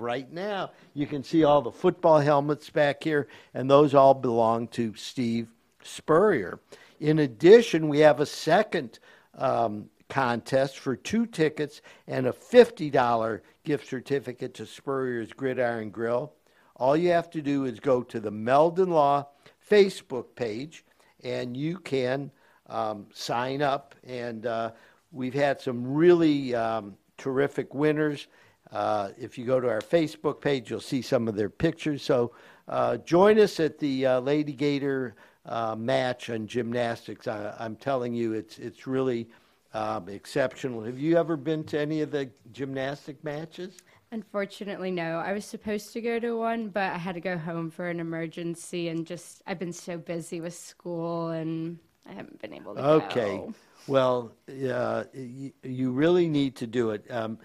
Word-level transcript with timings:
right 0.00 0.30
now. 0.32 0.70
You 0.94 1.06
can 1.06 1.22
see 1.22 1.44
all 1.44 1.62
the 1.62 1.70
football 1.70 2.18
helmets 2.18 2.70
back 2.70 3.04
here, 3.04 3.28
and 3.54 3.70
those 3.70 3.94
all 3.94 4.14
belong 4.14 4.68
to 4.68 4.94
Steve 4.94 5.48
Spurrier. 5.82 6.60
In 6.98 7.20
addition, 7.20 7.88
we 7.88 8.00
have 8.00 8.20
a 8.20 8.26
second 8.26 8.98
um, 9.36 9.88
contest 10.08 10.78
for 10.78 10.96
two 10.96 11.24
tickets 11.24 11.80
and 12.06 12.26
a 12.26 12.32
$50 12.32 13.40
gift 13.64 13.88
certificate 13.88 14.54
to 14.54 14.66
Spurrier's 14.66 15.32
Gridiron 15.32 15.90
Grill. 15.90 16.32
All 16.76 16.96
you 16.96 17.10
have 17.10 17.30
to 17.30 17.42
do 17.42 17.64
is 17.64 17.80
go 17.80 18.02
to 18.02 18.20
the 18.20 18.30
Meldon 18.30 18.90
Law 18.90 19.28
Facebook 19.70 20.34
page 20.34 20.84
and 21.22 21.56
you 21.56 21.78
can 21.78 22.30
um, 22.68 23.06
sign 23.12 23.62
up. 23.62 23.94
And 24.04 24.46
uh, 24.46 24.72
we've 25.12 25.34
had 25.34 25.60
some 25.60 25.94
really 25.94 26.54
um, 26.54 26.96
terrific 27.18 27.74
winners. 27.74 28.26
Uh, 28.72 29.10
if 29.18 29.36
you 29.36 29.44
go 29.44 29.60
to 29.60 29.68
our 29.68 29.80
Facebook 29.80 30.40
page, 30.40 30.70
you'll 30.70 30.80
see 30.80 31.02
some 31.02 31.28
of 31.28 31.34
their 31.34 31.50
pictures. 31.50 32.02
So 32.02 32.32
uh, 32.68 32.98
join 32.98 33.38
us 33.38 33.58
at 33.60 33.78
the 33.78 34.06
uh, 34.06 34.20
Lady 34.20 34.52
Gator 34.52 35.14
uh, 35.46 35.74
match 35.74 36.30
on 36.30 36.46
gymnastics. 36.46 37.26
I, 37.26 37.54
I'm 37.58 37.76
telling 37.76 38.14
you, 38.14 38.32
it's 38.32 38.58
it's 38.58 38.86
really 38.86 39.28
um, 39.74 40.08
exceptional. 40.08 40.82
Have 40.82 40.98
you 40.98 41.16
ever 41.16 41.36
been 41.36 41.64
to 41.64 41.78
any 41.80 42.00
of 42.00 42.10
the 42.10 42.30
gymnastic 42.52 43.22
matches? 43.24 43.78
Unfortunately, 44.12 44.90
no. 44.90 45.18
I 45.18 45.32
was 45.32 45.44
supposed 45.44 45.92
to 45.92 46.00
go 46.00 46.18
to 46.18 46.36
one, 46.36 46.68
but 46.68 46.92
I 46.92 46.98
had 46.98 47.14
to 47.14 47.20
go 47.20 47.38
home 47.38 47.70
for 47.70 47.88
an 47.88 48.00
emergency, 48.00 48.88
and 48.88 49.06
just 49.06 49.42
I've 49.46 49.58
been 49.58 49.72
so 49.72 49.98
busy 49.98 50.40
with 50.40 50.54
school, 50.54 51.28
and 51.28 51.78
I 52.08 52.12
haven't 52.12 52.40
been 52.40 52.52
able 52.52 52.74
to 52.74 52.82
Okay. 52.82 53.36
go. 53.38 53.54
Well, 53.86 54.32
uh, 54.48 55.04
you, 55.14 55.52
you 55.62 55.90
really 55.92 56.28
need 56.28 56.56
to 56.56 56.66
do 56.66 56.90
it. 56.90 57.04
Um, 57.10 57.38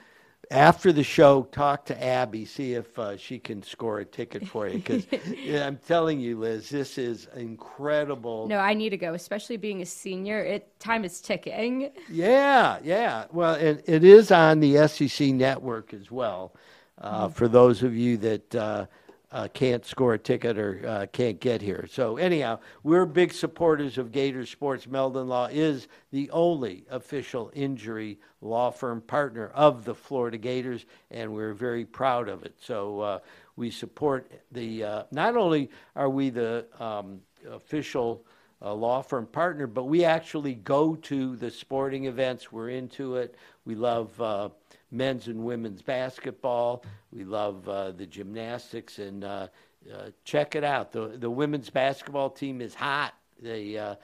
after 0.52 0.92
the 0.92 1.04
show, 1.04 1.44
talk 1.52 1.86
to 1.86 2.04
Abby, 2.04 2.46
see 2.46 2.74
if 2.74 2.98
uh, 2.98 3.18
she 3.18 3.40
can 3.40 3.64
score 3.64 4.00
a 4.00 4.06
ticket 4.06 4.48
for 4.48 4.68
you. 4.68 4.78
Because 4.78 5.08
I'm 5.62 5.78
telling 5.78 6.20
you, 6.20 6.40
Liz, 6.40 6.70
this 6.70 6.98
is 6.98 7.28
incredible. 7.36 8.48
No, 8.48 8.60
I 8.60 8.74
need 8.74 8.90
to 8.90 8.98
go, 8.98 9.14
especially 9.14 9.58
being 9.58 9.82
a 9.82 9.86
senior. 9.86 10.40
It 10.44 10.80
time 10.80 11.06
is 11.06 11.22
ticking. 11.22 11.92
Yeah, 12.10 12.80
yeah. 12.84 13.26
Well, 13.32 13.56
and 13.56 13.82
it 13.86 14.04
is 14.04 14.32
on 14.32 14.60
the 14.60 14.88
SEC 14.88 15.30
network 15.30 15.94
as 15.94 16.12
well. 16.12 16.54
Uh, 17.00 17.28
For 17.28 17.48
those 17.48 17.84
of 17.84 17.96
you 17.96 18.18
that 18.18 18.88
uh, 19.36 19.46
uh, 19.46 19.48
can't 19.50 19.86
score 19.86 20.14
a 20.14 20.20
ticket 20.20 20.58
or 20.58 20.82
uh, 20.88 21.06
can't 21.12 21.40
get 21.40 21.62
here. 21.62 21.88
So 21.92 22.18
anyhow, 22.18 22.60
we're 22.84 23.06
big 23.06 23.34
supporters 23.34 23.98
of 23.98 24.12
Gator 24.12 24.46
Sports. 24.46 24.88
Meldon 24.88 25.28
Law 25.28 25.48
is 25.52 25.88
the 26.12 26.30
only 26.32 26.86
official 26.90 27.52
injury 27.54 28.18
law 28.42 28.72
firm 28.72 29.02
partner 29.02 29.52
of 29.54 29.86
the 29.86 29.94
Florida 29.94 30.38
Gators, 30.38 30.86
and 31.12 31.34
we're 31.34 31.54
very 31.54 31.86
proud 31.86 32.30
of 32.30 32.44
it. 32.44 32.56
So 32.62 33.00
uh, 33.02 33.20
we 33.56 33.72
support 33.72 34.32
the. 34.52 34.84
Uh, 34.84 35.04
not 35.12 35.36
only 35.36 35.70
are 35.96 36.10
we 36.10 36.30
the 36.30 36.66
um, 36.80 37.22
official 37.50 38.26
a 38.62 38.74
law 38.74 39.02
firm 39.02 39.28
partner, 39.28 39.68
but 39.68 39.84
we 39.84 40.06
actually 40.06 40.56
go 40.56 40.96
to 40.96 41.36
the 41.36 41.52
sporting 41.52 42.06
events. 42.06 42.52
We're 42.52 42.70
into 42.70 43.18
it. 43.18 43.36
We 43.66 43.76
love 43.76 44.20
uh, 44.20 44.50
men's 44.96 45.28
and 45.28 45.44
women's 45.44 45.82
basketball. 45.82 46.84
We 47.12 47.24
love 47.24 47.68
uh, 47.68 47.92
the 47.92 48.06
gymnastics, 48.06 49.00
and 49.00 49.24
uh, 49.24 49.48
uh, 49.94 50.10
check 50.24 50.56
it 50.56 50.64
out. 50.64 50.92
the 50.92 51.18
The 51.18 51.30
women's 51.30 51.70
basketball 51.70 52.30
team 52.30 52.62
is 52.62 52.74
hot. 52.74 53.14
They, 53.42 53.78
uh, 53.78 53.96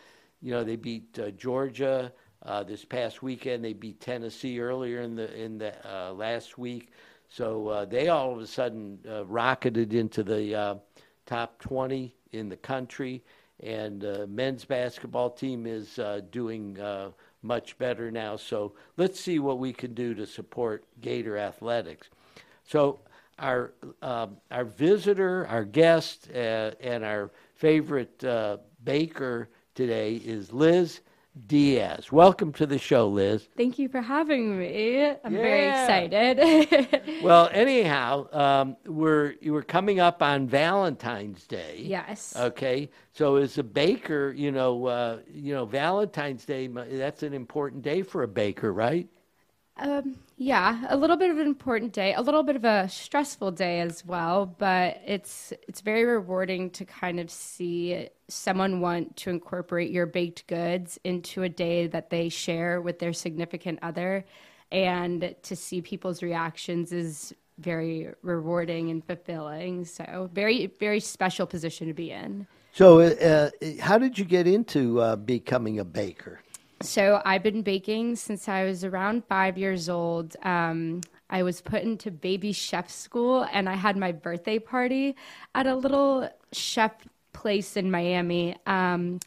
you 0.42 0.52
know, 0.52 0.64
they 0.64 0.76
beat 0.76 1.18
uh, 1.20 1.32
Georgia 1.32 2.12
uh, 2.44 2.64
this 2.64 2.84
past 2.84 3.24
weekend. 3.24 3.64
They 3.64 3.74
beat 3.74 4.00
Tennessee 4.00 4.60
earlier 4.60 5.02
in 5.02 5.16
the 5.16 5.34
in 5.34 5.58
the 5.58 5.74
last 6.14 6.58
week. 6.58 6.92
So 7.30 7.88
they 7.90 8.10
all 8.10 8.34
of 8.34 8.40
a 8.40 8.48
sudden 8.48 9.00
rocketed 9.26 9.94
into 9.94 10.22
the 10.22 10.82
top 11.26 11.60
20 11.60 12.14
in 12.34 12.50
the 12.50 12.58
country 12.58 13.24
and 13.62 14.04
men's 14.28 14.66
basketball 14.66 15.30
team 15.30 15.66
is 15.66 15.98
doing 16.32 16.78
much 17.42 17.78
better 17.78 18.12
now. 18.12 18.36
So 18.36 18.74
let's 18.98 19.20
see 19.20 19.40
what 19.40 19.60
we 19.60 19.74
can 19.74 19.94
do 19.94 20.14
to 20.16 20.26
support 20.26 20.84
Gator 21.02 21.38
athletics. 21.38 22.10
So 22.64 23.00
our 23.40 23.74
um, 24.02 24.38
our 24.52 24.66
visitor, 24.66 25.48
our 25.48 25.66
guest, 25.66 26.30
uh, 26.34 26.72
and 26.80 27.04
our 27.04 27.32
favorite 27.56 28.24
uh, 28.24 28.58
baker 28.84 29.50
today 29.76 30.16
is 30.16 30.52
Liz 30.54 31.02
Diaz. 31.48 32.12
Welcome 32.12 32.52
to 32.54 32.66
the 32.66 32.78
show, 32.78 33.08
Liz. 33.08 33.48
Thank 33.56 33.80
you 33.80 33.88
for 33.88 34.02
having 34.02 34.60
me. 34.60 35.06
I'm 35.24 35.34
very 35.34 35.68
excited. 35.70 37.02
Well, 37.24 37.50
anyhow, 37.54 38.28
um, 38.34 38.78
we're 38.86 39.36
you 39.42 39.54
were 39.54 39.62
coming 39.62 40.00
up 40.00 40.22
on 40.24 40.48
Valentine's 40.48 41.46
Day. 41.46 41.82
yes. 41.84 42.36
Okay, 42.36 42.90
so 43.14 43.36
as 43.36 43.58
a 43.58 43.64
baker, 43.64 44.34
you 44.36 44.52
know, 44.52 44.88
uh, 44.88 45.20
you 45.32 45.54
know, 45.54 45.66
Valentine's 45.66 46.46
Day 46.46 46.68
that's 46.68 47.24
an 47.24 47.34
important 47.34 47.84
day 47.84 48.02
for 48.02 48.24
a 48.24 48.28
baker, 48.28 48.74
right? 48.74 49.08
Um, 49.78 50.18
yeah, 50.38 50.86
a 50.90 50.98
little 50.98 51.18
bit 51.18 51.32
of 51.32 51.38
an 51.38 51.48
important 51.48 51.94
day, 51.94 52.14
a 52.14 52.22
little 52.22 52.44
bit 52.44 52.56
of 52.56 52.66
a 52.66 52.88
stressful 52.90 53.52
day 53.52 53.80
as 53.80 54.06
well, 54.06 54.46
but 54.46 55.02
it's 55.06 55.54
it's 55.68 55.82
very 55.82 56.04
rewarding 56.04 56.70
to 56.72 56.86
kind 56.86 57.20
of 57.20 57.32
see 57.32 58.10
someone 58.28 58.82
want 58.82 59.16
to 59.18 59.30
incorporate 59.30 59.92
your 59.92 60.06
baked 60.06 60.46
goods 60.48 61.00
into 61.04 61.44
a 61.44 61.50
day 61.50 61.88
that 61.88 62.10
they 62.10 62.30
share 62.30 62.82
with 62.82 63.00
their 63.00 63.14
significant 63.14 63.80
other 63.82 64.26
and 64.72 65.36
to 65.44 65.56
see 65.56 65.82
people's 65.82 66.22
reactions 66.22 66.92
is 66.92 67.34
very 67.58 68.10
rewarding 68.22 68.90
and 68.90 69.06
fulfilling. 69.06 69.86
So, 69.86 70.30
very 70.34 70.68
very 70.80 71.00
special 71.00 71.46
position 71.46 71.88
to 71.88 71.94
be 71.94 72.12
in. 72.12 72.46
So, 72.74 73.00
uh, 73.00 73.50
how 73.80 73.98
did 73.98 74.18
you 74.18 74.26
get 74.26 74.48
into 74.48 75.02
uh, 75.02 75.16
becoming 75.16 75.80
a 75.80 75.86
baker? 75.86 76.42
So 76.82 77.22
I've 77.24 77.44
been 77.44 77.62
baking 77.62 78.16
since 78.16 78.50
I 78.50 78.64
was 78.66 78.84
around 78.84 79.24
five 79.26 79.58
years 79.58 79.90
old. 79.90 80.36
Um, 80.44 81.02
I 81.30 81.44
was 81.44 81.62
put 81.62 81.84
into 81.84 82.12
baby 82.12 82.52
chef 82.52 82.90
school, 82.90 83.48
and 83.52 83.70
I 83.70 83.76
had 83.76 83.98
my 83.98 84.12
birthday 84.12 84.60
party 84.60 85.16
at 85.56 85.68
a 85.68 85.76
little 85.76 86.30
chef 86.52 86.94
place 87.34 87.78
in 87.78 87.92
Miami. 87.92 88.58
Um, 88.66 89.20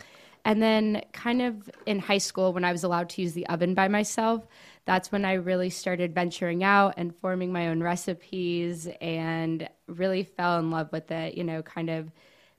and 0.44 0.60
then, 0.60 1.02
kind 1.12 1.40
of 1.40 1.70
in 1.86 1.98
high 1.98 2.18
school, 2.18 2.52
when 2.52 2.64
I 2.64 2.72
was 2.72 2.84
allowed 2.84 3.08
to 3.10 3.22
use 3.22 3.32
the 3.32 3.46
oven 3.46 3.72
by 3.74 3.88
myself, 3.88 4.46
that's 4.84 5.10
when 5.10 5.24
I 5.24 5.34
really 5.34 5.70
started 5.70 6.14
venturing 6.14 6.62
out 6.62 6.94
and 6.98 7.16
forming 7.16 7.50
my 7.50 7.68
own 7.68 7.82
recipes 7.82 8.86
and 9.00 9.66
really 9.86 10.24
fell 10.24 10.58
in 10.58 10.70
love 10.70 10.92
with 10.92 11.10
it, 11.10 11.34
you 11.34 11.44
know, 11.44 11.62
kind 11.62 11.88
of 11.88 12.10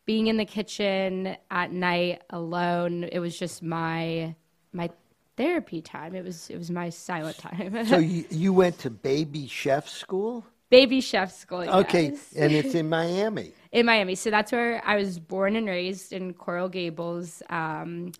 being 0.06 0.27
in 0.27 0.38
the 0.38 0.45
kitchen 0.45 1.38
at 1.51 1.72
night 1.72 2.23
alone. 2.31 3.03
It 3.03 3.19
was 3.19 3.38
just 3.38 3.62
my 3.62 4.35
my 4.75 4.90
therapy 5.38 5.81
time. 5.81 6.16
It 6.16 6.24
was 6.24 6.50
it 6.50 6.58
was 6.58 6.69
my 6.72 6.90
silent 6.90 7.38
time. 7.38 7.86
So 7.88 7.97
you, 7.97 8.25
you 8.30 8.53
went 8.53 8.80
to 8.80 8.90
baby 8.90 9.47
chef 9.47 9.88
school? 9.88 10.46
Baby 10.69 11.02
chef 11.02 11.31
school. 11.31 11.62
Okay, 11.62 12.09
yes. 12.09 12.34
and 12.36 12.52
it's 12.52 12.74
in 12.75 12.90
Miami. 12.90 13.52
in 13.72 13.86
Miami. 13.86 14.16
So 14.16 14.30
that's 14.30 14.52
where 14.52 14.81
I 14.86 14.96
was 14.96 15.19
born 15.19 15.56
and 15.56 15.68
raised 15.68 16.12
in 16.12 16.34
Coral 16.34 16.69
Gables. 16.69 17.44
Um, 17.50 18.12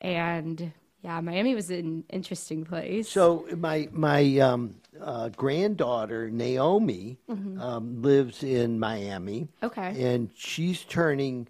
and 0.00 0.72
yeah, 1.02 1.20
Miami 1.20 1.54
was 1.54 1.70
an 1.70 2.04
interesting 2.08 2.64
place. 2.64 3.08
So 3.08 3.46
my 3.56 3.88
my 3.92 4.38
um, 4.38 4.76
uh, 5.00 5.28
granddaughter 5.30 6.30
Naomi 6.30 7.18
um, 7.28 8.02
lives 8.02 8.42
in 8.42 8.78
Miami. 8.78 9.48
Okay. 9.62 10.02
and 10.02 10.30
she's 10.36 10.84
turning 10.84 11.48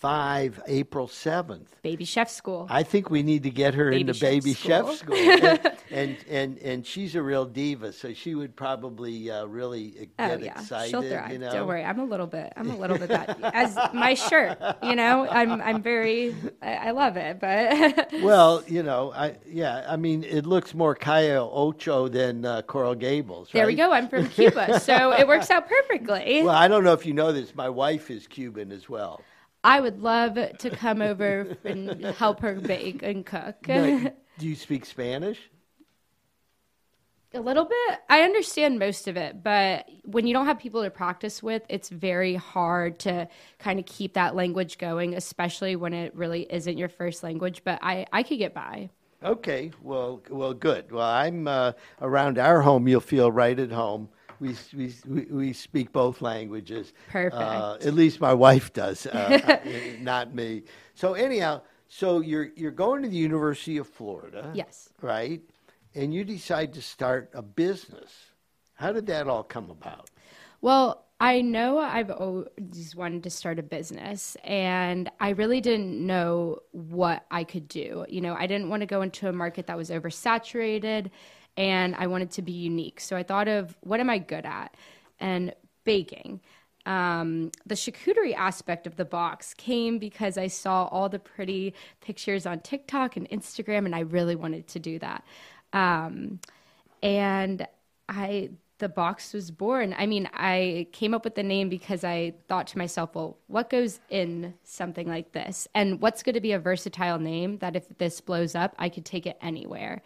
five 0.00 0.60
April 0.66 1.06
seventh. 1.06 1.76
Baby 1.82 2.04
chef 2.06 2.30
school. 2.30 2.66
I 2.70 2.82
think 2.82 3.10
we 3.10 3.22
need 3.22 3.42
to 3.44 3.50
get 3.50 3.74
her 3.74 3.90
Baby 3.90 4.00
into 4.00 4.14
chef 4.14 4.30
baby 4.30 4.54
school. 4.54 4.86
chef 4.86 4.96
school, 4.98 5.16
and, 5.16 5.60
and 5.90 6.16
and 6.28 6.58
and 6.58 6.86
she's 6.86 7.14
a 7.14 7.22
real 7.22 7.44
diva, 7.44 7.92
so 7.92 8.12
she 8.14 8.34
would 8.34 8.56
probably 8.56 9.30
uh, 9.30 9.44
really 9.44 10.08
Oh 10.18 10.26
get 10.28 10.40
yeah, 10.42 10.52
excited. 10.52 10.90
she'll 10.90 11.02
thrive. 11.02 11.30
You 11.32 11.38
know, 11.38 11.52
Don't 11.52 11.68
worry, 11.68 11.84
I'm 11.84 12.00
a 12.00 12.04
little 12.04 12.26
bit. 12.26 12.52
I'm 12.56 12.70
a 12.70 12.76
little 12.76 12.96
bit 12.98 13.08
that 13.10 13.38
as 13.54 13.76
my 13.92 14.14
shirt. 14.14 14.58
You 14.82 14.96
know, 14.96 15.28
I'm 15.28 15.60
I'm 15.60 15.82
very. 15.82 16.34
I, 16.62 16.74
I 16.74 16.90
love 16.92 17.16
it, 17.18 17.38
but 17.38 18.10
Well, 18.22 18.62
you 18.66 18.82
know, 18.82 19.12
I 19.12 19.36
yeah, 19.46 19.84
I 19.86 19.96
mean, 19.96 20.24
it 20.24 20.46
looks 20.46 20.74
more 20.74 20.94
Calle 20.94 21.50
Ocho 21.52 22.08
than 22.08 22.44
uh, 22.46 22.62
Coral 22.62 22.94
Gables. 22.94 23.50
there 23.52 23.66
we 23.66 23.74
go. 23.74 23.92
I'm 23.92 24.08
from 24.08 24.28
Cuba, 24.30 24.80
so 24.80 25.12
it 25.12 25.28
works 25.28 25.50
out 25.50 25.68
perfectly. 25.68 26.42
Well, 26.42 26.54
I 26.54 26.68
don't 26.68 26.84
know 26.84 26.94
if 26.94 27.04
you 27.04 27.12
know 27.12 27.32
this. 27.32 27.54
My 27.54 27.68
wife 27.68 28.10
is 28.10 28.26
Cuban 28.26 28.72
as 28.72 28.88
well. 28.88 29.20
I 29.62 29.80
would 29.80 30.00
love 30.00 30.38
to 30.58 30.70
come 30.70 31.02
over 31.02 31.56
and 31.64 32.04
help 32.04 32.40
her 32.40 32.54
bake 32.54 33.02
and 33.02 33.24
cook. 33.24 33.68
Now, 33.68 34.12
do 34.38 34.46
you 34.46 34.56
speak 34.56 34.86
Spanish? 34.86 35.38
A 37.32 37.40
little 37.40 37.64
bit. 37.64 37.98
I 38.08 38.22
understand 38.22 38.80
most 38.80 39.06
of 39.06 39.16
it, 39.16 39.44
but 39.44 39.88
when 40.04 40.26
you 40.26 40.34
don't 40.34 40.46
have 40.46 40.58
people 40.58 40.82
to 40.82 40.90
practice 40.90 41.40
with, 41.40 41.62
it's 41.68 41.88
very 41.88 42.34
hard 42.34 42.98
to 43.00 43.28
kind 43.60 43.78
of 43.78 43.86
keep 43.86 44.14
that 44.14 44.34
language 44.34 44.78
going, 44.78 45.14
especially 45.14 45.76
when 45.76 45.92
it 45.92 46.12
really 46.16 46.42
isn't 46.50 46.76
your 46.76 46.88
first 46.88 47.22
language. 47.22 47.62
But 47.62 47.78
I, 47.82 48.06
I 48.12 48.24
could 48.24 48.38
get 48.38 48.52
by. 48.52 48.90
Okay, 49.22 49.70
well, 49.80 50.22
well, 50.28 50.54
good. 50.54 50.90
Well, 50.90 51.06
I'm 51.06 51.46
uh, 51.46 51.72
around 52.00 52.38
our 52.38 52.62
home. 52.62 52.88
You'll 52.88 53.00
feel 53.00 53.30
right 53.30 53.58
at 53.58 53.70
home. 53.70 54.08
We, 54.40 54.56
we, 54.74 55.26
we, 55.30 55.52
speak 55.52 55.92
both 55.92 56.22
languages. 56.22 56.92
Perfect. 57.08 57.34
Uh, 57.34 57.76
at 57.80 57.94
least 57.94 58.20
my 58.20 58.32
wife 58.32 58.72
does, 58.72 59.06
uh, 59.06 59.60
not 60.00 60.34
me. 60.34 60.62
So 60.94 61.14
anyhow, 61.14 61.62
so 61.88 62.20
you're 62.20 62.50
you're 62.56 62.70
going 62.70 63.02
to 63.02 63.08
the 63.08 63.16
University 63.16 63.76
of 63.76 63.88
Florida. 63.88 64.50
Yes. 64.54 64.88
Right, 65.00 65.42
and 65.94 66.12
you 66.12 66.24
decide 66.24 66.72
to 66.74 66.82
start 66.82 67.30
a 67.34 67.42
business. 67.42 68.10
How 68.74 68.92
did 68.92 69.06
that 69.06 69.28
all 69.28 69.42
come 69.42 69.70
about? 69.70 70.08
Well, 70.62 71.04
I 71.20 71.42
know 71.42 71.78
I've 71.78 72.10
always 72.10 72.96
wanted 72.96 73.22
to 73.24 73.30
start 73.30 73.58
a 73.58 73.62
business, 73.62 74.38
and 74.42 75.10
I 75.20 75.30
really 75.30 75.60
didn't 75.60 76.06
know 76.06 76.60
what 76.72 77.26
I 77.30 77.44
could 77.44 77.68
do. 77.68 78.06
You 78.08 78.22
know, 78.22 78.34
I 78.34 78.46
didn't 78.46 78.70
want 78.70 78.80
to 78.80 78.86
go 78.86 79.02
into 79.02 79.28
a 79.28 79.32
market 79.32 79.66
that 79.66 79.76
was 79.76 79.90
oversaturated, 79.90 81.10
and 81.60 81.94
I 81.96 82.06
wanted 82.06 82.30
to 82.32 82.42
be 82.42 82.52
unique. 82.52 83.00
So 83.00 83.18
I 83.18 83.22
thought 83.22 83.46
of 83.46 83.76
what 83.82 84.00
am 84.00 84.08
I 84.08 84.16
good 84.16 84.46
at? 84.46 84.74
And 85.20 85.54
baking. 85.84 86.40
Um, 86.86 87.50
the 87.66 87.74
charcuterie 87.74 88.34
aspect 88.34 88.86
of 88.86 88.96
the 88.96 89.04
box 89.04 89.52
came 89.52 89.98
because 89.98 90.38
I 90.38 90.46
saw 90.46 90.86
all 90.86 91.10
the 91.10 91.18
pretty 91.18 91.74
pictures 92.00 92.46
on 92.46 92.60
TikTok 92.60 93.18
and 93.18 93.28
Instagram, 93.28 93.84
and 93.84 93.94
I 93.94 94.00
really 94.00 94.34
wanted 94.34 94.68
to 94.68 94.78
do 94.78 94.98
that. 95.00 95.22
Um, 95.74 96.40
and 97.02 97.66
I 98.08 98.50
the 98.78 98.88
box 98.88 99.34
was 99.34 99.50
born. 99.50 99.94
I 99.98 100.06
mean, 100.06 100.30
I 100.32 100.86
came 100.92 101.12
up 101.12 101.24
with 101.24 101.34
the 101.34 101.42
name 101.42 101.68
because 101.68 102.02
I 102.02 102.32
thought 102.48 102.66
to 102.68 102.78
myself, 102.78 103.14
well, 103.14 103.36
what 103.46 103.68
goes 103.68 104.00
in 104.08 104.54
something 104.64 105.06
like 105.06 105.32
this? 105.32 105.68
And 105.74 106.00
what's 106.00 106.22
going 106.22 106.36
to 106.36 106.40
be 106.40 106.52
a 106.52 106.58
versatile 106.58 107.18
name 107.18 107.58
that 107.58 107.76
if 107.76 107.86
this 107.98 108.22
blows 108.22 108.54
up, 108.54 108.74
I 108.78 108.88
could 108.88 109.04
take 109.04 109.26
it 109.26 109.36
anywhere? 109.42 110.00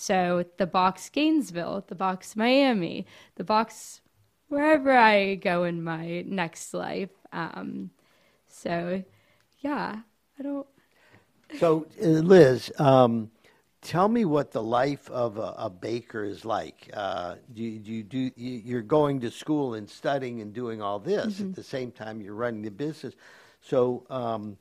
So 0.00 0.46
the 0.56 0.66
box 0.66 1.10
Gainesville, 1.10 1.84
the 1.86 1.94
box 1.94 2.34
Miami, 2.34 3.04
the 3.34 3.44
box 3.44 4.00
wherever 4.48 4.96
I 4.96 5.34
go 5.34 5.64
in 5.64 5.84
my 5.84 6.22
next 6.22 6.72
life. 6.72 7.10
Um, 7.34 7.90
so, 8.48 9.04
yeah, 9.58 10.00
I 10.38 10.42
don't. 10.42 10.66
So, 11.58 11.86
uh, 12.02 12.06
Liz, 12.06 12.72
um, 12.78 13.30
tell 13.82 14.08
me 14.08 14.24
what 14.24 14.52
the 14.52 14.62
life 14.62 15.10
of 15.10 15.36
a, 15.36 15.54
a 15.58 15.68
baker 15.68 16.24
is 16.24 16.46
like. 16.46 16.88
Uh, 16.94 17.34
do, 17.52 17.62
you, 17.62 17.78
do 17.78 17.92
you 17.92 18.02
do 18.02 18.30
you're 18.36 18.80
going 18.80 19.20
to 19.20 19.30
school 19.30 19.74
and 19.74 19.86
studying 19.86 20.40
and 20.40 20.54
doing 20.54 20.80
all 20.80 20.98
this 20.98 21.34
mm-hmm. 21.34 21.50
at 21.50 21.54
the 21.54 21.62
same 21.62 21.92
time 21.92 22.22
you're 22.22 22.32
running 22.32 22.62
the 22.62 22.70
business. 22.70 23.14
So, 23.60 24.06
um, 24.08 24.56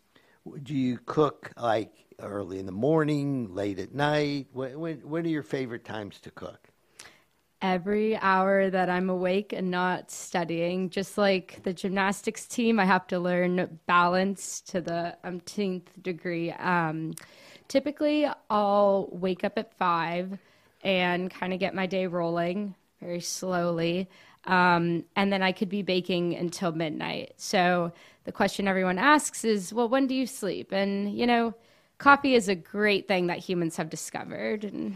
do 0.64 0.76
you 0.76 1.00
cook 1.06 1.54
like 1.56 2.09
early 2.22 2.60
in 2.60 2.66
the 2.66 2.72
morning, 2.72 3.54
late 3.54 3.80
at 3.80 3.94
night? 3.94 4.48
When, 4.54 4.80
when, 4.80 4.98
when 5.10 5.26
are 5.26 5.30
your 5.30 5.44
favorite 5.44 5.86
times 5.86 6.20
to 6.22 6.32
cook? 6.32 6.70
Every 7.62 8.16
hour 8.18 8.70
that 8.70 8.90
I'm 8.90 9.10
awake 9.10 9.52
and 9.52 9.70
not 9.70 10.12
studying, 10.12 10.90
just 10.90 11.18
like 11.18 11.62
the 11.64 11.74
gymnastics 11.74 12.48
team, 12.48 12.80
I 12.80 12.86
have 12.86 13.06
to 13.08 13.20
learn 13.20 13.80
balance 13.86 14.62
to 14.62 14.80
the 14.80 15.18
umpteenth 15.26 15.92
degree. 16.02 16.52
Um, 16.52 17.16
typically 17.68 18.28
I'll 18.50 19.10
wake 19.12 19.44
up 19.44 19.58
at 19.58 19.74
five 19.74 20.40
and 20.84 21.30
kind 21.30 21.52
of 21.54 21.60
get 21.60 21.76
my 21.76 21.86
day 21.86 22.08
rolling 22.08 22.76
very 23.02 23.20
slowly. 23.20 24.08
Um, 24.46 25.04
and 25.18 25.32
then 25.32 25.44
I 25.44 25.52
could 25.52 25.70
be 25.70 25.82
baking 25.82 26.36
until 26.36 26.72
midnight. 26.72 27.34
So 27.36 27.92
the 28.24 28.32
question 28.32 28.70
everyone 28.70 28.98
asks 28.98 29.44
is, 29.44 29.74
well, 29.74 29.90
when 29.90 30.08
do 30.08 30.16
you 30.16 30.26
sleep? 30.26 30.72
And, 30.72 31.14
you 31.14 31.28
know, 31.28 31.54
coffee 32.00 32.34
is 32.34 32.48
a 32.48 32.56
great 32.56 33.08
thing 33.08 33.28
that 33.28 33.38
humans 33.38 33.78
have 33.78 33.90
discovered. 33.90 34.64
And 34.64 34.96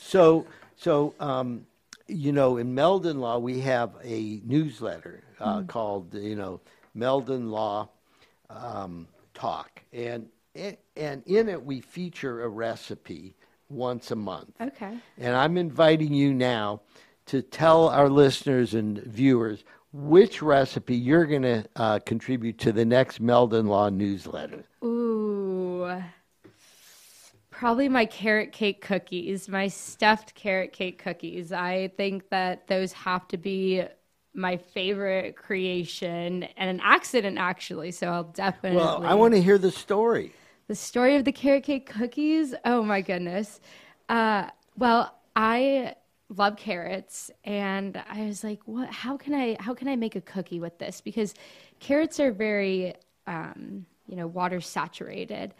so, 0.00 0.46
so, 0.76 1.14
um, 1.18 1.66
you 2.06 2.32
know, 2.32 2.58
in 2.58 2.74
Meldon 2.74 3.20
Law, 3.20 3.38
we 3.38 3.60
have 3.60 3.92
a 4.04 4.40
newsletter 4.44 5.22
uh, 5.40 5.60
mm. 5.60 5.68
called, 5.68 6.12
you 6.14 6.36
know, 6.36 6.60
Meldon 6.94 7.50
Law 7.50 7.88
um, 8.50 9.08
Talk. 9.32 9.82
And 9.92 10.28
and 10.96 11.22
in 11.26 11.48
it 11.48 11.64
we 11.64 11.80
feature 11.80 12.42
a 12.42 12.48
recipe 12.48 13.36
once 13.68 14.10
a 14.10 14.16
month. 14.16 14.50
Okay. 14.60 14.98
And 15.16 15.36
I'm 15.36 15.56
inviting 15.56 16.12
you 16.12 16.34
now 16.34 16.80
to 17.26 17.42
tell 17.42 17.88
our 17.88 18.08
listeners 18.08 18.74
and 18.74 18.98
viewers 18.98 19.62
which 19.92 20.42
recipe 20.42 20.96
you're 20.96 21.26
going 21.26 21.42
to 21.42 21.64
uh, 21.76 21.98
contribute 22.00 22.58
to 22.58 22.72
the 22.72 22.84
next 22.84 23.20
Meldon 23.20 23.66
Law 23.66 23.88
newsletter. 23.88 24.64
Ooh. 24.84 25.47
Probably 27.50 27.88
my 27.88 28.04
carrot 28.04 28.52
cake 28.52 28.80
cookies, 28.80 29.48
my 29.48 29.68
stuffed 29.68 30.34
carrot 30.34 30.72
cake 30.72 31.02
cookies. 31.02 31.50
I 31.50 31.88
think 31.96 32.28
that 32.28 32.66
those 32.68 32.92
have 32.92 33.26
to 33.28 33.36
be 33.36 33.84
my 34.34 34.56
favorite 34.56 35.36
creation 35.36 36.44
and 36.44 36.70
an 36.70 36.80
accident, 36.82 37.38
actually. 37.38 37.90
So 37.90 38.08
I'll 38.08 38.24
definitely. 38.24 38.76
Well, 38.76 39.02
I 39.04 39.14
want 39.14 39.34
to 39.34 39.42
hear 39.42 39.58
the 39.58 39.70
story. 39.72 40.32
The 40.68 40.74
story 40.74 41.16
of 41.16 41.24
the 41.24 41.32
carrot 41.32 41.64
cake 41.64 41.86
cookies. 41.86 42.54
Oh 42.64 42.82
my 42.82 43.00
goodness. 43.00 43.60
Uh, 44.08 44.48
well, 44.76 45.14
I 45.34 45.94
love 46.28 46.56
carrots, 46.56 47.30
and 47.44 48.02
I 48.08 48.26
was 48.26 48.44
like, 48.44 48.60
"What? 48.66 48.90
How 48.90 49.16
can 49.16 49.34
I? 49.34 49.56
How 49.60 49.74
can 49.74 49.88
I 49.88 49.96
make 49.96 50.14
a 50.14 50.20
cookie 50.20 50.60
with 50.60 50.78
this? 50.78 51.00
Because 51.00 51.34
carrots 51.80 52.20
are 52.20 52.32
very, 52.32 52.94
um, 53.26 53.86
you 54.08 54.16
know, 54.16 54.26
water 54.26 54.60
saturated." 54.60 55.54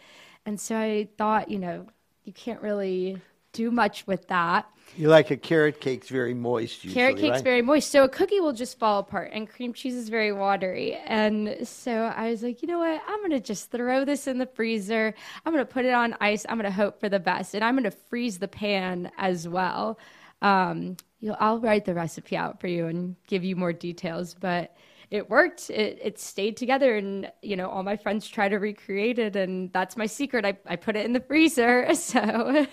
And 0.45 0.59
so 0.59 0.75
I 0.77 1.09
thought, 1.17 1.49
you 1.49 1.59
know, 1.59 1.87
you 2.23 2.33
can't 2.33 2.61
really 2.61 3.21
do 3.53 3.71
much 3.71 4.05
with 4.07 4.27
that. 4.27 4.67
You 4.97 5.07
like 5.07 5.29
a 5.29 5.37
carrot 5.37 5.79
cake's 5.79 6.09
very 6.09 6.33
moist. 6.33 6.83
Usually, 6.83 6.93
carrot 6.93 7.17
cake's 7.17 7.35
right? 7.35 7.43
very 7.43 7.61
moist, 7.61 7.91
so 7.91 8.03
a 8.03 8.09
cookie 8.09 8.39
will 8.39 8.53
just 8.53 8.79
fall 8.79 8.99
apart, 8.99 9.31
and 9.33 9.47
cream 9.47 9.71
cheese 9.71 9.95
is 9.95 10.09
very 10.09 10.31
watery. 10.31 10.95
And 11.05 11.67
so 11.67 11.91
I 12.15 12.31
was 12.31 12.41
like, 12.41 12.61
you 12.61 12.67
know 12.67 12.79
what? 12.79 13.01
I'm 13.07 13.21
gonna 13.21 13.39
just 13.39 13.71
throw 13.71 14.03
this 14.03 14.27
in 14.27 14.39
the 14.39 14.47
freezer. 14.47 15.13
I'm 15.45 15.53
gonna 15.53 15.65
put 15.65 15.85
it 15.85 15.93
on 15.93 16.15
ice. 16.19 16.45
I'm 16.49 16.57
gonna 16.57 16.71
hope 16.71 16.99
for 16.99 17.09
the 17.09 17.19
best, 17.19 17.53
and 17.53 17.63
I'm 17.63 17.75
gonna 17.75 17.91
freeze 17.91 18.39
the 18.39 18.47
pan 18.47 19.11
as 19.17 19.47
well. 19.47 19.99
Um, 20.41 20.97
I'll 21.39 21.59
write 21.59 21.85
the 21.85 21.93
recipe 21.93 22.35
out 22.35 22.59
for 22.59 22.67
you 22.67 22.87
and 22.87 23.15
give 23.27 23.43
you 23.43 23.55
more 23.55 23.73
details, 23.73 24.33
but 24.33 24.75
it 25.11 25.29
worked. 25.29 25.69
It, 25.69 25.99
it 26.01 26.19
stayed 26.19 26.55
together, 26.57 26.97
and 26.97 27.31
you 27.41 27.55
know, 27.55 27.69
all 27.69 27.83
my 27.83 27.97
friends 27.97 28.27
try 28.27 28.47
to 28.47 28.57
recreate 28.57 29.19
it, 29.19 29.35
and 29.35 29.71
that's 29.73 29.97
my 29.97 30.05
secret. 30.05 30.45
I, 30.45 30.57
I 30.67 30.75
put 30.75 30.95
it 30.95 31.05
in 31.05 31.13
the 31.13 31.19
freezer. 31.19 31.87
So. 31.95 32.65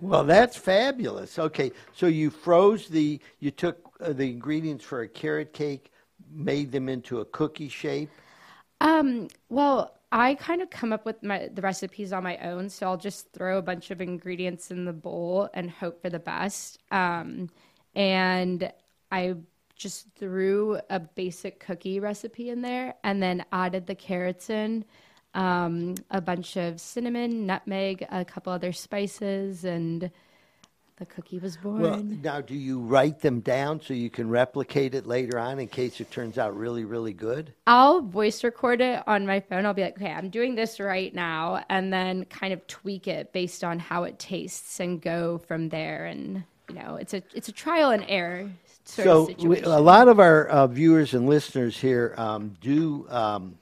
well, 0.00 0.24
that's 0.24 0.56
fabulous. 0.56 1.38
Okay, 1.38 1.72
so 1.92 2.06
you 2.06 2.30
froze 2.30 2.88
the, 2.88 3.20
you 3.40 3.50
took 3.50 3.78
uh, 4.00 4.12
the 4.12 4.30
ingredients 4.30 4.84
for 4.84 5.02
a 5.02 5.08
carrot 5.08 5.52
cake, 5.52 5.92
made 6.30 6.72
them 6.72 6.88
into 6.88 7.20
a 7.20 7.24
cookie 7.26 7.68
shape. 7.68 8.10
Um. 8.80 9.28
Well, 9.48 9.98
I 10.12 10.34
kind 10.34 10.62
of 10.62 10.70
come 10.70 10.92
up 10.92 11.04
with 11.04 11.22
my 11.22 11.48
the 11.52 11.62
recipes 11.62 12.12
on 12.12 12.22
my 12.22 12.36
own, 12.38 12.68
so 12.68 12.86
I'll 12.86 12.96
just 12.96 13.32
throw 13.32 13.58
a 13.58 13.62
bunch 13.62 13.90
of 13.90 14.00
ingredients 14.00 14.70
in 14.70 14.84
the 14.84 14.92
bowl 14.92 15.50
and 15.54 15.70
hope 15.70 16.00
for 16.00 16.10
the 16.10 16.18
best. 16.18 16.78
Um, 16.90 17.50
and 17.94 18.72
I 19.10 19.34
just 19.78 20.06
threw 20.16 20.78
a 20.90 20.98
basic 20.98 21.60
cookie 21.60 22.00
recipe 22.00 22.50
in 22.50 22.60
there 22.62 22.94
and 23.04 23.22
then 23.22 23.44
added 23.52 23.86
the 23.86 23.94
carrots 23.94 24.50
in, 24.50 24.84
um, 25.34 25.94
a 26.10 26.20
bunch 26.20 26.56
of 26.56 26.80
cinnamon, 26.80 27.46
nutmeg, 27.46 28.04
a 28.10 28.24
couple 28.24 28.52
other 28.52 28.72
spices, 28.72 29.64
and 29.64 30.10
the 30.96 31.06
cookie 31.06 31.38
was 31.38 31.56
born. 31.56 31.80
Well, 31.80 32.02
now 32.02 32.40
do 32.40 32.56
you 32.56 32.80
write 32.80 33.20
them 33.20 33.38
down 33.38 33.80
so 33.80 33.94
you 33.94 34.10
can 34.10 34.28
replicate 34.28 34.96
it 34.96 35.06
later 35.06 35.38
on 35.38 35.60
in 35.60 35.68
case 35.68 36.00
it 36.00 36.10
turns 36.10 36.38
out 36.38 36.56
really, 36.56 36.84
really 36.84 37.12
good? 37.12 37.54
I'll 37.68 38.00
voice 38.00 38.42
record 38.42 38.80
it 38.80 39.06
on 39.06 39.26
my 39.26 39.38
phone. 39.38 39.64
I'll 39.64 39.74
be 39.74 39.82
like, 39.82 39.96
okay, 39.96 40.10
I'm 40.10 40.28
doing 40.28 40.56
this 40.56 40.80
right 40.80 41.14
now, 41.14 41.64
and 41.70 41.92
then 41.92 42.24
kind 42.24 42.52
of 42.52 42.66
tweak 42.66 43.06
it 43.06 43.32
based 43.32 43.62
on 43.62 43.78
how 43.78 44.02
it 44.04 44.18
tastes 44.18 44.80
and 44.80 45.00
go 45.00 45.38
from 45.38 45.68
there. 45.68 46.06
And 46.06 46.42
you 46.68 46.74
know, 46.74 46.96
it's 46.96 47.14
a 47.14 47.22
it's 47.32 47.48
a 47.48 47.52
trial 47.52 47.90
and 47.90 48.04
error 48.08 48.50
so 48.88 49.30
we, 49.40 49.60
a 49.62 49.78
lot 49.78 50.08
of 50.08 50.18
our 50.18 50.48
uh, 50.48 50.66
viewers 50.66 51.12
and 51.14 51.28
listeners 51.28 51.76
here 51.76 52.14
um, 52.16 52.54
do 52.60 53.06
um, 53.10 53.58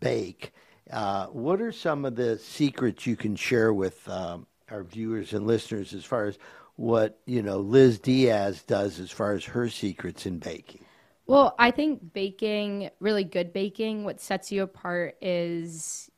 bake. 0.00 0.52
Uh, 0.90 1.26
what 1.26 1.60
are 1.60 1.70
some 1.70 2.04
of 2.04 2.16
the 2.16 2.38
secrets 2.38 3.06
you 3.06 3.14
can 3.14 3.36
share 3.36 3.72
with 3.72 4.08
um, 4.08 4.46
our 4.70 4.82
viewers 4.82 5.34
and 5.34 5.46
listeners 5.46 5.92
as 5.92 6.04
far 6.04 6.24
as 6.24 6.38
what 6.76 7.20
you 7.26 7.42
know 7.42 7.58
Liz 7.58 7.98
Diaz 7.98 8.62
does 8.62 8.98
as 8.98 9.10
far 9.10 9.34
as 9.34 9.44
her 9.44 9.68
secrets 9.68 10.24
in 10.24 10.38
baking? 10.38 10.84
Well, 11.26 11.54
I 11.58 11.70
think 11.70 12.12
baking, 12.12 12.90
really 12.98 13.22
good 13.22 13.52
baking, 13.52 14.04
what 14.04 14.20
sets 14.20 14.50
you 14.50 14.62
apart 14.62 15.16
is 15.20 16.09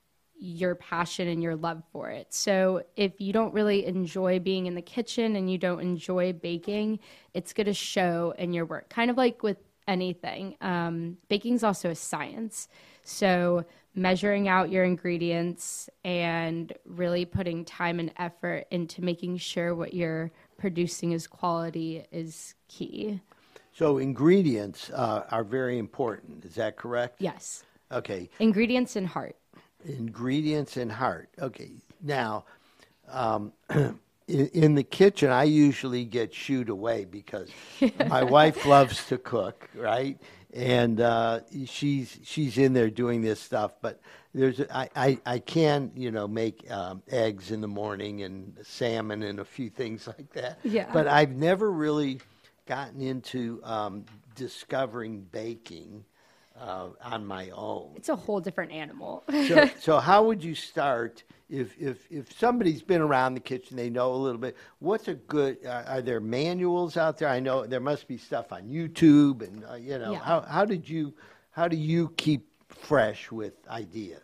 your 0.42 0.74
passion 0.74 1.28
and 1.28 1.40
your 1.40 1.54
love 1.54 1.84
for 1.92 2.10
it. 2.10 2.34
So 2.34 2.82
if 2.96 3.20
you 3.20 3.32
don't 3.32 3.54
really 3.54 3.86
enjoy 3.86 4.40
being 4.40 4.66
in 4.66 4.74
the 4.74 4.82
kitchen 4.82 5.36
and 5.36 5.48
you 5.48 5.56
don't 5.56 5.78
enjoy 5.78 6.32
baking, 6.32 6.98
it's 7.32 7.52
going 7.52 7.68
to 7.68 7.74
show 7.74 8.34
in 8.36 8.52
your 8.52 8.64
work. 8.64 8.88
Kind 8.88 9.08
of 9.08 9.16
like 9.16 9.44
with 9.44 9.58
anything, 9.86 10.56
um, 10.60 11.16
baking 11.28 11.54
is 11.54 11.62
also 11.62 11.90
a 11.90 11.94
science. 11.94 12.66
So 13.04 13.64
measuring 13.94 14.48
out 14.48 14.68
your 14.68 14.82
ingredients 14.82 15.88
and 16.02 16.72
really 16.86 17.24
putting 17.24 17.64
time 17.64 18.00
and 18.00 18.10
effort 18.16 18.66
into 18.72 19.00
making 19.00 19.36
sure 19.36 19.76
what 19.76 19.94
you're 19.94 20.32
producing 20.58 21.12
is 21.12 21.28
quality 21.28 22.04
is 22.10 22.56
key. 22.66 23.20
So 23.74 23.98
ingredients 23.98 24.90
uh, 24.90 25.24
are 25.30 25.44
very 25.44 25.78
important. 25.78 26.44
Is 26.44 26.56
that 26.56 26.76
correct? 26.76 27.20
Yes. 27.20 27.62
Okay. 27.92 28.28
Ingredients 28.40 28.96
and 28.96 29.06
heart. 29.06 29.36
Ingredients 29.84 30.76
and 30.76 30.90
heart. 30.90 31.28
Okay. 31.40 31.70
Now, 32.02 32.44
um, 33.08 33.52
in, 33.70 34.48
in 34.48 34.74
the 34.74 34.82
kitchen, 34.82 35.30
I 35.30 35.44
usually 35.44 36.04
get 36.04 36.34
shooed 36.34 36.68
away 36.68 37.04
because 37.04 37.50
my 38.08 38.22
wife 38.22 38.66
loves 38.66 39.06
to 39.08 39.18
cook, 39.18 39.68
right? 39.74 40.18
And 40.52 41.00
uh, 41.00 41.40
she's 41.66 42.18
she's 42.24 42.58
in 42.58 42.74
there 42.74 42.90
doing 42.90 43.22
this 43.22 43.40
stuff, 43.40 43.74
but 43.80 44.00
there's 44.34 44.60
I, 44.70 44.88
I, 44.94 45.18
I 45.24 45.38
can 45.38 45.92
you 45.94 46.10
know 46.10 46.28
make 46.28 46.70
um, 46.70 47.02
eggs 47.10 47.50
in 47.50 47.60
the 47.62 47.68
morning 47.68 48.22
and 48.22 48.56
salmon 48.62 49.22
and 49.22 49.40
a 49.40 49.44
few 49.44 49.70
things 49.70 50.06
like 50.06 50.30
that. 50.34 50.58
Yeah. 50.62 50.90
But 50.92 51.08
I've 51.08 51.32
never 51.32 51.70
really 51.70 52.20
gotten 52.66 53.00
into 53.00 53.60
um, 53.64 54.04
discovering 54.34 55.22
baking 55.32 56.04
uh, 56.62 56.88
on 57.02 57.26
my 57.26 57.50
own. 57.50 57.92
It's 57.96 58.08
a 58.08 58.16
whole 58.16 58.40
different 58.40 58.72
animal. 58.72 59.24
So, 59.48 59.68
so 59.80 59.98
how 59.98 60.24
would 60.24 60.42
you 60.42 60.54
start 60.54 61.24
if, 61.50 61.78
if, 61.78 62.10
if 62.10 62.32
somebody's 62.38 62.82
been 62.82 63.02
around 63.02 63.34
the 63.34 63.40
kitchen, 63.40 63.76
they 63.76 63.90
know 63.90 64.14
a 64.14 64.16
little 64.16 64.40
bit, 64.40 64.56
what's 64.78 65.08
a 65.08 65.14
good, 65.14 65.58
uh, 65.66 65.82
are 65.86 66.00
there 66.00 66.20
manuals 66.20 66.96
out 66.96 67.18
there? 67.18 67.28
I 67.28 67.40
know 67.40 67.66
there 67.66 67.80
must 67.80 68.08
be 68.08 68.16
stuff 68.16 68.52
on 68.52 68.62
YouTube 68.62 69.42
and, 69.42 69.64
uh, 69.70 69.74
you 69.74 69.98
know, 69.98 70.12
Yeah. 70.12 70.20
how, 70.20 70.40
how 70.42 70.64
did 70.64 70.88
you, 70.88 71.12
how 71.50 71.68
do 71.68 71.76
you 71.76 72.08
keep 72.16 72.48
fresh 72.68 73.30
with 73.30 73.52
ideas? 73.68 74.22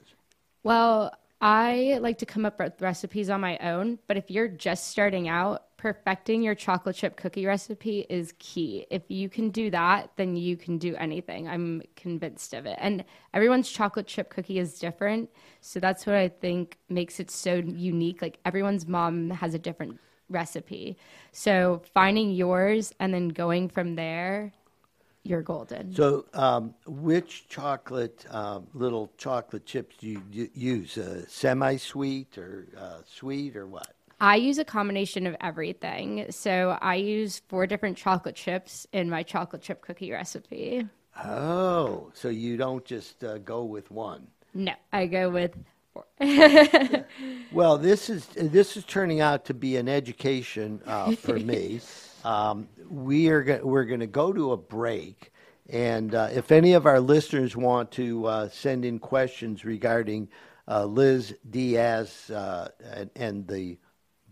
Well, 0.62 1.14
I 1.40 1.98
like 2.00 2.18
to 2.18 2.26
come 2.26 2.46
up 2.46 2.58
with 2.58 2.80
recipes 2.80 3.28
on 3.28 3.42
my 3.42 3.58
own, 3.58 3.98
but 4.06 4.16
if 4.16 4.30
you're 4.30 4.48
just 4.48 4.88
starting 4.88 5.28
out, 5.28 5.64
perfecting 5.78 6.42
your 6.42 6.56
chocolate 6.56 6.96
chip 6.96 7.16
cookie 7.16 7.46
recipe 7.46 8.04
is 8.10 8.34
key. 8.40 8.84
If 8.90 9.02
you 9.08 9.28
can 9.28 9.48
do 9.50 9.70
that, 9.70 10.10
then 10.16 10.36
you 10.36 10.56
can 10.56 10.76
do 10.76 10.94
anything. 10.96 11.48
I'm 11.48 11.82
convinced 11.94 12.52
of 12.52 12.66
it. 12.66 12.76
And 12.80 13.04
everyone's 13.32 13.70
chocolate 13.70 14.08
chip 14.08 14.28
cookie 14.28 14.58
is 14.58 14.78
different. 14.78 15.30
So 15.60 15.78
that's 15.80 16.04
what 16.04 16.16
I 16.16 16.28
think 16.28 16.78
makes 16.88 17.20
it 17.20 17.30
so 17.30 17.54
unique. 17.54 18.20
Like 18.20 18.38
everyone's 18.44 18.88
mom 18.88 19.30
has 19.30 19.54
a 19.54 19.58
different 19.58 20.00
recipe. 20.28 20.98
So 21.30 21.80
finding 21.94 22.32
yours 22.32 22.92
and 22.98 23.14
then 23.14 23.28
going 23.28 23.68
from 23.68 23.94
there, 23.94 24.52
you're 25.22 25.42
golden. 25.42 25.94
So, 25.94 26.24
um, 26.32 26.74
which 26.86 27.48
chocolate, 27.48 28.24
um, 28.30 28.66
little 28.72 29.12
chocolate 29.18 29.66
chips 29.66 29.96
do 29.98 30.20
you, 30.32 30.48
use? 30.54 30.96
Uh, 30.96 31.24
semi-sweet 31.28 32.38
or 32.38 32.66
uh, 32.76 33.00
sweet 33.04 33.54
or 33.54 33.66
what? 33.66 33.94
I 34.20 34.36
use 34.36 34.58
a 34.58 34.64
combination 34.64 35.26
of 35.26 35.36
everything. 35.40 36.26
So 36.30 36.76
I 36.80 36.96
use 36.96 37.42
four 37.48 37.66
different 37.66 37.96
chocolate 37.96 38.34
chips 38.34 38.86
in 38.92 39.08
my 39.08 39.22
chocolate 39.22 39.62
chip 39.62 39.80
cookie 39.80 40.10
recipe. 40.10 40.86
Oh, 41.24 42.10
so 42.14 42.28
you 42.28 42.56
don't 42.56 42.84
just 42.84 43.24
uh, 43.24 43.38
go 43.38 43.64
with 43.64 43.90
one. 43.90 44.26
No, 44.54 44.72
I 44.92 45.06
go 45.06 45.30
with 45.30 45.56
four. 45.92 46.04
Well, 47.50 47.78
this 47.78 48.10
is 48.10 48.26
this 48.26 48.76
is 48.76 48.84
turning 48.84 49.20
out 49.20 49.46
to 49.46 49.54
be 49.54 49.76
an 49.78 49.88
education 49.88 50.80
uh, 50.86 51.12
for 51.12 51.38
me. 51.38 51.80
Um, 52.24 52.68
we 52.90 53.28
are 53.28 53.42
go- 53.42 53.60
we're 53.62 53.84
going 53.84 54.00
to 54.00 54.06
go 54.08 54.32
to 54.32 54.50
a 54.50 54.56
break, 54.56 55.32
and 55.70 56.12
uh, 56.12 56.28
if 56.32 56.50
any 56.50 56.72
of 56.72 56.84
our 56.84 56.98
listeners 56.98 57.56
want 57.56 57.92
to 57.92 58.26
uh, 58.26 58.48
send 58.48 58.84
in 58.84 58.98
questions 58.98 59.64
regarding 59.64 60.28
uh, 60.66 60.84
Liz 60.84 61.36
Diaz 61.48 62.28
uh, 62.30 62.68
and, 62.92 63.10
and 63.14 63.46
the 63.46 63.78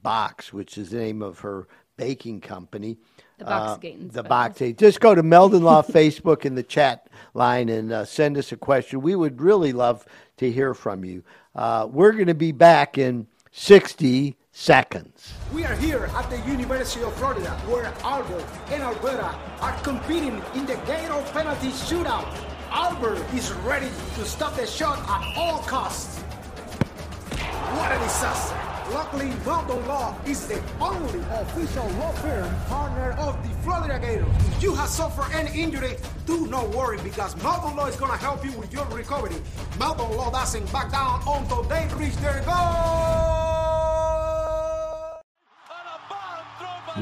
Box, 0.06 0.52
which 0.52 0.78
is 0.78 0.90
the 0.90 0.98
name 0.98 1.20
of 1.20 1.40
her 1.40 1.66
baking 1.96 2.40
company. 2.40 2.96
The 3.38 3.44
Box 3.44 3.72
uh, 3.72 3.76
Gaines 3.78 4.14
The 4.14 4.22
Box. 4.22 4.28
Box 4.28 4.58
Gaines. 4.60 4.78
Just 4.78 5.00
go 5.00 5.16
to 5.16 5.22
Meldon 5.24 5.64
Law 5.64 5.82
Facebook 5.98 6.44
in 6.44 6.54
the 6.54 6.62
chat 6.62 7.08
line 7.34 7.68
and 7.68 7.90
uh, 7.90 8.04
send 8.04 8.38
us 8.38 8.52
a 8.52 8.56
question. 8.56 9.02
We 9.02 9.16
would 9.16 9.40
really 9.40 9.72
love 9.72 10.06
to 10.36 10.48
hear 10.48 10.74
from 10.74 11.04
you. 11.04 11.24
Uh, 11.56 11.88
we're 11.90 12.12
going 12.12 12.28
to 12.28 12.36
be 12.36 12.52
back 12.52 12.98
in 12.98 13.26
60 13.50 14.36
seconds. 14.52 15.32
We 15.52 15.64
are 15.64 15.74
here 15.74 16.08
at 16.14 16.30
the 16.30 16.38
University 16.48 17.02
of 17.02 17.12
Florida, 17.14 17.50
where 17.66 17.92
Albert 18.04 18.46
and 18.68 18.84
Alberta 18.84 19.36
are 19.60 19.76
competing 19.80 20.40
in 20.54 20.66
the 20.66 20.76
Gator 20.86 21.20
penalty 21.32 21.70
shootout. 21.70 22.32
Albert 22.70 23.18
is 23.34 23.50
ready 23.64 23.90
to 24.14 24.24
stop 24.24 24.54
the 24.54 24.68
shot 24.68 25.00
at 25.00 25.36
all 25.36 25.58
costs. 25.62 26.20
What 26.20 27.90
a 27.90 27.98
disaster! 27.98 28.65
Luckily, 28.92 29.32
Meldon 29.44 29.86
Law 29.88 30.16
is 30.26 30.46
the 30.46 30.62
only 30.80 31.20
official 31.30 31.86
law 31.98 32.12
firm 32.12 32.54
partner 32.66 33.12
of 33.18 33.42
the 33.42 33.54
Florida 33.62 33.98
Gators. 33.98 34.28
If 34.46 34.62
you 34.62 34.74
have 34.76 34.88
suffered 34.88 35.32
any 35.34 35.60
injury, 35.60 35.96
do 36.24 36.46
not 36.46 36.68
worry 36.68 36.98
because 37.02 37.34
Meldon 37.42 37.76
Law 37.76 37.86
is 37.86 37.96
going 37.96 38.12
to 38.12 38.18
help 38.18 38.44
you 38.44 38.52
with 38.52 38.72
your 38.72 38.84
recovery. 38.86 39.34
Meldon 39.78 40.16
Law 40.16 40.30
doesn't 40.30 40.72
back 40.72 40.92
down 40.92 41.20
until 41.26 41.64
they 41.64 41.88
reach 41.96 42.16
their 42.18 42.42
goal. 42.42 42.86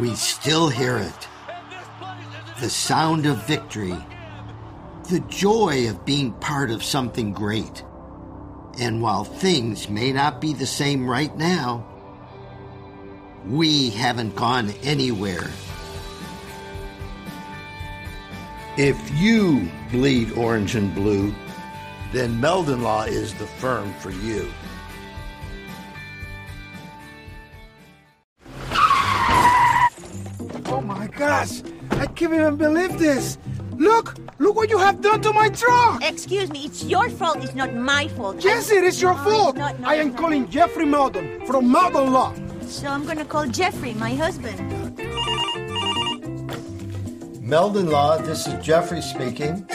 We 0.01 0.15
still 0.15 0.69
hear 0.71 0.97
it. 0.97 1.29
The 2.61 2.71
sound 2.71 3.27
of 3.27 3.47
victory. 3.47 3.97
The 5.11 5.21
joy 5.29 5.89
of 5.91 6.05
being 6.07 6.33
part 6.33 6.71
of 6.71 6.83
something 6.83 7.33
great. 7.33 7.85
And 8.79 9.01
while 9.01 9.25
things 9.25 9.89
may 9.89 10.13
not 10.13 10.41
be 10.41 10.53
the 10.53 10.67
same 10.67 11.09
right 11.09 11.35
now, 11.37 11.87
we 13.47 13.91
haven't 13.91 14.35
gone 14.35 14.71
anywhere. 14.83 15.51
If 18.77 18.99
you 19.19 19.71
bleed 19.93 20.33
orange 20.33 20.75
and 20.75 20.93
blue, 20.95 21.33
then 22.13 22.41
Meldon 22.41 22.83
Law 22.83 23.05
is 23.05 23.33
the 23.35 23.47
firm 23.47 23.93
for 23.95 24.11
you. 24.11 24.51
Oh 30.67 30.81
my 30.81 31.07
gosh! 31.07 31.63
I 31.91 32.07
can't 32.07 32.35
even 32.35 32.57
believe 32.57 32.99
this! 32.99 33.39
Look! 33.79 34.17
Look 34.39 34.57
what 34.57 34.71
you 34.71 34.79
have 34.79 35.01
done 35.01 35.21
to 35.23 35.33
my 35.33 35.49
truck! 35.49 36.03
Excuse 36.05 36.51
me, 36.51 36.65
it's 36.65 36.85
your 36.85 37.09
fault, 37.11 37.39
it's 37.43 37.55
not 37.55 37.75
my 37.75 38.09
fault. 38.09 38.43
Yes, 38.45 38.71
it 38.71 38.85
is 38.85 39.01
your 39.01 39.15
No, 39.15 39.25
fault! 39.25 39.49
It's 39.51 39.59
not, 39.59 39.81
no, 39.81 39.89
I 39.89 39.95
it's 39.97 40.05
am 40.07 40.13
not. 40.13 40.21
calling 40.21 40.49
Jeffrey 40.49 40.85
Meldon 40.87 41.47
from 41.47 41.71
Meldon 41.71 42.13
Law. 42.13 42.35
So 42.67 42.89
I'm 42.89 43.05
gonna 43.07 43.25
call 43.25 43.47
Jeffrey, 43.47 43.95
my 43.95 44.15
husband. 44.15 44.59
Meldon 47.41 47.91
Law, 47.91 48.19
this 48.19 48.47
is 48.47 48.55
Jeffrey 48.65 49.03
speaking. 49.03 49.67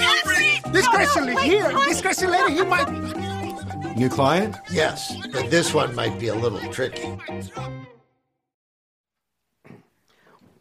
This 0.71 0.85
No, 0.85 0.91
no, 0.91 0.97
crazy 0.97 1.21
lady 1.21 1.41
here, 1.49 1.71
honey. 1.71 1.85
this 1.89 2.01
crazy 2.01 2.27
lady, 2.27 2.53
he 2.55 2.63
might. 2.63 3.95
New 3.97 4.09
client? 4.09 4.55
Yes, 4.71 5.15
but 5.31 5.49
this 5.49 5.73
one 5.73 5.93
might 5.95 6.19
be 6.19 6.27
a 6.29 6.35
little 6.35 6.59
tricky. 6.71 7.17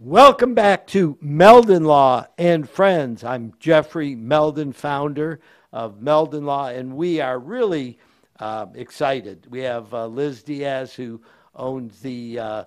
Welcome 0.01 0.55
back 0.55 0.87
to 0.89 1.19
Meldon 1.21 1.83
Law 1.83 2.25
and 2.39 2.71
Friends. 2.71 3.25
I'm 3.25 3.53
Jeffrey 3.59 4.15
Meldon, 4.15 4.73
founder 4.73 5.41
of 5.73 6.01
Meldon 6.01 6.47
Law, 6.47 6.69
and 6.69 6.95
we 6.95 7.21
are 7.21 7.41
really 7.41 7.99
uh, 8.39 8.67
excited. 8.77 9.49
We 9.51 9.59
have 9.63 9.93
uh, 9.93 10.07
Liz 10.07 10.45
Diaz, 10.45 10.95
who 10.95 11.21
owns 11.57 11.99
the 11.99 12.39
uh, 12.39 12.65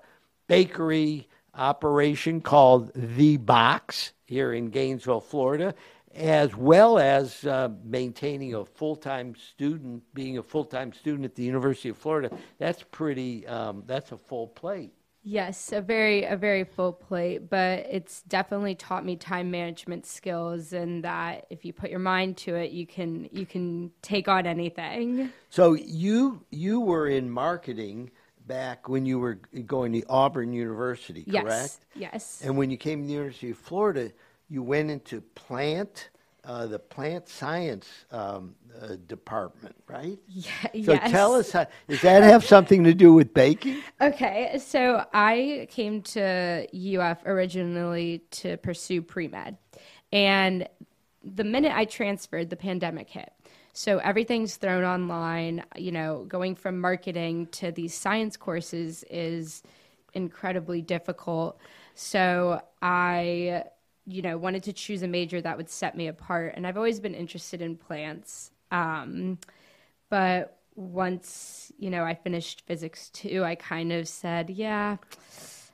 bakery 0.47 1.29
operation 1.55 2.41
called 2.41 2.91
The 2.93 3.37
Box 3.37 4.11
here 4.25 4.51
in 4.51 4.69
Gainesville, 4.69 5.21
Florida, 5.21 5.73
as 6.13 6.53
well 6.53 6.99
as 6.99 7.45
uh, 7.45 7.69
maintaining 7.85 8.55
a 8.55 8.65
full 8.65 8.97
time 8.97 9.35
student, 9.35 10.03
being 10.13 10.37
a 10.37 10.43
full 10.43 10.65
time 10.65 10.91
student 10.91 11.23
at 11.23 11.35
the 11.35 11.43
University 11.43 11.87
of 11.87 11.97
Florida. 11.97 12.29
That's 12.57 12.83
pretty, 12.91 13.47
um, 13.47 13.83
that's 13.87 14.11
a 14.11 14.17
full 14.17 14.47
plate. 14.47 14.91
Yes, 15.23 15.71
a 15.71 15.81
very 15.81 16.23
a 16.23 16.35
very 16.35 16.63
full 16.63 16.93
plate, 16.93 17.49
but 17.49 17.85
it's 17.89 18.23
definitely 18.23 18.73
taught 18.73 19.05
me 19.05 19.15
time 19.15 19.51
management 19.51 20.05
skills 20.05 20.73
and 20.73 21.03
that 21.03 21.45
if 21.49 21.63
you 21.63 21.73
put 21.73 21.91
your 21.91 21.99
mind 21.99 22.37
to 22.37 22.55
it, 22.55 22.71
you 22.71 22.87
can 22.87 23.29
you 23.31 23.45
can 23.45 23.91
take 24.01 24.27
on 24.27 24.47
anything. 24.47 25.31
So 25.49 25.73
you 25.73 26.43
you 26.49 26.79
were 26.79 27.07
in 27.07 27.29
marketing 27.29 28.09
back 28.47 28.89
when 28.89 29.05
you 29.05 29.19
were 29.19 29.35
going 29.65 29.93
to 29.93 30.03
Auburn 30.09 30.53
University, 30.53 31.23
correct? 31.23 31.45
Yes. 31.45 31.79
Yes. 31.95 32.41
And 32.43 32.57
when 32.57 32.71
you 32.71 32.77
came 32.77 33.01
to 33.01 33.07
the 33.07 33.13
University 33.13 33.51
of 33.51 33.57
Florida, 33.57 34.11
you 34.49 34.63
went 34.63 34.89
into 34.89 35.21
plant, 35.21 36.09
uh, 36.43 36.65
the 36.65 36.79
plant 36.79 37.29
science 37.29 37.87
um, 38.11 38.55
uh, 38.81 38.95
department, 39.07 39.75
right? 39.87 40.17
Yeah, 40.27 40.51
So 40.71 40.93
yes. 40.93 41.11
tell 41.11 41.35
us, 41.35 41.51
how, 41.51 41.67
does 41.87 42.01
that 42.01 42.23
have 42.23 42.43
something 42.43 42.83
to 42.83 42.93
do 42.93 43.13
with 43.13 43.33
baking? 43.33 43.81
Okay, 43.99 44.57
so 44.59 45.05
I 45.13 45.67
came 45.69 46.01
to 46.03 46.67
UF 46.73 47.25
originally 47.25 48.23
to 48.31 48.57
pursue 48.57 49.01
pre 49.01 49.27
med. 49.27 49.57
And 50.11 50.67
the 51.23 51.43
minute 51.43 51.73
I 51.75 51.85
transferred, 51.85 52.49
the 52.49 52.55
pandemic 52.55 53.09
hit. 53.09 53.31
So 53.73 53.99
everything's 53.99 54.55
thrown 54.57 54.83
online. 54.83 55.63
You 55.77 55.91
know, 55.91 56.25
going 56.27 56.55
from 56.55 56.79
marketing 56.79 57.47
to 57.47 57.71
these 57.71 57.93
science 57.93 58.35
courses 58.35 59.03
is 59.09 59.63
incredibly 60.13 60.81
difficult. 60.81 61.59
So 61.95 62.61
I, 62.81 63.63
you 64.05 64.21
know, 64.21 64.37
wanted 64.37 64.63
to 64.63 64.73
choose 64.73 65.03
a 65.03 65.07
major 65.07 65.41
that 65.41 65.57
would 65.57 65.69
set 65.69 65.95
me 65.95 66.07
apart. 66.07 66.53
And 66.55 66.65
I've 66.65 66.77
always 66.77 66.99
been 66.99 67.13
interested 67.13 67.61
in 67.61 67.77
plants. 67.77 68.51
Um, 68.71 69.37
but 70.09 70.57
once, 70.75 71.71
you 71.77 71.89
know, 71.89 72.03
I 72.03 72.15
finished 72.15 72.63
physics 72.65 73.09
two, 73.09 73.43
I 73.43 73.55
kind 73.55 73.91
of 73.91 74.07
said, 74.07 74.49
yeah, 74.49 74.97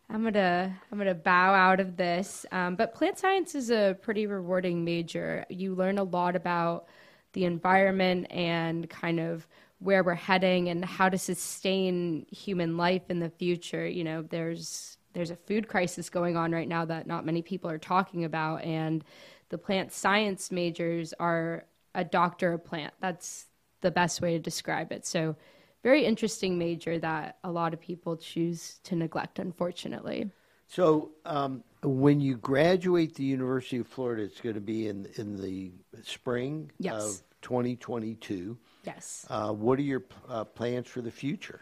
I'm 0.10 0.24
gonna 0.24 0.76
I'm 0.92 0.98
gonna 0.98 1.14
bow 1.14 1.54
out 1.54 1.80
of 1.80 1.98
this. 1.98 2.46
Um, 2.52 2.76
but 2.76 2.94
plant 2.94 3.18
science 3.20 3.56
is 3.56 3.70
a 3.70 3.98
pretty 4.02 4.26
rewarding 4.26 4.86
major. 4.86 5.46
You 5.50 5.76
learn 5.76 5.98
a 5.98 6.04
lot 6.04 6.36
about 6.36 6.88
the 7.34 7.46
environment 7.46 8.28
and 8.32 8.90
kind 8.90 9.20
of 9.20 9.48
where 9.80 10.04
we're 10.04 10.16
heading 10.16 10.70
and 10.70 10.84
how 10.84 11.10
to 11.10 11.18
sustain 11.18 12.26
human 12.32 12.78
life 12.78 13.04
in 13.10 13.20
the 13.20 13.30
future. 13.30 13.86
You 13.86 14.04
know, 14.04 14.22
there's 14.24 14.97
there's 15.18 15.32
a 15.32 15.36
food 15.36 15.68
crisis 15.68 16.12
going 16.12 16.38
on 16.38 16.52
right 16.52 16.68
now 16.68 16.86
that 16.86 17.08
not 17.08 17.26
many 17.26 17.42
people 17.42 17.72
are 17.72 17.80
talking 17.80 18.24
about, 18.24 18.64
and 18.64 19.04
the 19.50 19.58
plant 19.58 19.92
science 19.92 20.52
majors 20.52 21.12
are 21.20 21.66
a 21.96 22.04
doctor 22.04 22.54
of 22.54 22.64
plant. 22.64 22.94
That's 23.02 23.48
the 23.82 23.90
best 23.90 24.22
way 24.22 24.34
to 24.34 24.40
describe 24.40 24.92
it. 24.92 25.08
So 25.08 25.36
very 25.82 26.06
interesting 26.06 26.60
major 26.60 27.00
that 27.00 27.40
a 27.44 27.50
lot 27.50 27.74
of 27.74 27.82
people 27.82 28.16
choose 28.16 28.80
to 28.84 28.96
neglect, 28.96 29.40
unfortunately. 29.40 30.30
So, 30.68 31.10
um, 31.26 31.64
when 31.82 32.22
you 32.22 32.38
graduate 32.38 33.16
the 33.16 33.24
University 33.24 33.80
of 33.80 33.88
Florida, 33.88 34.22
it's 34.22 34.40
going 34.40 34.54
to 34.56 34.62
be 34.62 34.88
in 34.88 35.08
in 35.16 35.36
the 35.36 35.72
spring 36.04 36.70
Yes. 36.78 36.94
of 36.94 37.24
2022. 37.42 38.56
Yes. 38.84 39.26
Uh, 39.32 39.52
what 39.52 39.80
are 39.80 39.84
your 39.84 40.04
uh, 40.30 40.44
plans 40.44 40.88
for 40.88 41.02
the 41.02 41.10
future? 41.10 41.62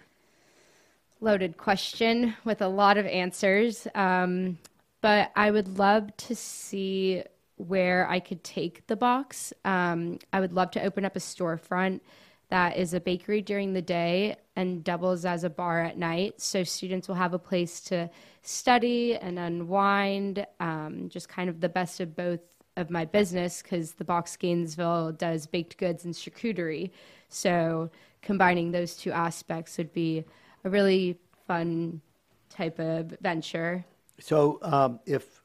Loaded 1.22 1.58
question 1.58 2.36
with 2.44 2.62
a 2.62 2.68
lot 2.68 2.98
of 2.98 3.06
answers. 3.06 3.88
Um, 3.96 4.58
but 5.02 5.32
I 5.36 5.52
would 5.52 5.78
love 5.78 6.16
to 6.18 6.36
see 6.36 7.24
where 7.58 8.10
I 8.10 8.20
could 8.20 8.44
take 8.44 8.86
the 8.88 8.96
box. 8.96 9.54
Um, 9.64 10.20
I 10.34 10.40
would 10.40 10.54
love 10.54 10.72
to 10.72 10.84
open 10.84 11.06
up 11.06 11.16
a 11.16 11.20
storefront 11.20 12.02
that 12.50 12.78
is 12.78 12.94
a 12.94 13.00
bakery 13.00 13.42
during 13.42 13.74
the 13.74 13.82
day 13.82 14.36
and 14.56 14.84
doubles 14.84 15.26
as 15.26 15.44
a 15.44 15.50
bar 15.50 15.82
at 15.82 15.98
night. 15.98 16.40
So 16.40 16.64
students 16.64 17.08
will 17.08 17.16
have 17.16 17.34
a 17.34 17.40
place 17.40 17.82
to 17.82 18.10
study 18.44 19.16
and 19.16 19.40
unwind, 19.40 20.46
um, 20.60 21.10
just 21.10 21.28
kind 21.28 21.50
of 21.50 21.60
the 21.62 21.70
best 21.70 22.00
of 22.00 22.16
both 22.16 22.42
of 22.78 22.90
my 22.90 23.06
business 23.06 23.62
because 23.62 23.94
the 23.94 24.04
box 24.04 24.36
Gainesville 24.36 25.14
does 25.14 25.48
baked 25.48 25.78
goods 25.78 26.06
and 26.06 26.14
charcuterie. 26.14 26.92
So 27.30 27.90
combining 28.22 28.72
those 28.72 28.96
two 28.96 29.12
aspects 29.12 29.78
would 29.78 29.94
be 29.94 30.26
a 30.66 30.70
really 30.70 31.18
fun 31.48 32.02
type 32.50 32.80
of 32.80 33.16
venture. 33.22 33.86
So, 34.20 34.60
um, 34.64 35.00
if 35.06 35.42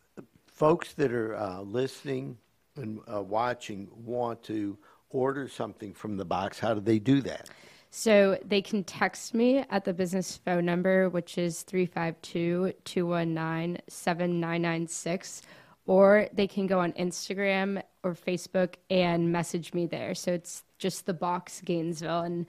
folks 0.46 0.94
that 0.94 1.12
are 1.12 1.36
uh, 1.36 1.60
listening 1.60 2.36
and 2.76 3.00
uh, 3.12 3.22
watching 3.22 3.88
want 4.04 4.42
to 4.44 4.76
order 5.10 5.48
something 5.48 5.92
from 5.92 6.16
the 6.16 6.24
box, 6.24 6.58
how 6.58 6.74
do 6.74 6.80
they 6.80 6.98
do 6.98 7.20
that? 7.22 7.50
So 7.90 8.38
they 8.44 8.62
can 8.62 8.84
text 8.84 9.34
me 9.34 9.64
at 9.68 9.84
the 9.84 9.92
business 9.92 10.36
phone 10.36 10.64
number, 10.64 11.08
which 11.08 11.36
is 11.38 11.62
352 11.64 12.72
219 12.84 13.82
7996, 13.88 15.42
or 15.86 16.28
they 16.32 16.46
can 16.46 16.68
go 16.68 16.78
on 16.78 16.92
Instagram 16.92 17.82
or 18.04 18.14
Facebook 18.14 18.74
and 18.90 19.32
message 19.32 19.74
me 19.74 19.86
there. 19.86 20.14
So 20.14 20.32
it's 20.32 20.62
just 20.78 21.06
the 21.06 21.14
box 21.14 21.60
Gainesville, 21.64 22.20
and 22.20 22.46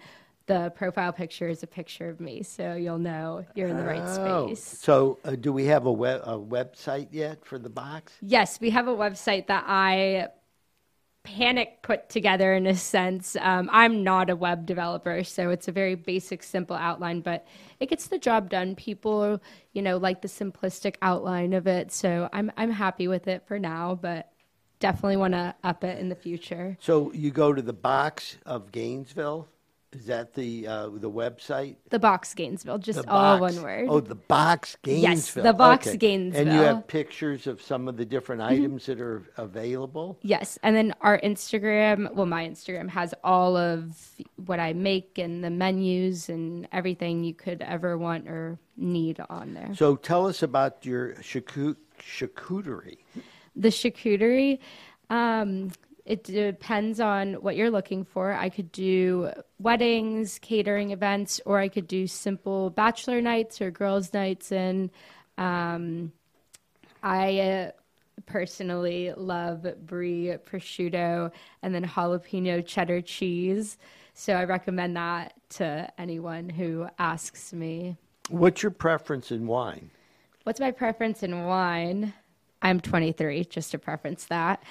the 0.51 0.69
profile 0.71 1.13
picture 1.13 1.47
is 1.47 1.63
a 1.63 1.67
picture 1.67 2.09
of 2.09 2.19
me. 2.19 2.43
So 2.43 2.73
you'll 2.73 2.99
know 2.99 3.45
you're 3.55 3.69
in 3.69 3.77
the 3.77 3.85
right 3.85 4.01
Oh, 4.03 4.47
space. 4.47 4.79
So, 4.79 5.17
uh, 5.23 5.35
do 5.35 5.53
we 5.53 5.65
have 5.65 5.85
a, 5.85 5.91
web, 5.91 6.21
a 6.25 6.37
website 6.37 7.07
yet 7.11 7.45
for 7.45 7.57
the 7.57 7.69
box? 7.69 8.13
Yes, 8.21 8.59
we 8.59 8.69
have 8.71 8.87
a 8.89 8.95
website 8.95 9.47
that 9.47 9.63
I 9.67 10.27
panic 11.23 11.83
put 11.83 12.09
together 12.09 12.53
in 12.53 12.67
a 12.67 12.75
sense. 12.75 13.37
Um, 13.39 13.69
I'm 13.71 14.03
not 14.03 14.29
a 14.29 14.35
web 14.35 14.65
developer, 14.65 15.23
so 15.23 15.51
it's 15.51 15.69
a 15.69 15.71
very 15.71 15.95
basic, 15.95 16.43
simple 16.43 16.75
outline, 16.75 17.21
but 17.21 17.47
it 17.79 17.87
gets 17.87 18.07
the 18.07 18.17
job 18.17 18.49
done. 18.49 18.75
People, 18.75 19.39
you 19.71 19.81
know, 19.81 19.97
like 19.97 20.21
the 20.21 20.27
simplistic 20.27 20.95
outline 21.01 21.53
of 21.53 21.65
it, 21.65 21.93
so 21.93 22.27
I'm 22.33 22.51
I'm 22.57 22.71
happy 22.71 23.07
with 23.07 23.27
it 23.29 23.47
for 23.47 23.57
now, 23.57 23.95
but 23.95 24.31
definitely 24.79 25.17
want 25.17 25.33
to 25.33 25.55
up 25.63 25.85
it 25.85 25.99
in 25.99 26.09
the 26.09 26.15
future. 26.15 26.75
So, 26.81 27.13
you 27.13 27.31
go 27.31 27.53
to 27.53 27.61
the 27.61 27.73
box 27.91 28.37
of 28.45 28.71
Gainesville. 28.73 29.47
Is 29.93 30.05
that 30.05 30.33
the 30.33 30.67
uh, 30.67 30.87
the 30.89 31.11
website? 31.11 31.75
The 31.89 31.99
box 31.99 32.33
Gainesville, 32.33 32.77
just 32.77 33.03
The 33.03 33.09
all 33.09 33.39
box. 33.39 33.55
one 33.55 33.63
word. 33.63 33.87
Oh, 33.89 33.99
the 33.99 34.15
box 34.15 34.77
Gainesville. 34.83 35.09
Yes, 35.11 35.33
the 35.33 35.53
box 35.53 35.87
Okay. 35.87 36.13
And 36.15 36.33
you 36.33 36.61
have 36.61 36.87
pictures 36.87 37.45
of 37.45 37.61
some 37.61 37.89
of 37.89 37.97
the 37.97 38.05
different 38.05 38.41
Mm-hmm. 38.41 38.53
items 38.63 38.85
that 38.85 39.01
are 39.01 39.23
available. 39.35 40.17
Yes, 40.21 40.57
and 40.63 40.77
then 40.77 40.93
our 41.01 41.19
Instagram, 41.19 42.13
well, 42.15 42.25
my 42.25 42.47
Instagram 42.47 42.87
has 42.89 43.13
all 43.21 43.57
of 43.57 43.97
what 44.45 44.61
I 44.61 44.71
make 44.71 45.17
and 45.17 45.43
the 45.43 45.49
menus 45.49 46.29
and 46.29 46.69
everything 46.71 47.25
you 47.25 47.33
could 47.33 47.61
ever 47.61 47.97
want 47.97 48.29
or 48.29 48.57
need 48.77 49.19
on 49.29 49.53
there. 49.53 49.75
So, 49.75 49.97
tell 49.97 50.25
us 50.25 50.41
about 50.41 50.85
your 50.85 51.15
charcu- 51.15 51.75
charcuterie. 51.99 52.99
The 53.57 53.67
charcuterie, 53.67 54.59
um, 55.09 55.71
it 56.05 56.23
depends 56.23 56.99
on 56.99 57.35
what 57.35 57.55
you're 57.55 57.69
looking 57.69 58.03
for. 58.03 58.33
I 58.33 58.49
could 58.49 58.71
do 58.71 59.31
weddings, 59.59 60.39
catering 60.39 60.91
events, 60.91 61.39
or 61.45 61.59
I 61.59 61.67
could 61.67 61.87
do 61.87 62.07
simple 62.07 62.69
bachelor 62.69 63.21
nights 63.21 63.61
or 63.61 63.71
girls' 63.71 64.13
nights. 64.13 64.51
And 64.51 64.89
um, 65.37 66.11
I 67.03 67.39
uh, 67.39 67.71
personally 68.25 69.13
love 69.15 69.65
brie 69.85 70.35
prosciutto 70.45 71.31
and 71.61 71.75
then 71.75 71.85
jalapeno 71.85 72.65
cheddar 72.65 73.01
cheese. 73.01 73.77
So 74.13 74.33
I 74.33 74.43
recommend 74.43 74.97
that 74.97 75.33
to 75.51 75.91
anyone 75.97 76.49
who 76.49 76.87
asks 76.99 77.53
me. 77.53 77.97
What's 78.29 78.63
your 78.63 78.71
preference 78.71 79.31
in 79.31 79.47
wine? 79.47 79.91
What's 80.43 80.59
my 80.59 80.71
preference 80.71 81.23
in 81.23 81.45
wine? 81.45 82.13
I'm 82.61 82.79
23, 82.79 83.45
just 83.45 83.71
to 83.71 83.79
preference 83.79 84.25
that. 84.25 84.63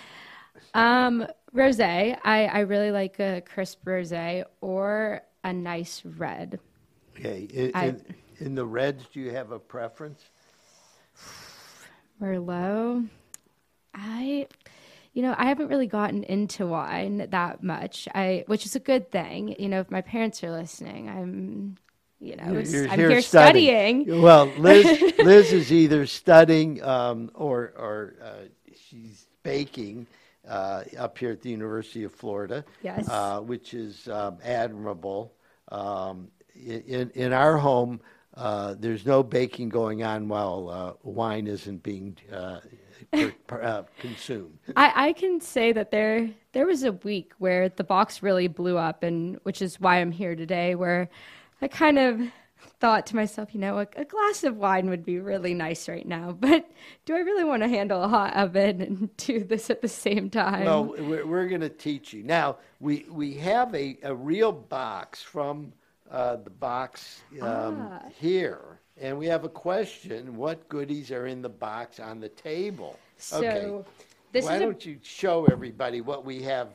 Um, 0.74 1.26
rosé. 1.54 2.16
I, 2.24 2.46
I 2.46 2.60
really 2.60 2.90
like 2.92 3.18
a 3.18 3.40
crisp 3.42 3.84
rosé 3.84 4.44
or 4.60 5.22
a 5.44 5.52
nice 5.52 6.02
red. 6.04 6.58
Okay. 7.18 7.48
In, 7.52 7.70
I- 7.74 7.86
in, 7.86 8.04
in 8.38 8.54
the 8.54 8.64
reds, 8.64 9.04
do 9.12 9.20
you 9.20 9.30
have 9.32 9.50
a 9.50 9.58
preference? 9.58 10.22
Merlot. 12.20 13.08
I, 13.94 14.46
you 15.12 15.22
know, 15.22 15.34
I 15.36 15.46
haven't 15.46 15.68
really 15.68 15.86
gotten 15.86 16.22
into 16.24 16.66
wine 16.66 17.26
that 17.30 17.62
much. 17.62 18.08
I, 18.14 18.44
which 18.46 18.64
is 18.66 18.76
a 18.76 18.80
good 18.80 19.10
thing. 19.10 19.56
You 19.58 19.68
know, 19.68 19.80
if 19.80 19.90
my 19.90 20.00
parents 20.00 20.42
are 20.44 20.50
listening, 20.50 21.08
I'm, 21.08 21.76
you 22.20 22.36
know, 22.36 22.52
You're- 22.52 22.64
you're 22.68 22.88
I'm 22.88 22.98
here, 22.98 23.22
studying. 23.22 24.22
Well, 24.22 24.46
Liz, 24.58 24.86
Liz 25.18 25.52
is 25.52 25.72
either 25.72 26.06
studying 26.06 26.82
um, 26.82 27.30
or, 27.34 27.72
or 27.76 28.14
uh, 28.22 28.32
she's 28.88 29.26
baking 29.42 30.06
uh, 30.48 30.84
up 30.98 31.18
here 31.18 31.30
at 31.30 31.42
the 31.42 31.50
University 31.50 32.04
of 32.04 32.12
Florida. 32.12 32.64
Yes. 32.82 33.08
Uh, 33.08 33.40
which 33.40 33.74
is 33.74 34.08
um, 34.08 34.38
admirable. 34.44 35.34
Um, 35.70 36.28
in, 36.54 37.10
in 37.14 37.32
our 37.32 37.56
home, 37.56 38.00
uh, 38.34 38.74
there's 38.78 39.04
no 39.04 39.22
baking 39.22 39.68
going 39.68 40.02
on 40.02 40.28
while 40.28 40.68
uh, 40.68 40.92
wine 41.02 41.46
isn't 41.46 41.82
being 41.82 42.16
uh, 42.32 42.60
uh, 43.50 43.82
consumed. 43.98 44.58
I, 44.76 45.08
I 45.08 45.12
can 45.12 45.40
say 45.40 45.72
that 45.72 45.90
there 45.90 46.30
there 46.52 46.66
was 46.66 46.84
a 46.84 46.92
week 46.92 47.32
where 47.38 47.68
the 47.68 47.84
box 47.84 48.22
really 48.22 48.48
blew 48.48 48.78
up, 48.78 49.02
and 49.02 49.38
which 49.42 49.60
is 49.60 49.80
why 49.80 49.96
I'm 49.96 50.12
here 50.12 50.36
today. 50.36 50.74
Where 50.74 51.08
I 51.60 51.68
kind 51.68 51.98
of 51.98 52.20
thought 52.78 53.06
to 53.06 53.16
myself, 53.16 53.52
you 53.54 53.60
know, 53.60 53.78
a, 53.78 53.86
a 53.96 54.04
glass 54.04 54.44
of 54.44 54.56
wine 54.56 54.88
would 54.90 55.04
be 55.04 55.18
really 55.18 55.54
nice 55.54 55.88
right 55.88 56.06
now, 56.06 56.32
but 56.40 56.68
do 57.04 57.14
I 57.14 57.18
really 57.20 57.44
want 57.44 57.62
to 57.62 57.68
handle 57.68 58.02
a 58.02 58.08
hot 58.08 58.34
oven 58.36 58.80
and 58.80 59.16
do 59.16 59.44
this 59.44 59.70
at 59.70 59.82
the 59.82 59.88
same 59.88 60.30
time? 60.30 60.64
Well, 60.64 60.84
we're, 60.98 61.26
we're 61.26 61.48
going 61.48 61.60
to 61.62 61.68
teach 61.68 62.12
you. 62.12 62.22
Now, 62.22 62.56
we, 62.80 63.06
we 63.10 63.34
have 63.34 63.74
a, 63.74 63.98
a 64.02 64.14
real 64.14 64.52
box 64.52 65.22
from 65.22 65.72
uh, 66.10 66.36
the 66.36 66.50
box 66.50 67.22
um, 67.40 67.88
Ah. 67.92 68.02
here, 68.18 68.80
and 69.00 69.16
we 69.18 69.26
have 69.26 69.44
a 69.44 69.48
question. 69.48 70.36
What 70.36 70.68
goodies 70.68 71.10
are 71.12 71.26
in 71.26 71.40
the 71.42 71.48
box 71.48 72.00
on 72.00 72.20
the 72.20 72.28
table? 72.28 72.98
So, 73.16 73.84
this 74.32 74.44
Why 74.44 74.58
don't 74.58 74.84
you 74.84 74.98
show 75.02 75.46
everybody 75.46 76.00
what 76.00 76.24
we 76.24 76.42
have 76.42 76.68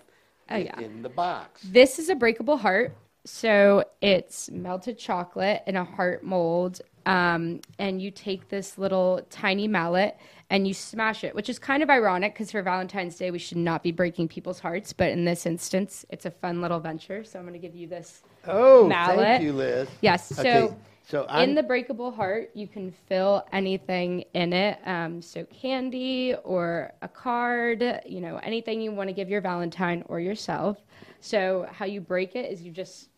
Oh, 0.50 0.56
i- 0.56 0.58
yeah. 0.60 0.80
in 0.80 1.02
the 1.02 1.10
box? 1.10 1.62
This 1.64 2.00
is 2.00 2.10
a 2.10 2.16
breakable 2.16 2.58
heart. 2.58 2.94
So 3.26 3.84
it's 4.02 4.50
melted 4.52 4.98
chocolate 4.98 5.64
in 5.68 5.76
a 5.76 5.84
heart 5.84 6.24
mold. 6.24 6.82
Um, 7.08 7.62
and 7.78 8.02
you 8.02 8.10
take 8.10 8.50
this 8.50 8.80
little 8.80 9.26
tiny 9.30 9.68
mallet 9.68 10.18
and 10.50 10.68
you 10.68 10.74
smash 10.74 11.24
it, 11.24 11.36
which 11.36 11.50
is 11.50 11.60
kind 11.60 11.84
of 11.84 11.90
ironic 11.90 12.34
because 12.34 12.52
for 12.52 12.62
Valentine's 12.64 13.16
Day, 13.16 13.30
we 13.30 13.38
should 13.38 13.58
not 13.58 13.84
be 13.84 13.92
breaking 13.92 14.28
people's 14.28 14.60
hearts. 14.60 14.92
But 14.94 15.10
in 15.10 15.24
this 15.26 15.46
instance, 15.46 16.06
it's 16.10 16.26
a 16.26 16.32
fun 16.32 16.62
little 16.62 16.80
venture. 16.80 17.24
So 17.24 17.38
I'm 17.38 17.46
going 17.46 17.54
to 17.54 17.60
give 17.60 17.76
you 17.76 17.88
this 17.88 18.24
Oh, 18.48 18.88
mallet. 18.88 19.18
thank 19.20 19.44
you, 19.44 19.54
Liz. 19.54 19.88
Yes. 20.02 20.30
So 20.30 20.42
Okay. 20.42 20.76
So 21.08 21.28
I'm, 21.30 21.50
in 21.50 21.56
the 21.56 21.62
breakable 21.62 22.10
heart, 22.12 22.50
you 22.56 22.68
can 22.68 22.92
fill 22.92 23.46
anything 23.54 24.24
in 24.34 24.54
it. 24.54 24.80
Um, 24.88 25.22
so 25.22 25.46
candy 25.46 26.34
or 26.44 26.94
a 27.04 27.08
card, 27.08 28.02
you 28.08 28.22
know, 28.22 28.38
anything 28.38 28.82
you 28.82 28.92
want 28.92 29.10
to 29.10 29.14
give 29.14 29.30
your 29.30 29.42
Valentine 29.42 30.04
or 30.08 30.20
yourself. 30.20 30.78
So 31.22 31.68
how 31.72 31.86
you 31.86 32.02
break 32.02 32.36
it 32.36 32.52
is 32.52 32.64
you 32.64 32.72
just 32.72 33.10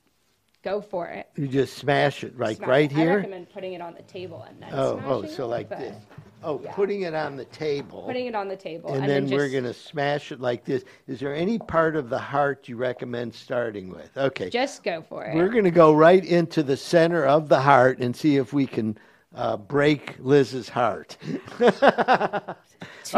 go 0.67 0.81
for 0.81 1.07
it. 1.07 1.29
you 1.35 1.47
just 1.47 1.77
smash 1.77 2.23
it 2.23 2.37
like 2.37 2.57
Smash- 2.57 2.67
right 2.69 2.91
I 2.91 2.95
here. 2.95 3.15
recommend 3.17 3.49
putting 3.53 3.73
it 3.73 3.81
on 3.81 3.93
the 3.93 4.01
table 4.03 4.45
and 4.47 4.61
then 4.61 4.69
Oh, 4.73 5.01
oh, 5.05 5.19
smashing 5.21 5.35
so 5.37 5.43
it, 5.45 5.47
like 5.47 5.69
but 5.69 5.79
this. 5.79 5.95
Oh, 6.43 6.61
yeah. 6.63 6.71
putting 6.73 7.01
it 7.01 7.13
on 7.15 7.35
the 7.35 7.45
table. 7.45 8.03
Putting 8.05 8.27
it 8.27 8.35
on 8.35 8.47
the 8.47 8.55
table 8.55 8.93
and, 8.93 9.09
then, 9.09 9.27
we're 9.29 9.45
just- 9.45 9.51
going 9.53 9.63
to 9.63 9.73
smash 9.73 10.31
it 10.31 10.39
like 10.41 10.65
this. 10.65 10.83
Is 11.07 11.19
there 11.19 11.33
any 11.33 11.57
part 11.57 11.95
of 11.95 12.09
the 12.09 12.19
heart 12.19 12.67
you 12.67 12.75
recommend 12.75 13.33
starting 13.33 13.89
with? 13.89 14.15
Okay. 14.17 14.49
just 14.49 14.83
go 14.83 15.01
for 15.01 15.25
it. 15.25 15.35
We're 15.35 15.49
going 15.49 15.63
to 15.63 15.71
go 15.71 15.93
right 15.93 16.23
into 16.23 16.63
the 16.63 16.77
center 16.77 17.25
of 17.25 17.47
the 17.49 17.59
heart 17.61 17.99
and 17.99 18.15
see 18.15 18.35
if 18.37 18.51
we 18.53 18.67
can 18.67 18.97
uh, 19.35 19.55
break 19.57 20.15
Liz's 20.19 20.67
heart. 20.69 21.17
Too 21.59 21.63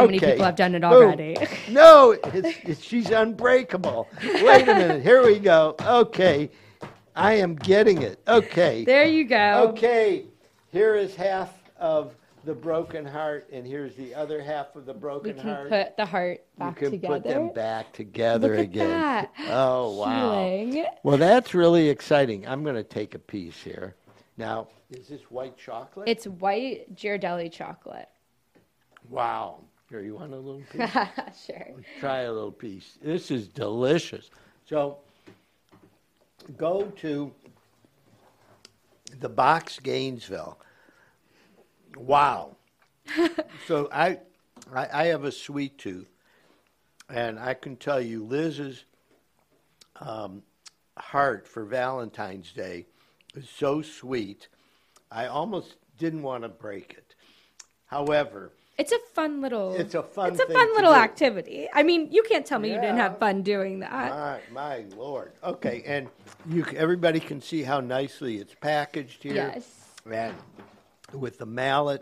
many 0.06 0.18
Okay. 0.18 0.32
people 0.32 0.46
have 0.46 0.56
done 0.56 0.76
it 0.76 0.82
Boom. 0.82 0.92
already. 0.94 1.36
no, 1.70 2.12
it's, 2.12 2.58
it's, 2.64 2.82
she's 2.82 3.10
unbreakable. 3.10 4.08
Wait 4.24 4.64
a 4.68 4.74
minute. 4.76 5.02
Here 5.04 5.26
we 5.26 5.40
go. 5.40 5.76
Okay. 5.82 6.50
I 7.20 7.34
am 7.34 7.56
getting 7.56 8.02
it. 8.02 8.20
Okay. 8.28 8.86
there 8.86 9.06
you 9.06 9.26
go. 9.26 9.68
Okay. 9.70 10.26
Here 10.72 10.96
is 10.96 11.16
half 11.16 11.54
of 11.78 12.16
the 12.46 12.54
broken 12.54 13.06
heart, 13.06 13.50
and 13.52 13.68
here's 13.68 13.96
the 13.96 14.16
other 14.16 14.42
half 14.42 14.76
of 14.76 14.86
the 14.86 14.94
broken 14.94 15.38
heart. 15.38 15.66
We 15.66 15.70
can 15.70 15.72
heart. 15.72 15.88
put 15.88 15.98
the 15.98 16.06
heart 16.06 16.42
back 16.58 16.82
you 16.82 16.88
can 16.88 16.92
together. 16.92 17.14
put 17.16 17.24
them 17.26 17.54
back 17.54 17.92
together 17.92 18.50
Look 18.52 18.58
at 18.60 18.64
again. 18.64 18.90
that. 18.90 19.32
Oh, 19.50 19.98
wow. 19.98 20.32
Healing. 20.48 20.86
Well, 21.04 21.18
that's 21.18 21.54
really 21.54 21.90
exciting. 21.90 22.48
I'm 22.48 22.64
going 22.64 22.76
to 22.76 22.84
take 22.84 23.16
a 23.16 23.20
piece 23.20 23.62
here. 23.62 23.96
Now, 24.38 24.70
is 24.90 25.08
this 25.10 25.22
white 25.30 25.58
chocolate? 25.58 26.08
It's 26.08 26.26
white 26.26 26.96
Ghirardelli 26.96 27.52
chocolate. 27.52 28.08
wow. 29.10 29.60
Here, 29.90 30.02
you 30.02 30.16
want 30.16 30.32
a 30.34 30.38
little 30.38 30.62
piece? 30.72 30.92
sure. 31.48 31.68
Try 32.00 32.20
a 32.20 32.32
little 32.32 32.52
piece. 32.52 33.00
This 33.02 33.32
is 33.32 33.48
delicious. 33.48 34.30
So, 34.66 35.00
go 36.58 36.86
to 36.98 37.32
the 39.20 39.30
box 39.30 39.80
Gainesville. 39.80 40.60
Wow. 41.96 42.56
so 43.68 43.90
I, 43.92 44.20
I 44.74 44.88
I 44.94 45.06
have 45.06 45.24
a 45.24 45.32
sweet 45.32 45.78
tooth, 45.78 46.10
and 47.10 47.40
I 47.40 47.54
can 47.54 47.76
tell 47.76 48.00
you 48.00 48.24
Liz's 48.24 48.84
um, 50.00 50.44
heart 50.98 51.48
for 51.48 51.66
Valentine's 51.66 52.52
Day 52.52 52.86
is 53.36 53.50
so 53.50 53.82
sweet. 53.82 54.48
I 55.12 55.28
almost 55.28 55.76
didn't 55.98 56.22
want 56.22 56.44
to 56.44 56.50
break 56.50 56.94
it. 56.94 57.16
However, 57.88 58.52
It's 58.80 58.94
a 58.94 59.00
fun 59.14 59.42
little. 59.42 59.76
It's 59.76 59.94
a 59.94 60.02
fun 60.02 60.32
It's 60.32 60.40
a 60.40 60.48
fun 60.48 60.74
little 60.74 60.94
activity. 60.94 61.68
I 61.74 61.84
mean, 61.84 62.10
you 62.12 62.24
can't 62.24 62.46
tell 62.46 62.60
me 62.60 62.70
you 62.70 62.80
didn't 62.80 62.98
have 62.98 63.20
fun 63.20 63.42
doing 63.42 63.80
that. 63.82 64.10
My, 64.10 64.40
my 64.54 64.86
lord. 64.96 65.34
Okay, 65.44 65.84
and 65.86 66.08
you, 66.50 66.66
everybody 66.76 67.20
can 67.20 67.42
see 67.42 67.62
how 67.62 67.82
nicely 67.82 68.38
it's 68.38 68.56
packaged 68.56 69.22
here. 69.22 69.54
Yes. 69.54 69.68
And 70.10 70.34
with 71.14 71.38
the 71.38 71.46
mallet. 71.46 72.02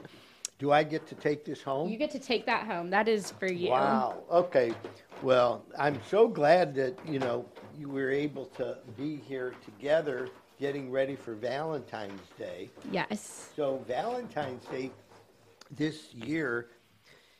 Do 0.59 0.71
I 0.71 0.81
get 0.81 1.07
to 1.09 1.15
take 1.15 1.45
this 1.45 1.61
home? 1.61 1.87
You 1.89 1.97
get 1.97 2.09
to 2.11 2.19
take 2.19 2.47
that 2.47 2.65
home. 2.65 2.89
That 2.89 3.07
is 3.07 3.29
for 3.29 3.45
you. 3.45 3.69
Wow. 3.69 4.23
Okay. 4.31 4.73
Well, 5.21 5.63
I'm 5.77 5.99
so 6.09 6.27
glad 6.27 6.73
that, 6.75 6.97
you 7.07 7.19
know, 7.19 7.45
you 7.77 7.89
were 7.89 8.09
able 8.09 8.45
to 8.57 8.79
be 8.97 9.17
here 9.17 9.53
together 9.63 10.29
getting 10.59 10.89
ready 10.89 11.15
for 11.15 11.35
Valentine's 11.35 12.27
Day. 12.39 12.71
Yes. 12.91 13.51
So 13.55 13.83
Valentine's 13.87 14.65
Day 14.65 14.89
this 15.71 16.13
year 16.13 16.69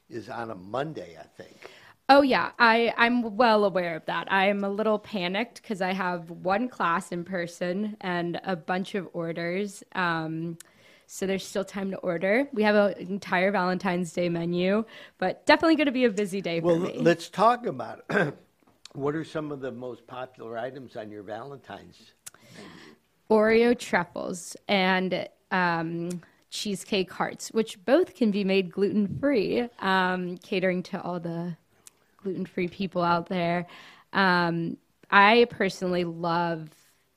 is 0.09 0.29
on 0.29 0.51
a 0.51 0.55
Monday, 0.55 1.17
I 1.19 1.23
think. 1.41 1.71
Oh 2.09 2.21
yeah, 2.21 2.51
I 2.57 2.93
I'm 2.97 3.35
well 3.35 3.65
aware 3.65 3.95
of 3.95 4.05
that. 4.05 4.31
I'm 4.31 4.63
a 4.63 4.69
little 4.69 4.97
panicked 4.97 5.61
because 5.61 5.81
I 5.81 5.91
have 5.91 6.29
one 6.29 6.69
class 6.69 7.11
in 7.11 7.25
person 7.25 7.97
and 7.99 8.39
a 8.45 8.55
bunch 8.55 8.95
of 8.95 9.09
orders. 9.11 9.83
Um, 9.93 10.57
so 11.05 11.25
there's 11.25 11.45
still 11.45 11.65
time 11.65 11.91
to 11.91 11.97
order. 11.97 12.47
We 12.53 12.63
have 12.63 12.75
an 12.75 12.93
entire 13.07 13.51
Valentine's 13.51 14.11
Day 14.13 14.29
menu, 14.29 14.85
but 15.17 15.45
definitely 15.45 15.75
going 15.75 15.85
to 15.87 15.91
be 15.91 16.05
a 16.05 16.09
busy 16.09 16.41
day 16.41 16.59
for 16.59 16.67
Well, 16.67 16.79
me. 16.79 16.97
let's 16.99 17.29
talk 17.29 17.65
about 17.65 18.03
it. 18.09 18.37
what 18.93 19.15
are 19.15 19.23
some 19.23 19.51
of 19.51 19.59
the 19.61 19.71
most 19.71 20.05
popular 20.07 20.57
items 20.57 20.95
on 20.95 21.09
your 21.09 21.23
Valentine's? 21.23 22.13
Oreo 23.29 23.77
truffles 23.77 24.55
and 24.67 25.27
um, 25.51 26.21
cheesecake 26.49 27.11
hearts, 27.11 27.49
which 27.49 27.83
both 27.85 28.15
can 28.15 28.31
be 28.31 28.43
made 28.43 28.71
gluten 28.71 29.19
free, 29.19 29.67
um, 29.79 30.37
catering 30.37 30.83
to 30.83 31.01
all 31.01 31.19
the 31.19 31.55
gluten 32.17 32.45
free 32.45 32.67
people 32.67 33.01
out 33.01 33.27
there. 33.27 33.67
Um, 34.13 34.77
I 35.11 35.47
personally 35.49 36.03
love 36.03 36.69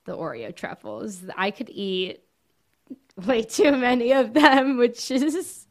the 0.05 0.17
Oreo 0.17 0.55
truffles. 0.55 1.23
I 1.37 1.51
could 1.51 1.71
eat 1.71 2.21
way 3.27 3.43
too 3.43 3.73
many 3.73 4.13
of 4.13 4.35
them, 4.35 4.77
which 4.77 5.11
is 5.11 5.67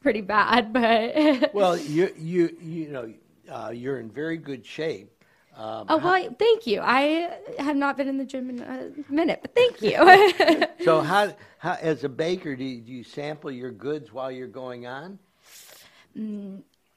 pretty 0.00 0.20
bad, 0.20 0.72
but. 0.72 1.54
Well, 1.54 1.76
you 1.76 2.12
you 2.16 2.56
you 2.60 2.88
know 2.88 3.12
uh, 3.50 3.70
you're 3.70 3.98
in 3.98 4.10
very 4.10 4.36
good 4.36 4.64
shape. 4.64 5.15
Um, 5.56 5.86
Oh 5.88 5.98
well, 5.98 6.28
thank 6.38 6.66
you. 6.66 6.80
I 6.82 7.30
have 7.58 7.76
not 7.76 7.96
been 7.96 8.08
in 8.08 8.18
the 8.18 8.24
gym 8.26 8.50
in 8.50 8.60
a 8.60 8.92
minute, 9.12 9.40
but 9.42 9.54
thank 9.54 9.80
you. 9.82 10.66
so 10.78 11.00
how, 11.00 11.34
how 11.58 11.74
as 11.80 12.04
a 12.04 12.08
baker 12.08 12.56
do 12.56 12.64
you, 12.64 12.80
do 12.82 12.92
you 12.92 13.04
sample 13.04 13.50
your 13.50 13.70
goods 13.72 14.12
while 14.12 14.30
you're 14.30 14.48
going 14.48 14.86
on? 14.86 15.18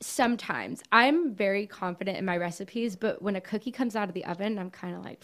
Sometimes 0.01 0.81
I'm 0.91 1.35
very 1.35 1.67
confident 1.67 2.17
in 2.17 2.25
my 2.25 2.37
recipes, 2.37 2.95
but 2.95 3.21
when 3.21 3.35
a 3.35 3.41
cookie 3.41 3.71
comes 3.71 3.95
out 3.95 4.07
of 4.07 4.13
the 4.13 4.25
oven, 4.25 4.57
I'm 4.57 4.71
kind 4.71 4.95
of 4.95 5.03
like, 5.03 5.19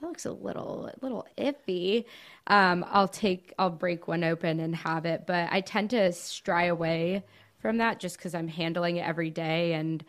that 0.00 0.06
looks 0.08 0.26
a 0.26 0.32
little, 0.32 0.86
a 0.86 0.94
little 1.02 1.26
iffy. 1.38 2.04
Um, 2.48 2.84
I'll 2.88 3.08
take, 3.08 3.54
I'll 3.58 3.70
break 3.70 4.08
one 4.08 4.24
open 4.24 4.58
and 4.60 4.74
have 4.74 5.06
it, 5.06 5.24
but 5.26 5.48
I 5.52 5.60
tend 5.60 5.90
to 5.90 6.12
stray 6.12 6.66
away 6.68 7.24
from 7.60 7.78
that 7.78 8.00
just 8.00 8.16
because 8.16 8.34
I'm 8.34 8.48
handling 8.48 8.96
it 8.96 9.06
every 9.06 9.30
day, 9.30 9.74
and 9.74 10.04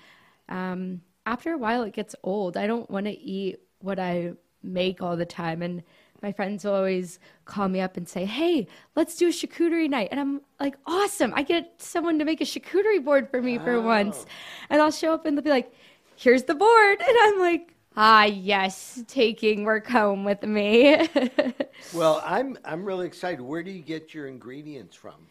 um, 0.49 1.01
after 1.25 1.53
a 1.53 1.57
while, 1.57 1.83
it 1.83 1.93
gets 1.93 2.15
old. 2.23 2.57
I 2.57 2.67
don't 2.67 2.89
want 2.89 3.05
to 3.05 3.11
eat 3.19 3.59
what 3.79 3.99
I 3.99 4.33
make 4.61 5.01
all 5.01 5.15
the 5.17 5.25
time, 5.25 5.61
and 5.61 5.83
my 6.21 6.31
friends 6.31 6.63
will 6.63 6.73
always 6.73 7.19
call 7.45 7.67
me 7.67 7.81
up 7.81 7.97
and 7.97 8.07
say, 8.07 8.25
"Hey, 8.25 8.67
let's 8.95 9.15
do 9.15 9.27
a 9.27 9.31
charcuterie 9.31 9.89
night," 9.89 10.09
and 10.11 10.19
I'm 10.19 10.41
like, 10.59 10.75
"Awesome! 10.85 11.33
I 11.35 11.43
get 11.43 11.81
someone 11.81 12.19
to 12.19 12.25
make 12.25 12.41
a 12.41 12.45
charcuterie 12.45 13.03
board 13.03 13.29
for 13.29 13.41
me 13.41 13.57
for 13.57 13.81
once," 13.81 14.25
and 14.69 14.81
I'll 14.81 14.91
show 14.91 15.13
up 15.13 15.25
and 15.25 15.37
they'll 15.37 15.43
be 15.43 15.49
like, 15.49 15.73
"Here's 16.15 16.43
the 16.43 16.55
board," 16.55 17.01
and 17.07 17.17
I'm 17.23 17.39
like, 17.39 17.73
"Ah, 17.97 18.23
yes, 18.25 19.03
taking 19.07 19.63
work 19.65 19.87
home 19.87 20.23
with 20.23 20.43
me." 20.43 21.07
Well, 21.93 22.23
I'm 22.25 22.57
I'm 22.63 22.85
really 22.85 23.05
excited. 23.05 23.41
Where 23.41 23.61
do 23.61 23.69
you 23.69 23.81
get 23.81 24.13
your 24.13 24.27
ingredients 24.27 24.95
from? 24.95 25.27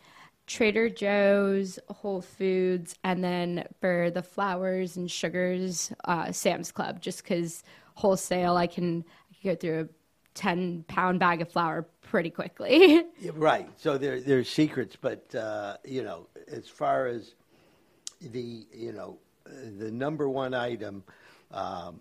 Trader 0.46 0.88
Joe's, 0.88 1.78
Whole 1.88 2.20
Foods, 2.20 2.94
and 3.04 3.22
then 3.22 3.66
for 3.80 4.10
the 4.10 4.22
flours 4.22 4.96
and 4.96 5.10
sugars, 5.10 5.92
uh, 6.04 6.32
Sam's 6.32 6.72
Club. 6.72 7.00
Just 7.00 7.22
because 7.22 7.62
wholesale, 7.94 8.56
I 8.56 8.66
can, 8.66 9.04
I 9.30 9.34
can 9.40 9.50
go 9.52 9.56
through 9.56 9.80
a 9.80 9.88
ten 10.34 10.84
pound 10.88 11.20
bag 11.20 11.42
of 11.42 11.50
flour 11.50 11.86
pretty 12.02 12.30
quickly. 12.30 13.04
Right. 13.34 13.68
So 13.76 13.98
there 13.98 14.20
there's 14.20 14.48
secrets, 14.48 14.96
but 15.00 15.32
uh, 15.34 15.76
you 15.84 16.02
know, 16.02 16.26
as 16.48 16.68
far 16.68 17.06
as 17.06 17.34
the 18.20 18.66
you 18.72 18.92
know 18.92 19.18
the 19.78 19.90
number 19.90 20.28
one 20.28 20.54
item 20.54 21.04
um, 21.52 22.00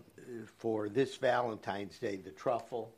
for 0.58 0.88
this 0.88 1.16
Valentine's 1.16 1.98
Day, 1.98 2.16
the 2.16 2.30
truffle. 2.30 2.92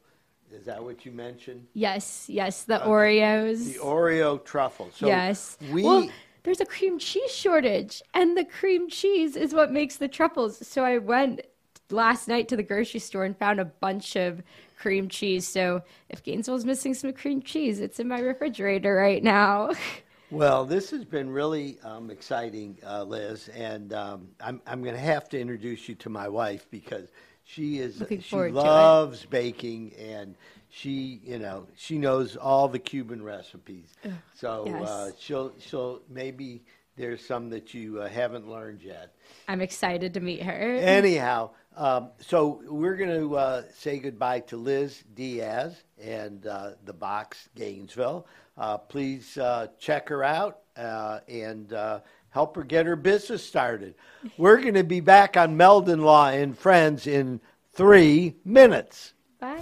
Is 0.54 0.66
that 0.66 0.82
what 0.82 1.04
you 1.04 1.12
mentioned? 1.12 1.66
yes, 1.74 2.26
yes, 2.28 2.64
the 2.64 2.78
Oreos. 2.78 3.72
The 3.72 3.78
Oreo 3.80 4.42
truffle. 4.44 4.90
So 4.94 5.06
yes. 5.06 5.58
we 5.72 5.82
well, 5.82 6.08
there's 6.44 6.60
a 6.60 6.66
cream 6.66 6.98
cheese 6.98 7.34
shortage, 7.34 8.02
and 8.12 8.36
the 8.36 8.44
cream 8.44 8.88
cheese 8.88 9.36
is 9.36 9.54
what 9.54 9.72
makes 9.72 9.96
the 9.96 10.08
truffles. 10.08 10.66
So 10.66 10.84
I 10.84 10.98
went 10.98 11.42
last 11.90 12.28
night 12.28 12.48
to 12.48 12.56
the 12.56 12.62
grocery 12.62 13.00
store 13.00 13.24
and 13.24 13.36
found 13.36 13.60
a 13.60 13.64
bunch 13.64 14.16
of 14.16 14.42
cream 14.78 15.08
cheese. 15.08 15.46
So 15.48 15.82
if 16.08 16.22
Gainesville's 16.22 16.64
missing 16.64 16.94
some 16.94 17.12
cream 17.12 17.42
cheese, 17.42 17.80
it's 17.80 17.98
in 17.98 18.08
my 18.08 18.20
refrigerator 18.20 18.94
right 18.94 19.22
now. 19.22 19.72
Well, 20.30 20.64
this 20.64 20.90
has 20.90 21.04
been 21.04 21.30
really 21.30 21.78
um, 21.84 22.10
exciting, 22.10 22.78
uh, 22.84 23.04
Liz, 23.04 23.48
and 23.50 23.92
um, 23.92 24.28
I'm 24.40 24.60
I'm 24.66 24.82
going 24.82 24.96
to 24.96 25.00
have 25.00 25.28
to 25.28 25.38
introduce 25.38 25.88
you 25.88 25.94
to 25.96 26.08
my 26.08 26.28
wife 26.28 26.66
because 26.72 27.08
she 27.44 27.78
is 27.78 28.00
Looking 28.00 28.20
she 28.20 28.30
forward 28.30 28.52
to 28.54 28.58
it. 28.60 28.62
loves 28.62 29.24
baking 29.26 29.92
and 29.98 30.34
she 30.70 31.20
you 31.24 31.38
know 31.38 31.66
she 31.76 31.98
knows 31.98 32.36
all 32.36 32.68
the 32.68 32.78
Cuban 32.78 33.22
recipes. 33.22 33.94
So 34.34 34.66
uh, 34.82 35.10
she'll 35.18 35.52
she'll 35.60 36.00
maybe 36.08 36.62
there's 36.96 37.24
some 37.24 37.50
that 37.50 37.74
you 37.74 38.00
uh, 38.00 38.08
haven't 38.08 38.48
learned 38.48 38.82
yet. 38.82 39.12
I'm 39.48 39.60
excited 39.60 40.14
to 40.14 40.20
meet 40.20 40.42
her. 40.42 40.52
Anyhow, 40.52 41.50
Um, 41.76 42.10
so 42.20 42.62
we're 42.68 42.94
going 42.96 43.10
to 43.18 43.36
uh, 43.36 43.62
say 43.76 43.98
goodbye 43.98 44.40
to 44.40 44.56
Liz 44.56 45.02
Diaz 45.14 45.74
and 46.00 46.46
uh, 46.46 46.70
the 46.84 46.92
Box 46.92 47.48
Gainesville. 47.56 48.26
Uh, 48.56 48.78
please 48.78 49.36
uh, 49.38 49.66
check 49.80 50.08
her 50.08 50.22
out 50.22 50.60
uh, 50.76 51.18
and 51.28 51.72
uh, 51.72 51.98
help 52.34 52.56
her 52.56 52.64
get 52.64 52.84
her 52.84 52.96
business 52.96 53.46
started. 53.46 53.94
We're 54.36 54.60
going 54.60 54.74
to 54.74 54.82
be 54.82 54.98
back 54.98 55.36
on 55.36 55.56
Meldon 55.56 56.02
Law 56.02 56.30
and 56.30 56.58
Friends 56.58 57.06
in 57.06 57.40
three 57.72 58.34
minutes. 58.44 59.12
Bye. 59.38 59.60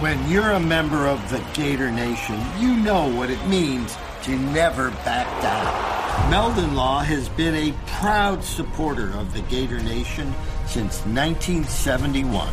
When 0.00 0.30
you're 0.30 0.50
a 0.50 0.60
member 0.60 1.08
of 1.08 1.30
the 1.30 1.42
Gator 1.54 1.90
Nation, 1.90 2.38
you 2.58 2.76
know 2.76 3.08
what 3.16 3.30
it 3.30 3.42
means 3.46 3.96
to 4.24 4.38
never 4.38 4.90
back 5.06 5.26
down. 5.40 6.30
Meldon 6.30 6.74
Law 6.74 7.00
has 7.00 7.30
been 7.30 7.54
a 7.54 7.74
proud 7.86 8.44
supporter 8.44 9.10
of 9.16 9.32
the 9.32 9.40
Gator 9.42 9.80
Nation 9.80 10.34
since 10.66 11.00
1971. 11.06 12.52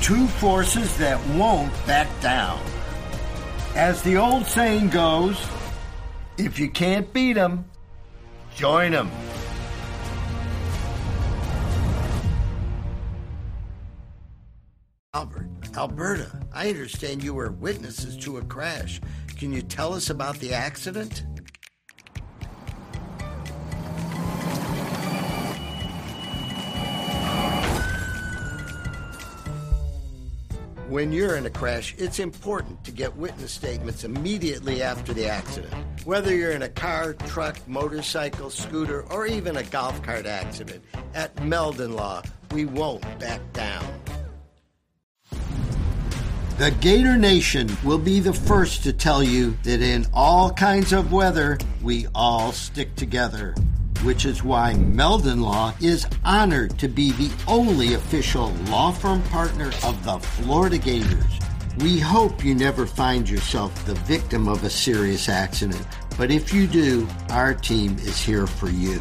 Two 0.00 0.28
forces 0.28 0.96
that 0.98 1.20
won't 1.30 1.72
back 1.88 2.08
down. 2.20 2.60
As 3.74 4.00
the 4.02 4.16
old 4.16 4.46
saying 4.46 4.90
goes, 4.90 5.44
if 6.38 6.58
you 6.58 6.70
can't 6.70 7.12
beat 7.12 7.36
'em, 7.36 7.69
join 8.60 8.92
'em. 8.92 9.10
Albert, 15.14 15.48
Alberta, 15.74 16.46
I 16.52 16.68
understand 16.68 17.24
you 17.24 17.32
were 17.32 17.52
witnesses 17.52 18.18
to 18.18 18.36
a 18.36 18.44
crash. 18.44 19.00
Can 19.38 19.50
you 19.50 19.62
tell 19.62 19.94
us 19.94 20.10
about 20.10 20.38
the 20.40 20.52
accident? 20.52 21.24
When 30.90 31.12
you're 31.12 31.36
in 31.36 31.46
a 31.46 31.50
crash, 31.50 31.94
it's 31.98 32.18
important 32.18 32.82
to 32.82 32.90
get 32.90 33.14
witness 33.16 33.52
statements 33.52 34.02
immediately 34.02 34.82
after 34.82 35.14
the 35.14 35.28
accident. 35.28 35.72
Whether 36.04 36.34
you're 36.34 36.50
in 36.50 36.62
a 36.62 36.68
car, 36.68 37.12
truck, 37.14 37.56
motorcycle, 37.68 38.50
scooter, 38.50 39.02
or 39.02 39.24
even 39.24 39.56
a 39.56 39.62
golf 39.62 40.02
cart 40.02 40.26
accident, 40.26 40.82
at 41.14 41.44
Meldon 41.44 41.92
Law, 41.92 42.22
we 42.50 42.64
won't 42.64 43.02
back 43.20 43.40
down. 43.52 43.86
The 46.58 46.74
Gator 46.80 47.16
Nation 47.16 47.70
will 47.84 47.96
be 47.96 48.18
the 48.18 48.32
first 48.32 48.82
to 48.82 48.92
tell 48.92 49.22
you 49.22 49.56
that 49.62 49.80
in 49.82 50.08
all 50.12 50.52
kinds 50.52 50.92
of 50.92 51.12
weather, 51.12 51.56
we 51.84 52.08
all 52.16 52.50
stick 52.50 52.96
together. 52.96 53.54
Which 54.02 54.24
is 54.24 54.42
why 54.42 54.72
Meldon 54.74 55.42
Law 55.42 55.74
is 55.80 56.06
honored 56.24 56.78
to 56.78 56.88
be 56.88 57.12
the 57.12 57.30
only 57.46 57.94
official 57.94 58.48
law 58.68 58.92
firm 58.92 59.22
partner 59.24 59.70
of 59.84 60.02
the 60.04 60.18
Florida 60.18 60.78
Gators. 60.78 61.38
We 61.80 61.98
hope 61.98 62.42
you 62.42 62.54
never 62.54 62.86
find 62.86 63.28
yourself 63.28 63.84
the 63.84 63.94
victim 63.94 64.48
of 64.48 64.64
a 64.64 64.70
serious 64.70 65.28
accident, 65.28 65.86
but 66.16 66.30
if 66.30 66.52
you 66.52 66.66
do, 66.66 67.06
our 67.28 67.54
team 67.54 67.96
is 67.98 68.18
here 68.18 68.46
for 68.46 68.70
you. 68.70 69.00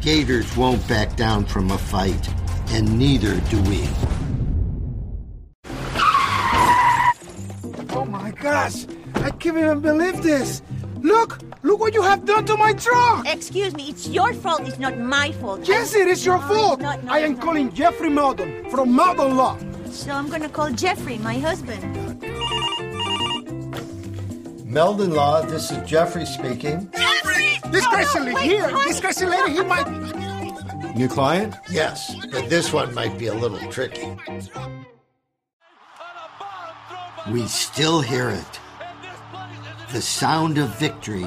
Gators 0.00 0.56
won't 0.56 0.86
back 0.88 1.14
down 1.14 1.44
from 1.44 1.70
a 1.70 1.78
fight, 1.78 2.28
and 2.70 2.98
neither 2.98 3.40
do 3.50 3.60
we. 3.62 3.86
Oh 7.90 8.06
my 8.08 8.30
gosh! 8.30 8.86
I 9.14 9.30
can't 9.30 9.58
even 9.58 9.80
believe 9.80 10.22
this! 10.22 10.62
Look! 11.02 11.38
Look 11.62 11.80
what 11.80 11.94
you 11.94 12.02
have 12.02 12.24
done 12.24 12.44
to 12.46 12.56
my 12.56 12.72
truck! 12.72 13.26
Excuse 13.28 13.74
me, 13.74 13.88
it's 13.90 14.08
your 14.08 14.32
fault, 14.34 14.62
it's 14.66 14.78
not 14.78 14.98
my 14.98 15.32
fault. 15.32 15.66
Yes, 15.66 15.94
it 15.94 16.08
is 16.08 16.24
your 16.24 16.38
No, 16.38 16.48
fault! 16.48 16.72
it's 16.74 16.82
not, 16.82 17.04
no, 17.04 17.12
I 17.12 17.18
it's 17.20 17.26
am 17.30 17.34
not. 17.36 17.44
calling 17.44 17.72
Jeffrey 17.72 18.10
Meldon 18.10 18.70
from 18.70 18.94
Meldon 18.94 19.36
Law. 19.36 19.56
So 19.90 20.12
I'm 20.12 20.28
gonna 20.28 20.48
call 20.48 20.70
Jeffrey, 20.70 21.18
my 21.18 21.38
husband. 21.38 21.82
Meldon 24.64 25.12
Law, 25.14 25.42
this 25.42 25.70
is 25.70 25.78
Jeffrey 25.88 26.26
speaking. 26.26 26.90
Jeffrey! 26.92 27.58
This 27.70 27.86
crazy 27.86 28.18
lady 28.20 28.34
wait, 28.34 28.44
here, 28.44 28.68
honey. 28.68 28.88
this 28.88 29.00
crazy 29.00 29.26
lady, 29.26 29.52
he 29.54 29.62
might. 29.62 29.86
New 30.96 31.08
client? 31.08 31.54
Yes, 31.70 32.14
but 32.32 32.48
this 32.50 32.72
one 32.72 32.92
might 32.94 33.18
be 33.18 33.26
a 33.28 33.34
little 33.34 33.58
tricky. 33.70 34.16
We 37.30 37.46
still 37.46 38.00
hear 38.00 38.30
it. 38.30 38.60
The 39.92 40.02
sound 40.02 40.58
of 40.58 40.78
victory. 40.78 41.26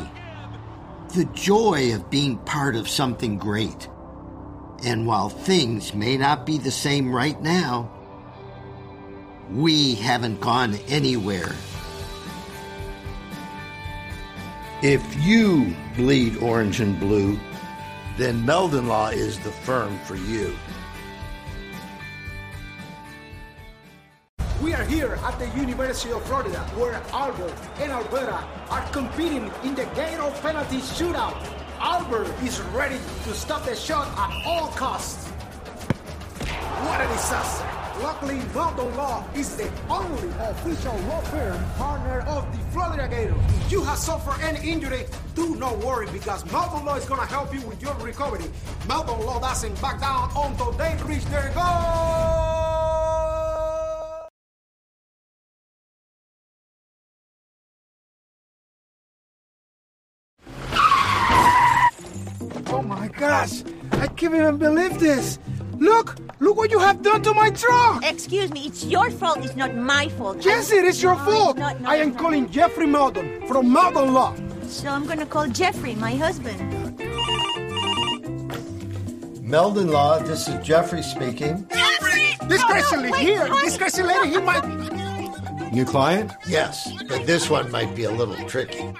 The 1.15 1.26
joy 1.34 1.95
of 1.95 2.12
being 2.12 2.38
part 2.38 2.76
of 2.76 2.88
something 2.88 3.39
great. 3.39 3.89
And 4.84 5.08
while 5.08 5.30
things 5.30 5.95
may 5.95 6.15
not 6.15 6.45
be 6.45 6.60
the 6.60 6.69
same 6.69 7.12
right 7.12 7.41
now, 7.41 7.91
we 9.50 9.95
haven't 9.95 10.41
gone 10.41 10.76
anywhere. 10.88 11.56
If 14.84 15.04
you 15.24 15.76
bleed 15.95 16.38
orange 16.38 16.82
and 16.82 17.00
blue, 17.00 17.39
then 18.17 18.45
Meldon 18.45 18.88
Law 18.88 19.10
is 19.10 19.39
the 19.39 19.52
firm 19.52 19.97
for 20.06 20.15
you. 20.15 20.56
We 24.62 24.76
are 24.76 24.84
here 24.84 25.17
at 25.24 25.39
the 25.39 25.47
University 25.60 26.13
of 26.13 26.24
Florida, 26.26 26.60
where 26.78 27.02
Albert 27.13 27.56
and 27.80 27.91
Alberta 27.91 28.47
are 28.69 28.86
competing 28.91 29.52
in 29.63 29.74
the 29.74 29.86
Gator 29.95 30.30
penalty 30.39 30.78
shootout. 30.78 31.36
Albert 31.80 32.30
is 32.43 32.62
ready 32.76 33.00
to 33.24 33.34
stop 33.34 33.65
the 33.65 33.76
shot 33.76 34.08
at 34.19 34.45
all 34.45 34.67
costs. 34.67 35.28
What 36.86 37.02
a 37.02 37.08
disaster! 37.08 37.67
Luckily, 38.04 38.38
Meldon 38.54 38.95
Law 38.97 39.26
is 39.34 39.58
the 39.58 39.67
only 39.89 40.30
official 40.39 40.95
law 41.08 41.21
firm 41.21 41.63
partner 41.78 42.19
of 42.28 42.45
the 42.52 42.63
Florida 42.71 43.08
Gators. 43.08 43.38
If 43.65 43.71
you 43.71 43.84
have 43.84 43.97
suffered 43.97 44.39
any 44.43 44.69
injury, 44.69 45.08
do 45.34 45.56
not 45.56 45.80
worry 45.80 46.06
because 46.12 46.45
Meldon 46.52 46.86
Law 46.86 46.95
is 46.95 47.06
going 47.06 47.21
to 47.21 47.26
help 47.26 47.52
you 47.52 47.62
with 47.62 47.82
your 47.82 47.95
recovery. 47.95 48.45
Meldon 48.88 49.26
Law 49.26 49.39
doesn't 49.39 49.82
back 49.82 50.00
down 50.00 50.30
until 50.36 50.71
they 50.74 50.95
reach 51.08 51.26
their 51.26 51.52
goal. 51.56 52.51
Can't 64.32 64.41
even 64.44 64.58
believe 64.58 65.00
this! 65.00 65.39
Look! 65.78 66.15
Look 66.39 66.58
what 66.58 66.72
you 66.72 66.80
have 66.80 67.02
done 67.02 67.22
to 67.24 67.34
my 67.34 67.50
truck! 67.50 68.04
Excuse 68.06 68.52
me, 68.52 68.62
it's 68.65 68.86
your 68.86 69.12
fault, 69.12 69.39
it's 69.44 69.56
not 69.56 69.76
my 69.76 70.08
fault. 70.10 70.44
Yes, 70.46 70.72
it 70.72 70.86
is 70.86 71.04
your 71.04 71.15
No, 71.15 71.26
fault! 71.26 71.50
it's 71.58 71.60
not, 71.60 71.82
no, 71.82 71.89
I 71.89 71.96
am 71.98 72.10
it's 72.10 72.15
not. 72.15 72.22
calling 72.24 72.50
Jeffrey 72.50 72.88
Meldon 72.88 73.46
from 73.48 73.72
Meldon 73.72 74.13
Law. 74.13 74.34
So 74.67 74.88
I'm 74.89 75.06
gonna 75.06 75.26
call 75.26 75.48
Jeffrey, 75.48 75.96
my 75.96 76.15
husband. 76.15 76.60
Meldon 79.44 79.88
Law, 79.91 80.20
this 80.20 80.48
is 80.48 80.65
Jeffrey 80.65 81.04
speaking. 81.04 81.67
This 82.48 82.62
No, 82.62 82.67
crazy 82.67 82.96
no, 82.96 83.02
lady 83.02 83.17
here, 83.17 83.48
honey. 83.48 83.65
this 83.65 83.78
crazy 83.78 84.04
lady, 84.04 84.30
he 84.30 84.38
might. 84.39 85.74
New 85.74 85.86
client? 85.86 86.32
Yes, 86.48 86.91
but 87.10 87.26
this 87.26 87.50
one 87.50 87.70
might 87.72 87.94
be 87.96 88.04
a 88.06 88.12
little 88.12 88.36
tricky. 88.48 88.94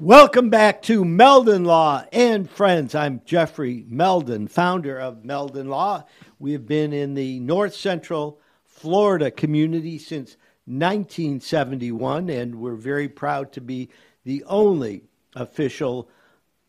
Welcome 0.00 0.50
back 0.50 0.82
to 0.82 1.06
Meldon 1.06 1.64
Law 1.64 2.04
and 2.12 2.50
Friends. 2.50 2.94
I'm 2.94 3.22
Jeffrey 3.24 3.82
Meldon, 3.88 4.46
founder 4.46 5.00
of 5.00 5.24
Meldon 5.24 5.70
Law. 5.70 6.04
We 6.38 6.52
have 6.52 6.66
been 6.66 6.92
in 6.92 7.14
the 7.14 7.40
North 7.40 7.74
Central 7.74 8.38
Florida 8.62 9.30
community 9.30 9.96
since 9.96 10.36
1971, 10.66 12.28
and 12.28 12.56
we're 12.56 12.74
very 12.74 13.08
proud 13.08 13.52
to 13.52 13.62
be 13.62 13.88
the 14.24 14.44
only 14.44 15.04
official 15.34 16.10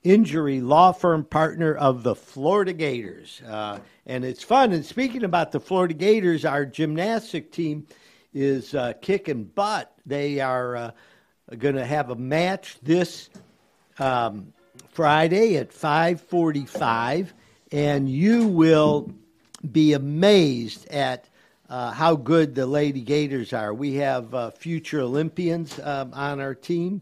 injury 0.03 0.61
law 0.61 0.93
firm 0.93 1.25
partner 1.25 1.75
of 1.75 2.03
the 2.03 2.15
Florida 2.15 2.71
Gators. 2.71 3.41
Uh, 3.45 3.79
and 4.05 4.23
it's 4.23 4.43
fun. 4.43 4.71
And 4.71 4.85
speaking 4.85 5.25
about 5.25 5.51
the 5.51 5.59
Florida 5.59 5.93
Gators, 5.93 6.45
our 6.45 6.65
gymnastic 6.65 7.51
team 7.51 7.87
is 8.33 8.73
uh, 8.73 8.93
kicking 9.01 9.43
butt. 9.43 9.93
They 10.05 10.39
are 10.39 10.75
uh, 10.77 10.91
going 11.55 11.75
to 11.75 11.86
have 11.86 12.10
a 12.10 12.15
match 12.15 12.77
this 12.83 13.29
um, 13.99 14.51
Friday 14.89 15.55
at 15.55 15.71
5:45, 15.71 17.29
and 17.71 18.10
you 18.10 18.47
will 18.47 19.12
be 19.71 19.93
amazed 19.93 20.88
at 20.89 21.29
uh, 21.69 21.91
how 21.91 22.15
good 22.15 22.55
the 22.55 22.65
Lady 22.65 23.01
Gators 23.01 23.53
are. 23.53 23.73
We 23.73 23.95
have 23.95 24.33
uh, 24.33 24.51
future 24.51 24.99
Olympians 24.99 25.79
um, 25.79 26.13
on 26.13 26.39
our 26.39 26.53
team, 26.53 27.01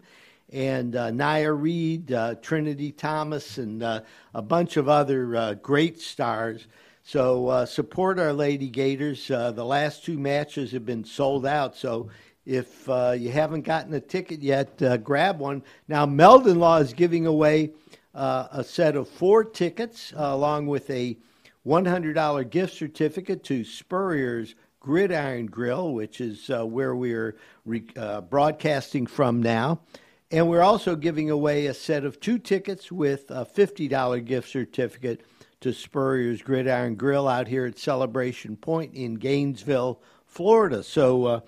and 0.51 0.95
uh, 0.95 1.09
Nya 1.09 1.59
Reed, 1.59 2.11
uh, 2.11 2.35
Trinity 2.35 2.91
Thomas, 2.91 3.57
and 3.57 3.81
uh, 3.81 4.01
a 4.33 4.41
bunch 4.41 4.77
of 4.77 4.87
other 4.87 5.35
uh, 5.35 5.53
great 5.55 5.99
stars. 5.99 6.67
So 7.03 7.47
uh, 7.49 7.65
support 7.65 8.19
our 8.19 8.33
Lady 8.33 8.69
Gators. 8.69 9.27
The 9.27 9.51
last 9.51 10.03
two 10.03 10.17
matches 10.17 10.71
have 10.71 10.85
been 10.85 11.05
sold 11.05 11.45
out, 11.45 11.75
so 11.75 12.09
if 12.45 12.87
uh, 12.89 13.15
you 13.17 13.31
haven't 13.31 13.63
gotten 13.63 13.93
a 13.93 13.99
ticket 13.99 14.41
yet, 14.41 14.81
uh, 14.81 14.97
grab 14.97 15.39
one. 15.39 15.63
Now, 15.87 16.05
Meldon 16.05 16.59
Law 16.59 16.77
is 16.77 16.93
giving 16.93 17.25
away 17.25 17.71
uh, 18.13 18.47
a 18.51 18.63
set 18.63 18.95
of 18.95 19.09
four 19.09 19.43
tickets 19.43 20.13
uh, 20.13 20.21
along 20.23 20.67
with 20.67 20.89
a 20.89 21.17
$100 21.65 22.49
gift 22.49 22.75
certificate 22.75 23.43
to 23.45 23.63
Spurrier's 23.63 24.53
Gridiron 24.79 25.47
Grill, 25.47 25.93
which 25.93 26.21
is 26.21 26.49
uh, 26.51 26.65
where 26.65 26.95
we 26.95 27.13
are 27.13 27.35
re- 27.65 27.87
uh, 27.97 28.21
broadcasting 28.21 29.07
from 29.07 29.41
now. 29.41 29.81
And 30.29 30.47
we're 30.47 30.61
also 30.61 30.95
giving 30.95 31.31
away 31.31 31.65
a 31.65 31.73
set 31.73 32.05
of 32.05 32.19
two 32.19 32.37
tickets 32.37 32.91
with 32.91 33.31
a 33.31 33.45
$50 33.45 34.23
gift 34.23 34.49
certificate 34.49 35.21
to 35.61 35.73
Spurrier's 35.73 36.41
Gridiron 36.41 36.95
Grill 36.95 37.27
out 37.27 37.47
here 37.47 37.65
at 37.65 37.79
Celebration 37.79 38.55
Point 38.55 38.93
in 38.93 39.15
Gainesville, 39.15 39.99
Florida. 40.27 40.83
So 40.83 41.43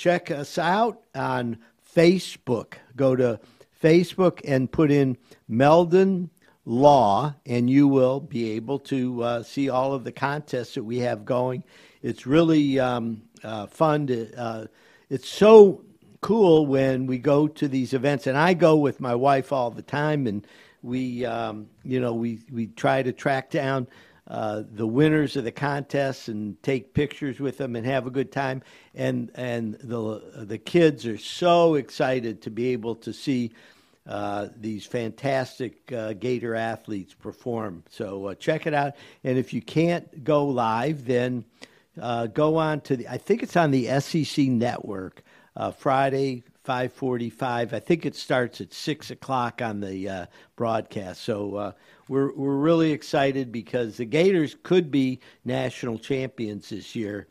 check 0.00 0.30
us 0.30 0.56
out 0.56 1.02
on 1.14 1.58
Facebook. 1.94 2.74
Go 2.96 3.14
to 3.14 3.38
Facebook 3.82 4.40
and 4.46 4.72
put 4.72 4.90
in 4.90 5.18
Meldon 5.46 6.30
Law, 6.64 7.34
and 7.44 7.68
you 7.68 7.86
will 7.86 8.18
be 8.18 8.52
able 8.52 8.78
to 8.78 9.22
uh, 9.22 9.42
see 9.42 9.68
all 9.68 9.92
of 9.92 10.04
the 10.04 10.12
contests 10.12 10.74
that 10.74 10.84
we 10.84 11.00
have 11.00 11.26
going. 11.26 11.64
It's 12.00 12.26
really 12.26 12.80
um, 12.80 13.22
uh, 13.44 13.66
fun 13.66 14.06
to. 14.06 14.32
Uh, 14.34 14.66
it's 15.10 15.28
so 15.28 15.84
cool 16.22 16.64
when 16.64 17.06
we 17.06 17.18
go 17.18 17.46
to 17.46 17.68
these 17.68 17.92
events, 17.92 18.26
and 18.26 18.38
I 18.38 18.54
go 18.54 18.76
with 18.76 19.00
my 19.00 19.14
wife 19.14 19.52
all 19.52 19.70
the 19.70 19.82
time, 19.82 20.26
and 20.26 20.46
we, 20.82 21.26
um, 21.26 21.68
you 21.84 22.00
know, 22.00 22.14
we 22.14 22.40
we 22.50 22.68
try 22.68 23.02
to 23.02 23.12
track 23.12 23.50
down 23.50 23.86
uh, 24.30 24.62
the 24.72 24.86
winners 24.86 25.34
of 25.34 25.42
the 25.42 25.50
contests 25.50 26.28
and 26.28 26.62
take 26.62 26.94
pictures 26.94 27.40
with 27.40 27.58
them 27.58 27.74
and 27.74 27.84
have 27.84 28.06
a 28.06 28.10
good 28.10 28.30
time. 28.30 28.62
And 28.94 29.32
and 29.34 29.74
the 29.74 30.22
the 30.36 30.56
kids 30.56 31.04
are 31.04 31.18
so 31.18 31.74
excited 31.74 32.40
to 32.42 32.50
be 32.50 32.68
able 32.68 32.94
to 32.96 33.12
see 33.12 33.50
uh, 34.06 34.48
these 34.56 34.86
fantastic 34.86 35.92
uh, 35.92 36.12
Gator 36.12 36.54
athletes 36.54 37.12
perform. 37.12 37.82
So 37.90 38.26
uh, 38.26 38.34
check 38.36 38.68
it 38.68 38.74
out. 38.74 38.94
And 39.24 39.36
if 39.36 39.52
you 39.52 39.60
can't 39.60 40.22
go 40.22 40.46
live, 40.46 41.06
then 41.06 41.44
uh, 42.00 42.28
go 42.28 42.56
on 42.56 42.82
to 42.82 42.96
the. 42.96 43.08
I 43.08 43.18
think 43.18 43.42
it's 43.42 43.56
on 43.56 43.72
the 43.72 44.00
SEC 44.00 44.46
network. 44.46 45.24
Friday, 45.76 46.44
5:45. 46.70 47.72
I 47.72 47.80
think 47.80 48.06
it 48.06 48.14
starts 48.14 48.60
at 48.60 48.72
six 48.72 49.10
o'clock 49.10 49.60
on 49.60 49.80
the 49.80 50.08
uh, 50.08 50.26
broadcast. 50.54 51.22
So 51.22 51.56
uh, 51.56 51.72
we're 52.06 52.32
we're 52.36 52.58
really 52.58 52.92
excited 52.92 53.50
because 53.50 53.96
the 53.96 54.04
Gators 54.04 54.56
could 54.62 54.88
be 54.88 55.18
national 55.44 55.98
champions 55.98 56.68
this 56.68 56.94
year, 56.94 57.26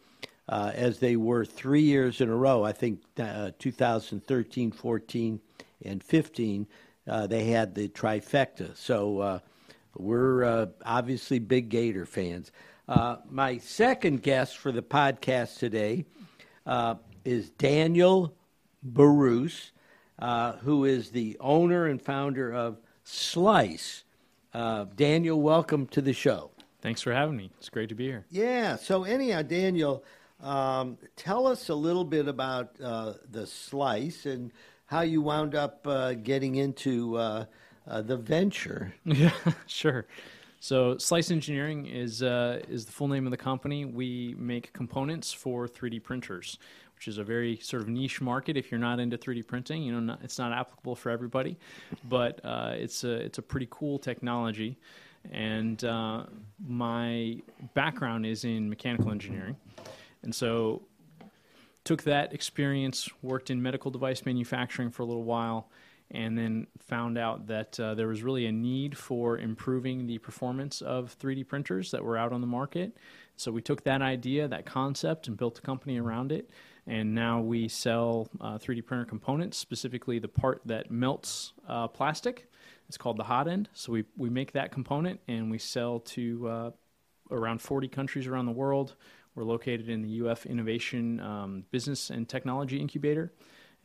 uh, 0.49 0.73
as 0.75 0.99
they 0.99 1.15
were 1.15 1.45
three 1.45 1.83
years 1.83 2.19
in 2.19 2.27
a 2.27 2.35
row. 2.35 2.65
I 2.65 2.73
think 2.73 2.99
uh, 3.17 3.51
2013, 3.59 4.73
14, 4.73 5.39
and 5.85 6.03
15. 6.03 6.67
Uh, 7.07 7.25
they 7.25 7.45
had 7.45 7.73
the 7.73 7.87
trifecta. 7.87 8.75
So 8.75 9.19
uh, 9.19 9.39
we're 9.95 10.67
obviously 10.85 11.39
big 11.39 11.69
Gator 11.69 12.05
fans. 12.05 12.51
my 13.29 13.57
second 13.59 14.21
guest 14.21 14.57
for 14.57 14.73
the 14.73 14.83
podcast 14.83 15.59
today 15.59 16.03
is 17.23 17.51
Daniel 17.51 18.35
Barousse, 18.83 19.71
uh, 20.19 20.53
who 20.57 20.85
is 20.85 21.11
the 21.11 21.37
owner 21.39 21.85
and 21.85 22.01
founder 22.01 22.53
of 22.53 22.79
Slice. 23.03 24.03
Uh, 24.53 24.85
Daniel, 24.95 25.41
welcome 25.41 25.87
to 25.87 26.01
the 26.01 26.13
show. 26.13 26.51
Thanks 26.81 27.01
for 27.01 27.13
having 27.13 27.35
me. 27.35 27.51
It's 27.57 27.69
great 27.69 27.89
to 27.89 27.95
be 27.95 28.05
here. 28.05 28.25
Yeah. 28.29 28.77
So, 28.77 29.03
anyhow, 29.03 29.41
Daniel, 29.41 30.03
um, 30.41 30.97
tell 31.15 31.45
us 31.47 31.69
a 31.69 31.75
little 31.75 32.05
bit 32.05 32.27
about 32.27 32.79
uh, 32.81 33.13
the 33.29 33.45
Slice 33.45 34.25
and 34.25 34.51
how 34.85 35.01
you 35.01 35.21
wound 35.21 35.55
up 35.55 35.85
uh, 35.85 36.13
getting 36.13 36.55
into 36.55 37.17
uh, 37.17 37.45
uh, 37.87 38.01
the 38.01 38.17
venture. 38.17 38.93
Yeah, 39.05 39.31
sure. 39.67 40.05
So, 40.61 40.97
Slice 40.97 41.31
Engineering 41.31 41.85
is 41.85 42.23
uh, 42.23 42.61
is 42.67 42.85
the 42.85 42.91
full 42.91 43.07
name 43.07 43.25
of 43.25 43.31
the 43.31 43.37
company. 43.37 43.85
We 43.85 44.35
make 44.37 44.73
components 44.73 45.31
for 45.33 45.67
3D 45.67 46.03
printers 46.03 46.57
which 46.99 47.07
is 47.07 47.17
a 47.17 47.23
very 47.23 47.57
sort 47.61 47.81
of 47.81 47.87
niche 47.87 48.19
market. 48.19 48.57
If 48.57 48.69
you're 48.69 48.79
not 48.79 48.99
into 48.99 49.17
3D 49.17 49.47
printing, 49.47 49.83
you 49.83 49.93
know, 49.93 50.01
not, 50.01 50.19
it's 50.21 50.37
not 50.37 50.51
applicable 50.51 50.97
for 50.97 51.09
everybody, 51.09 51.57
but 52.09 52.43
uh, 52.43 52.73
it's 52.75 53.05
a 53.05 53.11
it's 53.11 53.37
a 53.37 53.41
pretty 53.41 53.69
cool 53.71 53.97
technology. 53.97 54.77
And 55.31 55.81
uh, 55.85 56.25
my 56.67 57.37
background 57.73 58.25
is 58.25 58.43
in 58.43 58.69
mechanical 58.69 59.11
engineering, 59.11 59.55
and 60.23 60.35
so 60.35 60.81
took 61.85 62.03
that 62.03 62.33
experience, 62.33 63.07
worked 63.21 63.49
in 63.49 63.61
medical 63.61 63.91
device 63.91 64.25
manufacturing 64.25 64.91
for 64.91 65.03
a 65.03 65.05
little 65.05 65.23
while, 65.23 65.69
and 66.11 66.37
then 66.37 66.67
found 66.79 67.17
out 67.17 67.47
that 67.47 67.79
uh, 67.79 67.95
there 67.95 68.09
was 68.09 68.23
really 68.23 68.45
a 68.45 68.51
need 68.51 68.97
for 68.97 69.37
improving 69.37 70.05
the 70.05 70.17
performance 70.17 70.81
of 70.81 71.17
3D 71.17 71.47
printers 71.47 71.91
that 71.91 72.03
were 72.03 72.17
out 72.17 72.33
on 72.33 72.41
the 72.41 72.47
market. 72.47 72.97
So 73.37 73.53
we 73.53 73.61
took 73.61 73.85
that 73.85 74.01
idea, 74.01 74.49
that 74.49 74.65
concept, 74.65 75.29
and 75.29 75.37
built 75.37 75.59
a 75.59 75.61
company 75.61 75.97
around 75.97 76.33
it 76.33 76.49
and 76.87 77.13
now 77.13 77.41
we 77.41 77.67
sell 77.67 78.29
uh, 78.41 78.57
3D 78.57 78.85
printer 78.85 79.05
components, 79.05 79.57
specifically 79.57 80.19
the 80.19 80.27
part 80.27 80.61
that 80.65 80.89
melts 80.89 81.53
uh, 81.67 81.87
plastic. 81.87 82.49
It's 82.87 82.97
called 82.97 83.17
the 83.17 83.23
hot 83.23 83.47
end. 83.47 83.69
So 83.73 83.91
we, 83.91 84.05
we 84.17 84.29
make 84.29 84.53
that 84.53 84.71
component 84.71 85.19
and 85.27 85.51
we 85.51 85.59
sell 85.59 85.99
to 85.99 86.47
uh, 86.47 86.71
around 87.31 87.61
40 87.61 87.87
countries 87.87 88.27
around 88.27 88.47
the 88.47 88.51
world. 88.51 88.95
We're 89.35 89.43
located 89.43 89.89
in 89.89 90.01
the 90.01 90.27
UF 90.27 90.45
Innovation 90.45 91.19
um, 91.19 91.63
Business 91.71 92.09
and 92.09 92.27
Technology 92.27 92.79
Incubator. 92.79 93.31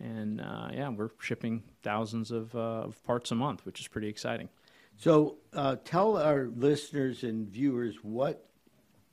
And 0.01 0.41
uh, 0.41 0.69
yeah, 0.73 0.89
we're 0.89 1.11
shipping 1.21 1.63
thousands 1.83 2.31
of, 2.31 2.55
uh, 2.55 2.59
of, 2.59 3.05
parts 3.05 3.31
a 3.31 3.35
month, 3.35 3.65
which 3.65 3.81
is 3.81 3.87
pretty 3.87 4.09
exciting. 4.09 4.49
So 4.97 5.37
uh, 5.53 5.77
tell 5.85 6.17
our 6.17 6.49
listeners 6.57 7.23
and 7.23 7.47
viewers 7.47 7.97
what 8.03 8.49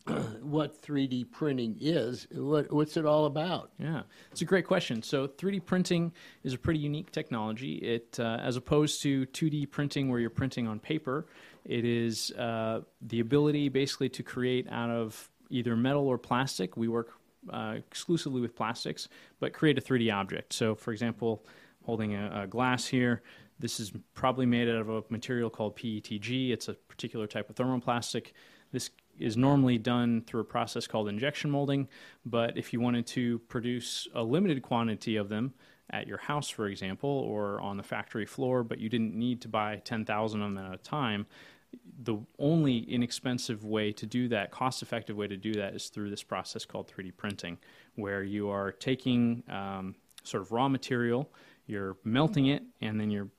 what 0.42 0.82
3D 0.82 1.32
printing 1.32 1.78
is. 1.80 2.28
What, 2.32 2.72
what's 2.72 2.98
it 2.98 3.06
all 3.06 3.26
about? 3.26 3.72
Yeah, 3.78 4.02
it's 4.32 4.42
a 4.42 4.46
great 4.46 4.66
question. 4.66 5.04
So 5.04 5.28
3D 5.28 5.66
printing 5.66 6.12
is 6.44 6.54
a 6.54 6.58
pretty 6.58 6.80
unique 6.80 7.12
technology. 7.12 7.76
It, 7.76 8.20
uh, 8.20 8.40
as 8.42 8.56
opposed 8.56 9.02
to 9.04 9.26
2D 9.28 9.70
printing, 9.70 10.10
where 10.10 10.20
you're 10.20 10.30
printing 10.30 10.68
on 10.68 10.80
paper, 10.80 11.28
it 11.66 11.86
is 11.86 12.32
uh, 12.32 12.82
the 13.02 13.20
ability 13.20 13.70
basically 13.70 14.10
to 14.10 14.24
create 14.24 14.68
out 14.72 14.90
of 14.90 15.30
either 15.50 15.76
metal 15.76 16.08
or 16.08 16.18
plastic. 16.18 16.78
We 16.78 16.88
work 16.88 17.14
uh, 17.50 17.76
exclusively 17.78 18.42
with 18.42 18.56
plastics, 18.56 19.08
but 19.40 19.54
create 19.54 19.78
a 19.78 19.82
3D 19.82 20.14
object. 20.14 20.54
So, 20.54 20.76
for 20.76 20.92
example, 20.92 21.46
holding 21.84 22.16
a, 22.16 22.44
a 22.44 22.48
glass 22.48 22.88
here. 22.88 23.22
This 23.60 23.80
is 23.80 23.92
probably 24.16 24.48
made 24.48 24.68
out 24.68 24.78
of 24.78 24.90
a 24.90 25.04
material 25.10 25.50
called 25.50 25.78
PETG. 25.78 26.52
It's 26.52 26.68
a 26.68 26.74
particular 26.74 27.28
type 27.28 27.50
of 27.50 27.56
thermoplastic. 27.56 28.32
This 28.72 28.90
is 29.20 29.38
normally 29.38 29.78
done 29.78 30.24
through 30.26 30.42
a 30.42 30.46
process 30.46 30.88
called 30.88 31.08
injection 31.08 31.52
molding. 31.52 31.88
But 32.26 32.58
if 32.58 32.74
you 32.74 32.80
wanted 32.80 33.08
to 33.08 33.40
produce 33.40 34.08
a 34.14 34.24
limited 34.24 34.62
quantity 34.62 35.16
of 35.16 35.30
them 35.30 35.54
at 35.90 36.08
your 36.08 36.18
house, 36.18 36.50
for 36.50 36.68
example, 36.68 37.10
or 37.10 37.60
on 37.62 37.78
the 37.78 37.84
factory 37.84 38.26
floor, 38.26 38.64
but 38.64 38.80
you 38.80 38.90
didn't 38.90 39.14
need 39.14 39.42
to 39.42 39.48
buy 39.48 39.82
10,000 39.84 40.42
of 40.42 40.54
them 40.54 40.66
at 40.66 40.74
a 40.74 40.78
time, 40.78 41.26
the 42.04 42.18
only 42.40 42.80
inexpensive 42.80 43.64
way 43.64 43.92
to 43.92 44.06
do 44.06 44.28
that, 44.30 44.52
cost 44.52 44.82
effective 44.82 45.16
way 45.16 45.28
to 45.28 45.38
do 45.38 45.54
that, 45.54 45.74
is 45.74 45.88
through 45.88 46.10
this 46.10 46.24
process 46.24 46.66
called 46.66 46.92
3D 46.92 47.16
printing, 47.16 47.58
where 47.96 48.24
you 48.24 48.50
are 48.50 48.72
taking 48.72 49.44
um, 49.50 49.96
sort 50.24 50.42
of 50.42 50.52
raw 50.52 50.68
material, 50.68 51.30
you're 51.68 51.98
melting 52.04 52.48
it, 52.48 52.64
and 52.82 53.00
then 53.00 53.10
you're 53.10 53.30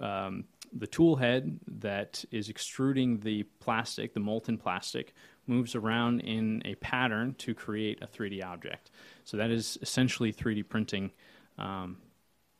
um, 0.00 0.44
the 0.72 0.86
tool 0.86 1.16
head 1.16 1.58
that 1.66 2.24
is 2.30 2.48
extruding 2.48 3.20
the 3.20 3.42
plastic, 3.60 4.14
the 4.14 4.20
molten 4.20 4.56
plastic, 4.56 5.14
moves 5.46 5.74
around 5.74 6.20
in 6.20 6.62
a 6.64 6.74
pattern 6.76 7.34
to 7.38 7.54
create 7.54 8.02
a 8.02 8.06
3D 8.06 8.44
object. 8.44 8.90
So 9.24 9.36
that 9.36 9.50
is 9.50 9.78
essentially 9.82 10.32
3D 10.32 10.68
printing. 10.68 11.10
Um, 11.58 11.98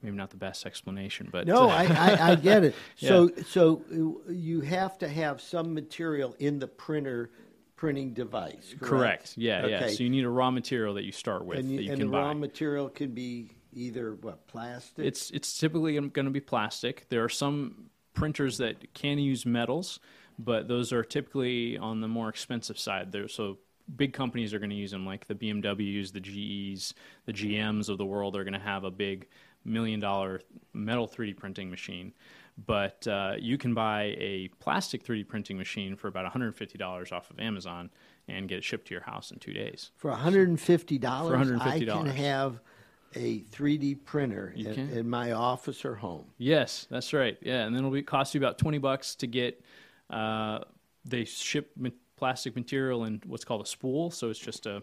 maybe 0.03 0.17
not 0.17 0.31
the 0.31 0.37
best 0.37 0.67
explanation, 0.67 1.29
but 1.31 1.47
no, 1.47 1.69
I, 1.69 1.85
I, 1.85 2.31
I, 2.33 2.35
get 2.35 2.65
it. 2.65 2.75
So 2.97 3.31
yeah. 3.35 3.43
so 3.47 3.83
you 4.29 4.61
have 4.63 4.99
to 4.99 5.09
have 5.09 5.41
some 5.41 5.73
material 5.73 6.35
in 6.39 6.59
the 6.59 6.67
printer 6.67 7.31
printing 7.77 8.13
device. 8.13 8.75
Correct. 8.79 8.81
correct. 8.81 9.35
Yeah, 9.37 9.63
okay. 9.63 9.71
yeah. 9.71 9.87
So 9.89 10.03
you 10.03 10.11
need 10.11 10.25
a 10.25 10.29
raw 10.29 10.51
material 10.51 10.95
that 10.95 11.05
you 11.05 11.13
start 11.13 11.45
with 11.45 11.61
and, 11.61 11.79
that 11.79 11.83
you 11.83 11.93
and 11.93 12.01
can 12.01 12.11
the 12.11 12.13
buy. 12.13 12.23
raw 12.23 12.35
material 12.35 12.89
can 12.89 13.13
be 13.13 13.53
either 13.73 14.15
what 14.21 14.47
plastic. 14.49 15.07
It's 15.07 15.31
it's 15.31 15.59
typically 15.59 15.95
going 15.95 16.27
to 16.27 16.31
be 16.31 16.41
plastic. 16.41 17.07
There 17.09 17.25
are 17.25 17.29
some 17.29 17.90
printers 18.15 18.59
that 18.59 18.95
can 18.95 19.19
use 19.19 19.47
metals, 19.47 20.01
but 20.39 20.69
those 20.69 20.93
are 20.93 21.05
typically 21.05 21.77
on 21.79 22.01
the 22.01 22.09
more 22.09 22.29
expensive 22.29 22.79
side. 22.79 23.13
There, 23.13 23.29
so 23.29 23.59
big 23.97 24.13
companies 24.13 24.55
are 24.55 24.59
going 24.59 24.71
to 24.71 24.77
use 24.77 24.91
them, 24.91 25.07
like 25.07 25.27
the 25.27 25.35
BMWs, 25.35 26.13
the 26.13 26.21
GEs, 26.21 26.95
the 27.27 27.33
GMs 27.33 27.89
of 27.89 27.99
the 27.99 28.07
world 28.07 28.37
are 28.37 28.45
going 28.45 28.55
to 28.55 28.59
have 28.59 28.85
a 28.85 28.91
big 28.91 29.27
million 29.65 30.01
dollar 30.01 30.41
metal 30.73 31.07
3D 31.07 31.37
printing 31.37 31.71
machine. 31.71 32.13
But 32.67 33.07
uh, 33.07 33.35
you 33.39 33.57
can 33.57 33.73
buy 33.73 34.15
a 34.19 34.49
plastic 34.59 35.05
3D 35.05 35.29
printing 35.29 35.57
machine 35.57 35.97
for 35.97 36.09
about 36.09 36.31
$150 36.31 37.13
off 37.13 37.31
of 37.31 37.39
Amazon 37.39 37.91
and 38.29 38.49
get 38.49 38.59
it 38.59 38.65
shipped 38.65 38.89
to 38.89 38.95
your 38.95 39.03
house 39.03 39.31
in 39.31 39.39
two 39.39 39.53
days. 39.53 39.93
For 39.97 40.11
$150, 40.11 40.59
for 40.59 41.37
$150. 41.37 41.61
I 41.63 41.79
can 41.79 42.07
have 42.07 42.61
a 43.15 43.41
3D 43.41 44.05
printer 44.05 44.53
in, 44.57 44.91
in 44.91 45.09
my 45.09 45.33
office 45.33 45.85
or 45.85 45.97
home. 45.97 46.27
Yes, 46.39 46.87
that's 46.91 47.13
right. 47.13 47.37
Yeah, 47.43 47.65
and 47.65 47.75
then 47.75 47.81
it'll 47.81 47.91
be 47.91 48.03
cost 48.03 48.35
you 48.35 48.41
about 48.41 48.59
twenty 48.59 48.79
bucks 48.79 49.15
to 49.17 49.27
get. 49.27 49.63
Uh, 50.09 50.61
they 51.05 51.25
ship 51.25 51.71
ma- 51.77 51.91
plastic 52.17 52.55
material 52.55 53.05
in 53.05 53.21
what's 53.27 53.45
called 53.45 53.63
a 53.63 53.67
spool, 53.67 54.11
so 54.11 54.31
it's 54.31 54.39
just 54.39 54.67
a, 54.67 54.83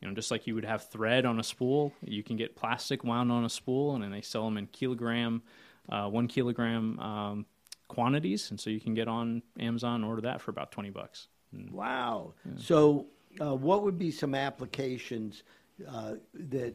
you 0.00 0.08
know, 0.08 0.14
just 0.14 0.30
like 0.30 0.46
you 0.46 0.54
would 0.54 0.64
have 0.64 0.88
thread 0.88 1.24
on 1.24 1.40
a 1.40 1.42
spool. 1.42 1.92
You 2.02 2.22
can 2.22 2.36
get 2.36 2.54
plastic 2.54 3.02
wound 3.02 3.32
on 3.32 3.44
a 3.44 3.50
spool, 3.50 3.94
and 3.94 4.04
then 4.04 4.10
they 4.10 4.20
sell 4.20 4.44
them 4.44 4.56
in 4.56 4.66
kilogram, 4.68 5.42
uh, 5.88 6.08
one 6.08 6.28
kilogram 6.28 6.98
um, 7.00 7.46
quantities, 7.88 8.50
and 8.50 8.60
so 8.60 8.70
you 8.70 8.80
can 8.80 8.94
get 8.94 9.08
on 9.08 9.42
Amazon 9.58 9.96
and 9.96 10.04
order 10.04 10.22
that 10.22 10.40
for 10.40 10.50
about 10.50 10.70
twenty 10.70 10.90
bucks. 10.90 11.28
Wow. 11.70 12.34
So, 12.56 13.06
uh, 13.40 13.54
what 13.54 13.82
would 13.82 13.98
be 13.98 14.10
some 14.10 14.34
applications 14.34 15.44
uh, 15.88 16.14
that 16.34 16.74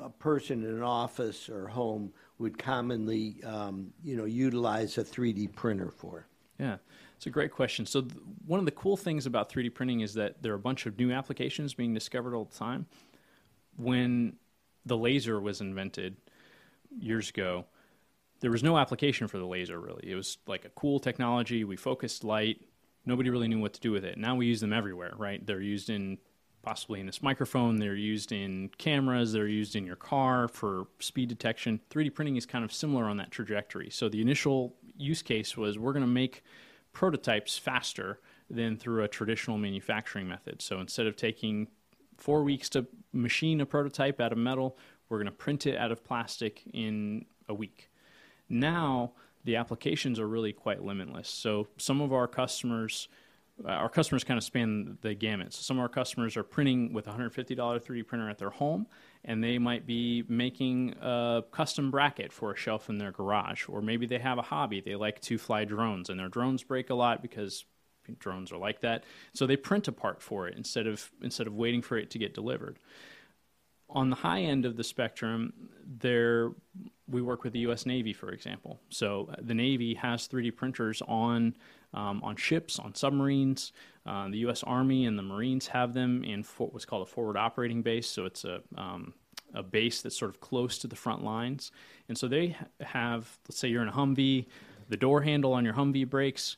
a 0.00 0.10
person 0.10 0.64
in 0.64 0.70
an 0.70 0.82
office 0.82 1.48
or 1.48 1.68
home 1.68 2.12
would 2.38 2.58
commonly, 2.58 3.42
um, 3.44 3.92
you 4.02 4.16
know, 4.16 4.24
utilize 4.24 4.98
a 4.98 5.04
3D 5.04 5.54
printer 5.54 5.90
for? 5.90 6.26
Yeah, 6.58 6.76
it's 7.16 7.26
a 7.26 7.30
great 7.30 7.50
question. 7.50 7.86
So, 7.86 8.02
th- 8.02 8.14
one 8.46 8.60
of 8.60 8.66
the 8.66 8.72
cool 8.72 8.96
things 8.96 9.26
about 9.26 9.50
3D 9.50 9.74
printing 9.74 10.00
is 10.00 10.14
that 10.14 10.42
there 10.42 10.52
are 10.52 10.56
a 10.56 10.60
bunch 10.60 10.86
of 10.86 10.98
new 10.98 11.10
applications 11.10 11.74
being 11.74 11.94
discovered 11.94 12.34
all 12.34 12.44
the 12.44 12.56
time. 12.56 12.86
When 13.76 14.36
the 14.84 14.96
laser 14.96 15.40
was 15.40 15.60
invented 15.60 16.16
years 16.98 17.30
ago, 17.30 17.64
there 18.40 18.50
was 18.50 18.62
no 18.62 18.76
application 18.76 19.28
for 19.28 19.38
the 19.38 19.46
laser 19.46 19.80
really. 19.80 20.10
It 20.10 20.14
was 20.14 20.38
like 20.46 20.64
a 20.64 20.70
cool 20.70 21.00
technology. 21.00 21.64
We 21.64 21.76
focused 21.76 22.24
light. 22.24 22.60
Nobody 23.06 23.30
really 23.30 23.48
knew 23.48 23.60
what 23.60 23.72
to 23.74 23.80
do 23.80 23.92
with 23.92 24.04
it. 24.04 24.18
Now 24.18 24.34
we 24.34 24.46
use 24.46 24.60
them 24.60 24.72
everywhere, 24.72 25.14
right? 25.16 25.44
They're 25.44 25.60
used 25.60 25.90
in 25.90 26.18
possibly 26.62 27.00
in 27.00 27.06
this 27.06 27.22
microphone, 27.22 27.76
they're 27.76 27.94
used 27.94 28.32
in 28.32 28.70
cameras, 28.78 29.32
they're 29.32 29.48
used 29.48 29.74
in 29.76 29.84
your 29.84 29.96
car 29.96 30.48
for 30.48 30.86
speed 31.00 31.28
detection. 31.28 31.80
3D 31.90 32.14
printing 32.14 32.36
is 32.36 32.46
kind 32.46 32.64
of 32.64 32.72
similar 32.72 33.04
on 33.04 33.16
that 33.16 33.30
trajectory. 33.30 33.90
So 33.90 34.08
the 34.08 34.20
initial 34.20 34.74
use 34.96 35.22
case 35.22 35.56
was 35.56 35.78
we're 35.78 35.92
going 35.92 36.04
to 36.04 36.10
make 36.10 36.42
prototypes 36.92 37.58
faster 37.58 38.20
than 38.48 38.76
through 38.76 39.02
a 39.02 39.08
traditional 39.08 39.58
manufacturing 39.58 40.28
method. 40.28 40.62
So 40.62 40.80
instead 40.80 41.06
of 41.06 41.16
taking 41.16 41.68
four 42.18 42.44
weeks 42.44 42.68
to 42.70 42.86
machine 43.12 43.60
a 43.60 43.66
prototype 43.66 44.20
out 44.20 44.32
of 44.32 44.38
metal, 44.38 44.78
we're 45.08 45.18
going 45.18 45.26
to 45.26 45.32
print 45.32 45.66
it 45.66 45.76
out 45.76 45.90
of 45.90 46.04
plastic 46.04 46.62
in 46.72 47.24
a 47.48 47.54
week. 47.54 47.90
Now, 48.48 49.12
the 49.44 49.56
applications 49.56 50.20
are 50.20 50.28
really 50.28 50.52
quite 50.52 50.84
limitless. 50.84 51.28
So, 51.28 51.68
some 51.76 52.00
of 52.00 52.12
our 52.12 52.28
customers, 52.28 53.08
uh, 53.64 53.68
our 53.68 53.88
customers 53.88 54.24
kind 54.24 54.38
of 54.38 54.44
span 54.44 54.98
the 55.02 55.14
gamut. 55.14 55.52
So, 55.52 55.62
some 55.62 55.78
of 55.78 55.82
our 55.82 55.88
customers 55.88 56.36
are 56.36 56.42
printing 56.42 56.92
with 56.92 57.06
a 57.06 57.12
$150 57.12 57.56
3D 57.56 58.06
printer 58.06 58.28
at 58.28 58.38
their 58.38 58.50
home, 58.50 58.86
and 59.24 59.42
they 59.42 59.58
might 59.58 59.86
be 59.86 60.24
making 60.28 60.94
a 61.00 61.42
custom 61.52 61.90
bracket 61.90 62.32
for 62.32 62.52
a 62.52 62.56
shelf 62.56 62.88
in 62.88 62.98
their 62.98 63.12
garage. 63.12 63.68
Or 63.68 63.82
maybe 63.82 64.06
they 64.06 64.18
have 64.18 64.38
a 64.38 64.42
hobby. 64.42 64.80
They 64.80 64.96
like 64.96 65.20
to 65.22 65.38
fly 65.38 65.64
drones, 65.64 66.08
and 66.10 66.18
their 66.18 66.28
drones 66.28 66.62
break 66.64 66.90
a 66.90 66.94
lot 66.94 67.22
because 67.22 67.64
drones 68.18 68.50
are 68.50 68.58
like 68.58 68.80
that. 68.80 69.04
So, 69.34 69.46
they 69.46 69.56
print 69.56 69.86
a 69.86 69.92
part 69.92 70.22
for 70.22 70.48
it 70.48 70.56
instead 70.56 70.86
of, 70.86 71.10
instead 71.22 71.46
of 71.46 71.54
waiting 71.54 71.82
for 71.82 71.96
it 71.96 72.10
to 72.10 72.18
get 72.18 72.34
delivered 72.34 72.78
on 73.94 74.10
the 74.10 74.16
high 74.16 74.40
end 74.40 74.64
of 74.64 74.76
the 74.76 74.84
spectrum, 74.84 75.52
there 75.86 76.52
we 77.08 77.20
work 77.20 77.44
with 77.44 77.52
the 77.52 77.60
U.S. 77.60 77.84
Navy, 77.84 78.12
for 78.12 78.30
example. 78.30 78.80
So 78.88 79.28
uh, 79.30 79.36
the 79.42 79.54
Navy 79.54 79.94
has 79.94 80.26
3D 80.28 80.56
printers 80.56 81.02
on 81.06 81.54
um, 81.94 82.22
on 82.22 82.36
ships, 82.36 82.78
on 82.78 82.94
submarines. 82.94 83.72
Uh, 84.04 84.28
the 84.28 84.38
U.S. 84.38 84.62
Army 84.64 85.06
and 85.06 85.18
the 85.18 85.22
Marines 85.22 85.68
have 85.68 85.94
them 85.94 86.24
in 86.24 86.42
for, 86.42 86.68
what's 86.68 86.84
called 86.84 87.06
a 87.06 87.10
forward 87.10 87.36
operating 87.36 87.82
base. 87.82 88.08
So 88.08 88.24
it's 88.26 88.44
a 88.44 88.60
um, 88.76 89.14
a 89.54 89.62
base 89.62 90.00
that's 90.00 90.18
sort 90.18 90.30
of 90.30 90.40
close 90.40 90.78
to 90.78 90.86
the 90.86 90.96
front 90.96 91.22
lines, 91.22 91.72
and 92.08 92.16
so 92.16 92.26
they 92.26 92.56
have. 92.80 93.38
Let's 93.48 93.58
say 93.58 93.68
you're 93.68 93.82
in 93.82 93.88
a 93.88 93.92
Humvee, 93.92 94.46
the 94.88 94.96
door 94.96 95.22
handle 95.22 95.52
on 95.52 95.64
your 95.64 95.74
Humvee 95.74 96.08
breaks 96.08 96.56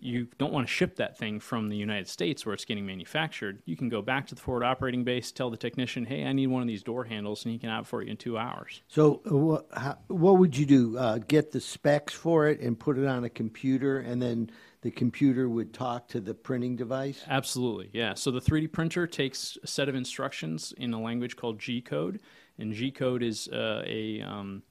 you 0.00 0.28
don't 0.38 0.52
want 0.52 0.66
to 0.66 0.72
ship 0.72 0.96
that 0.96 1.16
thing 1.16 1.40
from 1.40 1.68
the 1.68 1.76
United 1.76 2.08
States 2.08 2.44
where 2.44 2.52
it's 2.52 2.64
getting 2.64 2.84
manufactured. 2.84 3.62
You 3.64 3.76
can 3.76 3.88
go 3.88 4.02
back 4.02 4.26
to 4.28 4.34
the 4.34 4.40
forward 4.40 4.64
operating 4.64 5.04
base, 5.04 5.30
tell 5.30 5.50
the 5.50 5.56
technician, 5.56 6.04
"Hey, 6.04 6.24
I 6.24 6.32
need 6.32 6.48
one 6.48 6.62
of 6.62 6.68
these 6.68 6.82
door 6.82 7.04
handles," 7.04 7.44
and 7.44 7.52
he 7.52 7.58
can 7.58 7.70
have 7.70 7.84
it 7.84 7.86
for 7.86 8.02
you 8.02 8.10
in 8.10 8.16
two 8.16 8.36
hours. 8.36 8.82
So, 8.88 9.22
uh, 9.30 9.36
what, 9.36 9.68
how, 9.72 9.98
what 10.08 10.38
would 10.38 10.56
you 10.56 10.66
do? 10.66 10.98
Uh, 10.98 11.18
get 11.18 11.52
the 11.52 11.60
specs 11.60 12.12
for 12.12 12.48
it 12.48 12.60
and 12.60 12.78
put 12.78 12.98
it 12.98 13.06
on 13.06 13.24
a 13.24 13.30
computer, 13.30 14.00
and 14.00 14.20
then 14.20 14.50
the 14.82 14.90
computer 14.90 15.48
would 15.48 15.72
talk 15.72 16.08
to 16.08 16.20
the 16.20 16.34
printing 16.34 16.76
device? 16.76 17.22
Absolutely, 17.28 17.90
yeah. 17.92 18.14
So 18.14 18.30
the 18.30 18.40
3D 18.40 18.72
printer 18.72 19.06
takes 19.06 19.56
a 19.62 19.66
set 19.66 19.88
of 19.88 19.94
instructions 19.94 20.74
in 20.76 20.92
a 20.92 21.00
language 21.00 21.36
called 21.36 21.58
G 21.58 21.80
code, 21.80 22.20
and 22.58 22.72
G 22.72 22.90
code 22.90 23.22
is 23.22 23.48
uh, 23.48 23.82
a 23.86 24.20
um, 24.20 24.62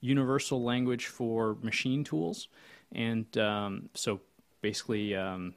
universal 0.00 0.62
language 0.62 1.06
for 1.06 1.56
machine 1.62 2.04
tools, 2.04 2.48
and 2.92 3.36
um, 3.36 3.90
so 3.94 4.20
basically 4.68 5.16
um, 5.16 5.54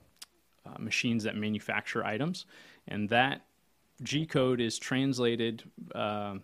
uh, 0.65 0.79
machines 0.79 1.21
that 1.25 1.35
manufacture 1.35 2.01
items, 2.05 2.45
and 2.87 3.09
that 3.09 3.41
G 4.03 4.25
code 4.25 4.61
is 4.61 4.79
translated 4.79 5.63
uh, 5.93 6.35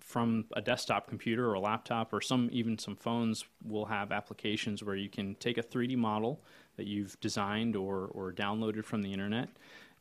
from 0.00 0.44
a 0.52 0.60
desktop 0.60 1.08
computer 1.08 1.48
or 1.48 1.54
a 1.54 1.60
laptop, 1.60 2.12
or 2.12 2.20
some 2.20 2.50
even 2.52 2.78
some 2.78 2.94
phones 2.94 3.46
will 3.64 3.86
have 3.86 4.12
applications 4.12 4.82
where 4.82 4.96
you 4.96 5.08
can 5.08 5.34
take 5.36 5.56
a 5.56 5.62
3D 5.62 5.96
model 5.96 6.42
that 6.76 6.86
you've 6.86 7.18
designed 7.20 7.74
or 7.74 8.10
or 8.12 8.32
downloaded 8.32 8.84
from 8.84 9.00
the 9.00 9.12
internet, 9.16 9.48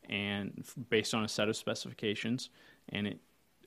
and 0.10 0.66
based 0.90 1.14
on 1.14 1.24
a 1.24 1.28
set 1.30 1.48
of 1.48 1.56
specifications, 1.56 2.50
and 2.90 3.08
it 3.08 3.20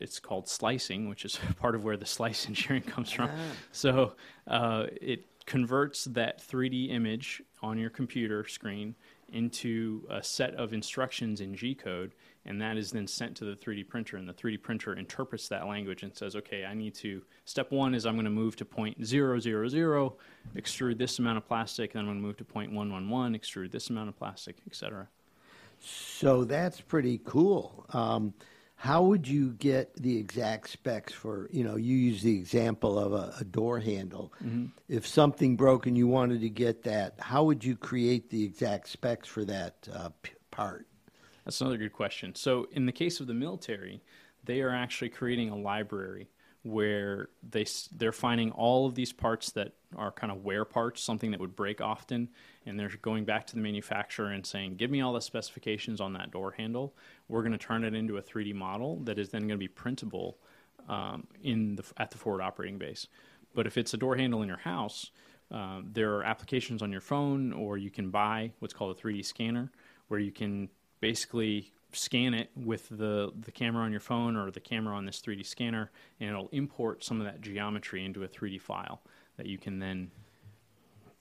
it's 0.03 0.19
called 0.19 0.49
slicing, 0.49 1.09
which 1.09 1.25
is 1.25 1.39
part 1.61 1.75
of 1.75 1.85
where 1.85 1.97
the 1.97 2.07
slice 2.07 2.47
engineering 2.51 2.83
comes 2.83 3.11
from. 3.11 3.31
So 3.71 4.15
uh, 4.47 4.87
it 5.01 5.25
converts 5.47 6.05
that 6.05 6.41
3D 6.41 6.91
image 6.91 7.43
on 7.63 7.79
your 7.79 7.91
computer 7.91 8.47
screen 8.47 8.95
into 9.33 10.07
a 10.11 10.23
set 10.23 10.55
of 10.55 10.73
instructions 10.73 11.41
in 11.41 11.55
G 11.55 11.75
code, 11.75 12.15
and 12.45 12.61
that 12.61 12.77
is 12.77 12.91
then 12.91 13.07
sent 13.07 13.37
to 13.39 13.45
the 13.45 13.57
3D 13.57 13.89
printer, 13.89 14.17
and 14.17 14.29
the 14.29 14.35
3D 14.35 14.63
printer 14.63 14.95
interprets 14.95 15.49
that 15.49 15.67
language 15.67 16.03
and 16.03 16.15
says, 16.15 16.37
okay, 16.37 16.65
I 16.65 16.75
need 16.75 16.95
to. 16.97 17.23
Step 17.45 17.71
one 17.71 17.95
is 17.95 18.05
I'm 18.05 18.15
going 18.15 18.25
to 18.25 18.31
move 18.31 18.57
to 18.57 18.65
point 18.65 19.05
zero 19.05 19.41
zero 19.41 19.69
zero, 19.69 20.17
extrude 20.55 20.99
this 20.99 21.19
amount 21.19 21.39
of 21.39 21.49
plastic, 21.49 21.95
and 21.95 22.01
then 22.01 22.01
I'm 22.01 22.07
going 22.15 22.23
to 22.23 22.27
move 22.27 22.37
to 22.39 22.45
point 22.45 22.73
one 22.73 22.93
one 22.93 23.09
one, 23.09 23.35
extrude 23.35 23.71
this 23.71 23.91
amount 23.91 24.09
of 24.11 24.19
plastic, 24.19 24.57
etc. 24.67 25.09
So 25.81 26.45
that's 26.45 26.81
pretty 26.81 27.21
cool. 27.25 27.87
Um, 27.93 28.35
how 28.83 29.01
would 29.05 29.29
you 29.29 29.53
get 29.53 29.95
the 29.95 30.19
exact 30.19 30.69
specs 30.69 31.13
for, 31.13 31.49
you 31.53 31.63
know, 31.63 31.77
you 31.77 31.97
use 31.97 32.21
the 32.21 32.37
example 32.37 32.99
of 32.99 33.13
a, 33.13 33.33
a 33.39 33.45
door 33.45 33.79
handle. 33.79 34.33
If 34.89 35.07
something 35.07 35.55
broke 35.55 35.87
and 35.87 35.97
you 35.97 36.09
wanted 36.09 36.41
to 36.41 36.49
get 36.49 36.83
that, 36.83 37.15
how 37.21 37.45
would 37.45 37.65
you 37.65 37.77
create 37.77 38.31
the 38.31 38.43
exact 38.43 38.89
specs 38.89 39.29
for 39.29 39.45
that 39.45 39.87
uh, 39.95 40.09
p- 40.23 40.33
part? 40.51 40.89
That's 41.45 41.61
another 41.61 41.77
good 41.77 41.93
question. 41.93 42.35
So, 42.35 42.67
in 42.73 42.87
the 42.87 42.91
case 42.91 43.21
of 43.21 43.29
the 43.29 43.35
military, 43.35 44.03
they 44.43 44.63
are 44.63 44.71
actually 44.71 45.11
creating 45.11 45.51
a 45.51 45.57
library 45.57 46.29
where 46.65 47.29
they 47.49 47.67
they're 47.97 48.11
finding 48.11 48.51
all 48.51 48.87
of 48.87 48.97
these 48.97 49.13
parts 49.13 49.53
that 49.53 49.75
are 49.95 50.11
kind 50.11 50.33
of 50.33 50.43
wear 50.43 50.65
parts, 50.65 51.01
something 51.03 51.31
that 51.31 51.39
would 51.39 51.55
break 51.55 51.81
often, 51.81 52.31
and 52.67 52.79
they're 52.79 52.91
going 53.03 53.25
back 53.25 53.47
to 53.49 53.55
the 53.55 53.61
manufacturer 53.61 54.29
and 54.29 54.45
saying, 54.45 54.77
"Give 54.77 54.91
me 54.91 55.01
all 55.01 55.13
the 55.13 55.21
specifications 55.21 56.01
on 56.01 56.13
that 56.15 56.31
door 56.31 56.53
handle. 56.53 56.95
We're 57.29 57.43
going 57.43 57.53
to 57.53 57.59
turn 57.59 57.85
it 57.85 57.95
into 57.95 58.17
a 58.17 58.23
3D 58.23 58.55
model 58.55 58.97
that 59.05 59.19
is 59.19 59.31
then 59.31 59.43
going 59.43 59.51
to 59.51 59.57
be 59.59 59.69
printable 59.69 60.39
um, 60.89 61.27
in 61.43 61.77
the 61.77 61.85
at 61.97 62.11
the 62.11 62.19
forward 62.19 62.43
operating 62.43 62.79
base." 62.79 63.07
But 63.55 63.67
if 63.67 63.77
it's 63.77 63.95
a 63.95 63.97
door 63.97 64.17
handle 64.17 64.43
in 64.43 64.49
your 64.49 64.59
house, 64.59 65.11
uh, 65.51 65.83
there 65.85 66.15
are 66.15 66.25
applications 66.25 66.83
on 66.83 66.91
your 66.91 67.01
phone, 67.01 67.53
or 67.53 67.77
you 67.77 67.91
can 67.91 68.11
buy 68.11 68.53
what's 68.61 68.73
called 68.73 68.97
a 68.97 69.01
3D 69.01 69.25
scanner, 69.25 69.71
where 70.09 70.21
you 70.21 70.33
can 70.33 70.69
basically 71.01 71.73
scan 71.93 72.33
it 72.33 72.51
with 72.57 72.89
the, 72.89 73.33
the 73.41 73.53
camera 73.53 73.85
on 73.85 73.91
your 73.91 74.01
phone 74.01 74.37
or 74.37 74.51
the 74.51 74.61
camera 74.61 74.95
on 74.95 75.05
this 75.05 75.21
3D 75.21 75.45
scanner, 75.45 75.91
and 76.21 76.31
it'll 76.31 76.49
import 76.49 77.05
some 77.05 77.21
of 77.21 77.27
that 77.27 77.41
geometry 77.41 78.05
into 78.05 78.25
a 78.25 78.29
3D 78.29 78.61
file 78.61 79.03
that 79.37 79.47
you 79.47 79.59
can 79.59 79.79
then 79.79 80.11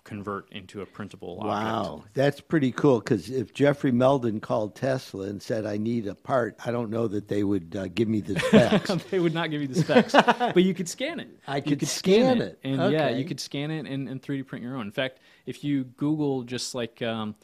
convert 0.04 0.52
into 0.52 0.82
a 0.82 0.86
printable 0.86 1.38
object. 1.42 1.48
Wow, 1.48 2.04
that's 2.14 2.42
pretty 2.42 2.72
cool. 2.72 3.00
Because 3.00 3.30
if 3.30 3.54
Jeffrey 3.54 3.92
Meldon 3.92 4.40
called 4.40 4.76
Tesla 4.76 5.26
and 5.28 5.42
said, 5.42 5.66
"I 5.66 5.78
need 5.78 6.08
a 6.08 6.16
part," 6.16 6.56
I 6.66 6.72
don't 6.72 6.90
know 6.90 7.08
that 7.08 7.28
they 7.28 7.44
would 7.44 7.76
uh, 7.76 7.88
give 7.88 8.08
me 8.08 8.22
the 8.22 8.40
specs. 8.48 8.92
they 9.12 9.20
would 9.20 9.34
not 9.34 9.52
give 9.52 9.62
you 9.62 9.68
the 9.68 9.82
specs, 9.82 10.14
but 10.14 10.64
you 10.64 10.74
could 10.74 10.90
scan 10.90 11.20
it. 11.20 11.30
I 11.48 11.58
You 11.58 11.76
could 11.76 11.88
scan 11.88 12.42
it. 12.42 12.60
and 12.64 12.92
yeah, 12.92 13.10
you 13.10 13.26
could 13.26 13.40
scan 13.40 13.72
it 13.72 13.86
and, 13.86 14.10
and 14.10 14.22
3D 14.22 14.48
print 14.48 14.64
your 14.64 14.76
own. 14.76 14.86
In 14.88 14.92
fact, 14.92 15.20
if 15.46 15.64
you 15.64 15.84
Google 15.84 16.44
just 16.44 16.74
like 16.74 17.02
um, 17.02 17.36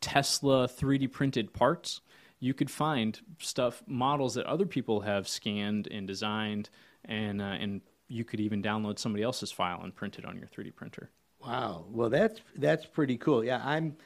Tesla 0.00 0.68
3D 0.68 1.10
printed 1.12 1.52
parts, 1.52 2.00
you 2.40 2.52
could 2.54 2.70
find 2.70 3.18
stuff 3.38 3.82
models 3.86 4.34
that 4.34 4.46
other 4.46 4.66
people 4.66 5.00
have 5.00 5.28
scanned 5.28 5.88
and 5.90 6.06
designed, 6.06 6.68
and 7.04 7.40
uh, 7.40 7.44
and 7.44 7.80
you 8.08 8.24
could 8.24 8.40
even 8.40 8.62
download 8.62 8.98
somebody 8.98 9.22
else's 9.24 9.50
file 9.50 9.80
and 9.82 9.94
print 9.94 10.18
it 10.18 10.24
on 10.24 10.36
your 10.36 10.46
3D 10.46 10.74
printer. 10.74 11.10
Wow. 11.46 11.84
Well, 11.90 12.10
that's 12.10 12.40
that's 12.56 12.86
pretty 12.86 13.16
cool. 13.16 13.44
Yeah, 13.44 13.62
I'm 13.64 13.96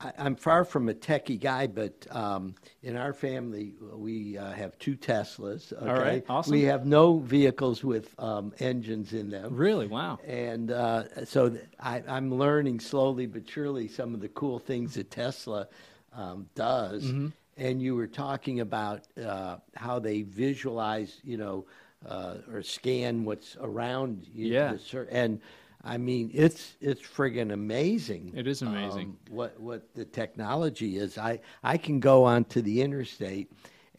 I, 0.00 0.12
I'm 0.18 0.36
far 0.36 0.64
from 0.64 0.88
a 0.88 0.94
techie 0.94 1.40
guy, 1.40 1.66
but 1.66 2.06
um, 2.10 2.54
in 2.82 2.96
our 2.96 3.12
family, 3.12 3.74
we 3.94 4.36
uh, 4.36 4.52
have 4.52 4.78
two 4.78 4.96
Teslas. 4.96 5.72
Okay? 5.72 5.92
right, 5.92 6.24
awesome. 6.28 6.52
We 6.52 6.62
have 6.62 6.86
no 6.86 7.18
vehicles 7.18 7.84
with 7.84 8.14
um, 8.18 8.52
engines 8.58 9.12
in 9.12 9.30
them. 9.30 9.56
Really? 9.56 9.86
Wow. 9.86 10.18
And 10.26 10.70
uh, 10.70 11.24
so 11.24 11.50
th- 11.50 11.64
I, 11.80 12.02
I'm 12.08 12.34
learning 12.34 12.80
slowly 12.80 13.26
but 13.26 13.48
surely 13.48 13.88
some 13.88 14.14
of 14.14 14.20
the 14.20 14.28
cool 14.28 14.58
things 14.58 14.94
that 14.94 15.10
Tesla 15.10 15.68
um, 16.12 16.48
does. 16.54 17.04
Mm-hmm. 17.04 17.28
And 17.56 17.80
you 17.80 17.94
were 17.94 18.08
talking 18.08 18.60
about 18.60 19.02
uh, 19.24 19.58
how 19.76 20.00
they 20.00 20.22
visualize, 20.22 21.20
you 21.22 21.36
know, 21.36 21.66
uh, 22.06 22.34
or 22.52 22.62
scan 22.62 23.24
what's 23.24 23.56
around 23.60 24.26
you. 24.34 24.52
Yeah. 24.52 24.74
the 24.90 25.06
And 25.10 25.40
I 25.84 25.98
mean, 25.98 26.30
it's 26.32 26.74
it's 26.80 27.02
friggin' 27.02 27.52
amazing. 27.52 28.32
It 28.34 28.46
is 28.46 28.62
amazing. 28.62 29.08
um, 29.08 29.18
what 29.28 29.60
what 29.60 29.94
the 29.94 30.04
technology 30.04 30.96
is. 30.96 31.18
I 31.18 31.40
I 31.62 31.76
can 31.76 32.00
go 32.00 32.24
onto 32.24 32.62
the 32.62 32.80
interstate 32.82 33.50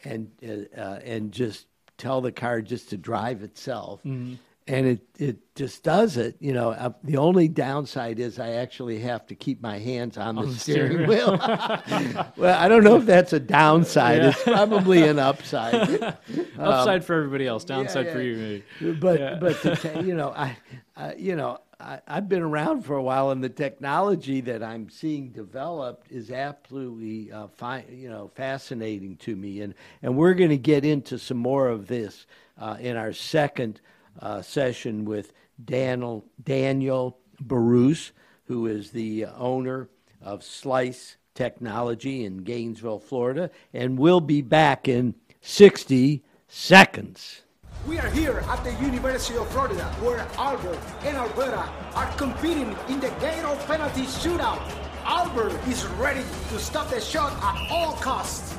and 0.04 0.30
uh, 0.46 0.80
uh, 0.80 1.00
and 1.04 1.30
just 1.32 1.66
tell 1.96 2.20
the 2.20 2.32
car 2.32 2.60
just 2.60 2.90
to 2.90 2.96
drive 2.96 3.42
itself, 3.42 4.00
Mm-hmm. 4.04 4.34
and 4.68 4.86
it 4.86 5.00
it 5.18 5.54
just 5.54 5.82
does 5.84 6.16
it. 6.16 6.36
You 6.40 6.52
know, 6.52 6.70
uh, 6.70 6.90
the 7.04 7.16
only 7.18 7.48
downside 7.48 8.18
is 8.18 8.38
I 8.38 8.50
actually 8.54 8.98
have 9.00 9.26
to 9.28 9.34
keep 9.34 9.62
my 9.62 9.78
hands 9.78 10.18
on, 10.18 10.34
the, 10.36 10.42
the 10.42 10.54
steering, 10.54 10.92
steering 10.92 11.08
wheel. 11.08 11.38
well, 12.36 12.58
I 12.58 12.68
don't 12.68 12.82
know 12.84 12.96
if 12.96 13.06
that's 13.06 13.32
a 13.32 13.40
downside. 13.40 14.22
Yeah. 14.22 14.28
It's 14.30 14.42
probably 14.42 15.02
an 15.08 15.18
upside. 15.18 16.02
Upside 16.58 17.04
for 17.04 17.14
everybody 17.14 17.46
else, 17.46 17.64
downside 17.64 18.06
yeah. 18.06 18.12
for 18.12 18.20
you. 18.22 18.62
Maybe. 18.80 18.92
but 18.98 19.20
Yeah. 19.20 19.38
but 19.40 19.60
to 19.62 20.02
you 20.04 20.14
know 20.14 20.30
I, 20.30 20.56
I 20.96 21.14
you 21.14 21.36
know 21.36 21.58
I, 21.78 22.00
I've 22.06 22.28
been 22.28 22.42
around 22.42 22.82
for 22.82 22.96
a 22.96 23.02
while, 23.02 23.30
and 23.30 23.44
the 23.44 23.48
technology 23.48 24.40
that 24.42 24.62
I'm 24.62 24.88
seeing 24.88 25.28
developed 25.28 26.10
is 26.10 26.30
absolutely 26.30 27.30
uh, 27.30 27.48
fi- 27.48 27.84
you 27.90 28.08
know 28.08 28.30
fascinating 28.34 29.16
to 29.18 29.36
me, 29.36 29.60
and 29.60 29.74
and 30.02 30.16
we're 30.16 30.34
going 30.34 30.50
to 30.50 30.56
get 30.56 30.84
into 30.84 31.18
some 31.18 31.36
more 31.36 31.68
of 31.68 31.86
this 31.86 32.26
uh, 32.58 32.76
in 32.80 32.96
our 32.96 33.12
second 33.12 33.80
uh, 34.20 34.42
session 34.42 35.04
with 35.04 35.32
Daniel 35.62 36.24
Daniel 36.42 37.18
Barousse, 37.42 38.12
who 38.44 38.66
is 38.66 38.90
the 38.90 39.26
owner 39.26 39.88
of 40.22 40.42
Slice 40.42 41.16
Technology 41.34 42.24
in 42.24 42.38
Gainesville, 42.38 43.00
Florida, 43.00 43.50
and 43.74 43.98
we'll 43.98 44.22
be 44.22 44.40
back 44.40 44.88
in 44.88 45.14
60 45.42 46.22
seconds. 46.48 47.42
We 47.86 48.00
are 48.00 48.10
here 48.10 48.42
at 48.48 48.64
the 48.64 48.72
University 48.84 49.38
of 49.38 49.48
Florida, 49.50 49.84
where 50.00 50.26
Albert 50.38 50.80
and 51.04 51.16
Alberta 51.16 51.70
are 51.94 52.10
competing 52.16 52.76
in 52.88 52.98
the 52.98 53.10
Gator 53.20 53.54
penalty 53.66 54.02
shootout. 54.02 54.60
Albert 55.04 55.52
is 55.68 55.86
ready 55.98 56.24
to 56.48 56.58
stop 56.58 56.90
the 56.90 57.00
shot 57.00 57.32
at 57.44 57.70
all 57.70 57.92
costs. 57.92 58.54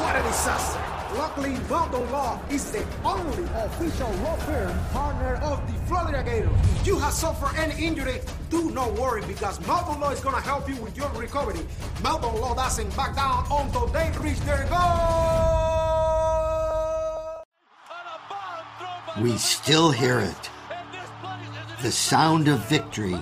What 0.00 0.16
a 0.16 0.22
disaster! 0.22 0.80
Luckily, 1.18 1.58
Meldon 1.68 2.10
Law 2.12 2.40
is 2.50 2.72
the 2.72 2.82
only 3.04 3.44
official 3.54 4.10
law 4.22 4.36
firm 4.36 4.78
partner 4.92 5.34
of 5.42 5.60
the 5.66 5.78
Florida 5.86 6.22
Gators. 6.24 6.50
If 6.80 6.86
you 6.86 6.98
have 6.98 7.12
suffered 7.12 7.58
any 7.58 7.84
injury, 7.84 8.22
do 8.48 8.70
not 8.70 8.94
worry 8.94 9.20
because 9.26 9.60
Meldon 9.66 10.00
Law 10.00 10.10
is 10.10 10.20
going 10.20 10.34
to 10.34 10.40
help 10.40 10.66
you 10.66 10.76
with 10.76 10.96
your 10.96 11.10
recovery. 11.10 11.60
Meldon 12.02 12.40
Law 12.40 12.54
doesn't 12.54 12.96
back 12.96 13.14
down 13.14 13.44
until 13.50 13.86
they 13.88 14.10
reach 14.22 14.40
their 14.40 14.64
goal. 14.70 15.75
We 19.20 19.38
still 19.38 19.90
hear 19.90 20.20
it. 20.20 20.50
The 21.80 21.90
sound 21.90 22.48
of 22.48 22.68
victory. 22.68 23.18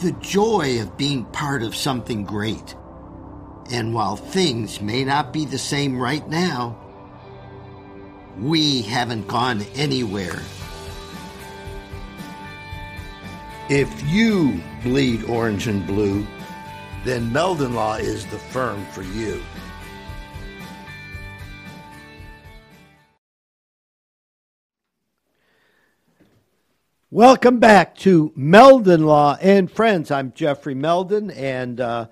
The 0.00 0.12
joy 0.12 0.80
of 0.80 0.96
being 0.96 1.24
part 1.24 1.64
of 1.64 1.74
something 1.74 2.24
great. 2.24 2.76
And 3.72 3.92
while 3.92 4.14
things 4.14 4.80
may 4.80 5.04
not 5.04 5.32
be 5.32 5.44
the 5.44 5.58
same 5.58 5.98
right 5.98 6.26
now, 6.28 6.78
we 8.38 8.82
haven't 8.82 9.26
gone 9.26 9.62
anywhere. 9.74 10.40
If 13.68 14.08
you 14.08 14.62
bleed 14.84 15.24
orange 15.24 15.66
and 15.66 15.84
blue, 15.84 16.24
then 17.04 17.32
Meldon 17.32 17.74
Law 17.74 17.96
is 17.96 18.24
the 18.26 18.38
firm 18.38 18.86
for 18.92 19.02
you. 19.02 19.42
Welcome 27.16 27.60
back 27.60 27.96
to 28.00 28.30
Meldon 28.36 29.06
Law 29.06 29.38
and 29.40 29.70
Friends. 29.70 30.10
I'm 30.10 30.32
Jeffrey 30.32 30.74
Meldon, 30.74 31.30
and 31.30 31.80
uh, 31.80 32.08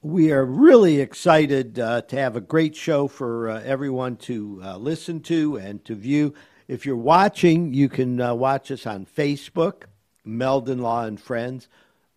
we 0.00 0.30
are 0.30 0.44
really 0.44 1.00
excited 1.00 1.80
uh, 1.80 2.02
to 2.02 2.16
have 2.16 2.36
a 2.36 2.40
great 2.40 2.76
show 2.76 3.08
for 3.08 3.50
uh, 3.50 3.62
everyone 3.64 4.14
to 4.18 4.60
uh, 4.62 4.76
listen 4.76 5.18
to 5.22 5.56
and 5.56 5.84
to 5.86 5.96
view. 5.96 6.34
If 6.68 6.86
you're 6.86 6.94
watching, 6.94 7.74
you 7.74 7.88
can 7.88 8.20
uh, 8.20 8.32
watch 8.34 8.70
us 8.70 8.86
on 8.86 9.06
Facebook, 9.06 9.86
Meldon 10.24 10.78
Law 10.78 11.02
and 11.04 11.20
Friends, 11.20 11.66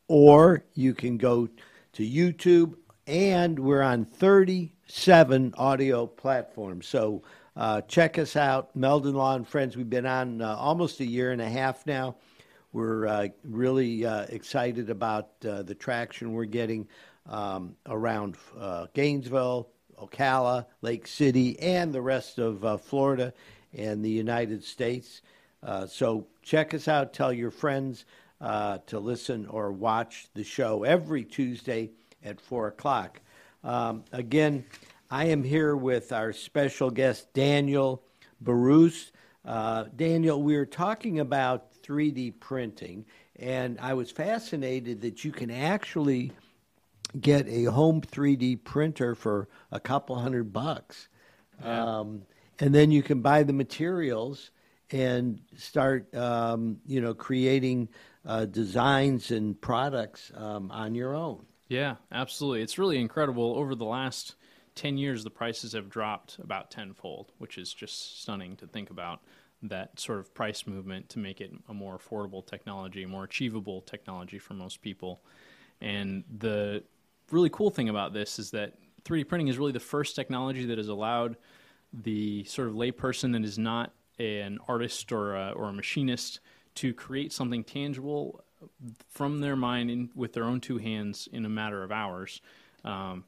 or 0.08 0.64
you 0.76 0.94
can 0.94 1.18
go 1.18 1.50
to 1.94 2.08
YouTube, 2.08 2.76
and 3.08 3.58
we're 3.58 3.82
on 3.82 4.06
37 4.06 5.56
audio 5.58 6.06
platforms. 6.06 6.86
So 6.86 7.24
uh, 7.58 7.82
check 7.82 8.20
us 8.20 8.36
out, 8.36 8.76
Meldon 8.76 9.16
Law 9.16 9.36
and 9.36 9.48
Friends. 9.48 9.76
We've 9.76 9.90
been 9.90 10.06
on 10.06 10.42
uh, 10.44 10.56
almost 10.56 11.00
a 11.00 11.06
year 11.06 11.32
and 11.32 11.42
a 11.42 11.50
half 11.50 11.88
now. 11.88 12.16
We're 12.72 13.08
uh, 13.08 13.28
really 13.44 14.06
uh, 14.06 14.28
excited 14.30 14.92
about 14.92 15.30
uh, 15.44 15.64
the 15.64 15.74
traction 15.74 16.34
we're 16.34 16.46
getting 16.46 16.88
um, 17.26 17.76
around 17.88 18.38
uh, 18.60 18.86
Gainesville, 18.94 19.70
Ocala, 20.00 20.68
Lake 20.84 21.08
City, 21.08 21.60
and 21.60 21.92
the 21.92 22.02
rest 22.02 22.38
of 22.38 22.80
Florida 22.84 23.34
and 23.74 24.06
the 24.06 24.10
United 24.10 24.64
States. 24.64 25.24
So 25.88 26.28
check 26.44 26.76
us 26.76 26.88
out. 26.88 27.12
Tell 27.12 27.34
your 27.34 27.50
friends 27.50 28.06
to 28.40 29.00
listen 29.00 29.48
or 29.48 29.72
watch 29.72 30.28
the 30.36 30.44
show 30.44 30.84
every 30.84 31.24
Tuesday 31.24 31.90
at 32.24 32.40
4 32.40 32.68
o'clock. 32.68 33.20
Um, 33.64 34.04
again, 34.12 34.64
I 35.10 35.26
am 35.26 35.44
here 35.44 35.74
with 35.74 36.12
our 36.12 36.34
special 36.34 36.90
guest, 36.90 37.34
Daniel 37.34 38.04
Barousse. 38.44 39.12
Uh, 39.46 39.86
Daniel, 39.96 40.44
we 40.44 40.58
are 40.58 40.66
talking 40.66 41.22
about 41.22 41.72
3D 41.82 42.38
printing, 42.42 43.06
and 43.38 43.80
I 43.80 43.94
was 43.94 44.12
fascinated 44.12 45.00
that 45.02 45.24
you 45.24 45.32
can 45.32 45.50
actually 45.50 46.34
get 47.22 47.48
a 47.48 47.66
home 47.66 48.02
3D 48.02 48.66
printer 48.66 49.16
for 49.16 49.48
a 49.72 49.80
couple 49.80 50.18
hundred 50.18 50.52
bucks. 50.52 51.08
Um, 51.64 52.24
and 52.60 52.76
then 52.76 52.92
you 52.92 53.02
can 53.02 53.22
buy 53.22 53.44
the 53.44 53.54
materials 53.54 54.52
and 54.92 55.40
start, 55.56 56.14
um, 56.14 56.80
you 56.86 57.00
know, 57.00 57.14
creating 57.14 57.88
uh, 58.26 58.44
designs 58.44 59.32
and 59.32 59.60
products 59.62 60.34
um, 60.36 60.70
on 60.70 60.96
your 60.96 61.16
own. 61.16 61.46
Yeah, 61.70 61.96
absolutely. 62.12 62.62
It's 62.62 62.78
really 62.78 63.00
incredible. 63.00 63.56
Over 63.56 63.74
the 63.74 63.86
last 63.86 64.36
10 64.78 64.98
years, 64.98 65.24
the 65.24 65.30
prices 65.30 65.74
have 65.74 65.90
dropped 65.90 66.38
about 66.40 66.72
tenfold, 66.72 67.32
which 67.40 67.58
is 67.58 67.74
just 67.74 68.22
stunning 68.22 68.56
to 68.58 68.68
think 68.68 68.90
about 68.92 69.22
that 69.64 70.00
sort 70.00 70.20
of 70.20 70.34
price 70.34 70.68
movement 70.68 71.10
to 71.10 71.20
make 71.20 71.42
it 71.42 71.52
a 71.68 71.74
more 71.74 71.98
affordable 71.98 72.46
technology, 72.46 73.06
more 73.06 73.24
achievable 73.24 73.82
technology 73.82 74.38
for 74.38 74.54
most 74.54 74.82
people. 74.82 75.22
And 75.82 76.24
the 76.38 76.84
really 77.32 77.50
cool 77.50 77.72
thing 77.72 77.90
about 77.90 78.14
this 78.14 78.38
is 78.38 78.52
that 78.52 78.76
3D 79.04 79.28
printing 79.28 79.48
is 79.48 79.58
really 79.58 79.72
the 79.72 79.80
first 79.80 80.16
technology 80.16 80.66
that 80.66 80.78
has 80.78 80.90
allowed 80.90 81.38
the 81.92 82.44
sort 82.44 82.68
of 82.68 82.76
layperson 82.76 83.34
that 83.34 83.44
is 83.44 83.58
not 83.58 83.94
an 84.20 84.60
artist 84.68 85.12
or 85.12 85.36
a, 85.36 85.52
or 85.52 85.70
a 85.70 85.74
machinist 85.74 86.40
to 86.76 86.94
create 86.94 87.34
something 87.34 87.64
tangible 87.64 88.44
from 89.10 89.40
their 89.40 89.56
mind 89.56 89.90
in, 89.90 90.10
with 90.14 90.34
their 90.34 90.44
own 90.44 90.62
two 90.62 90.78
hands 90.78 91.28
in 91.32 91.46
a 91.46 91.50
matter 91.50 91.84
of 91.84 91.92
hours. 91.92 92.42
Um, 92.84 93.24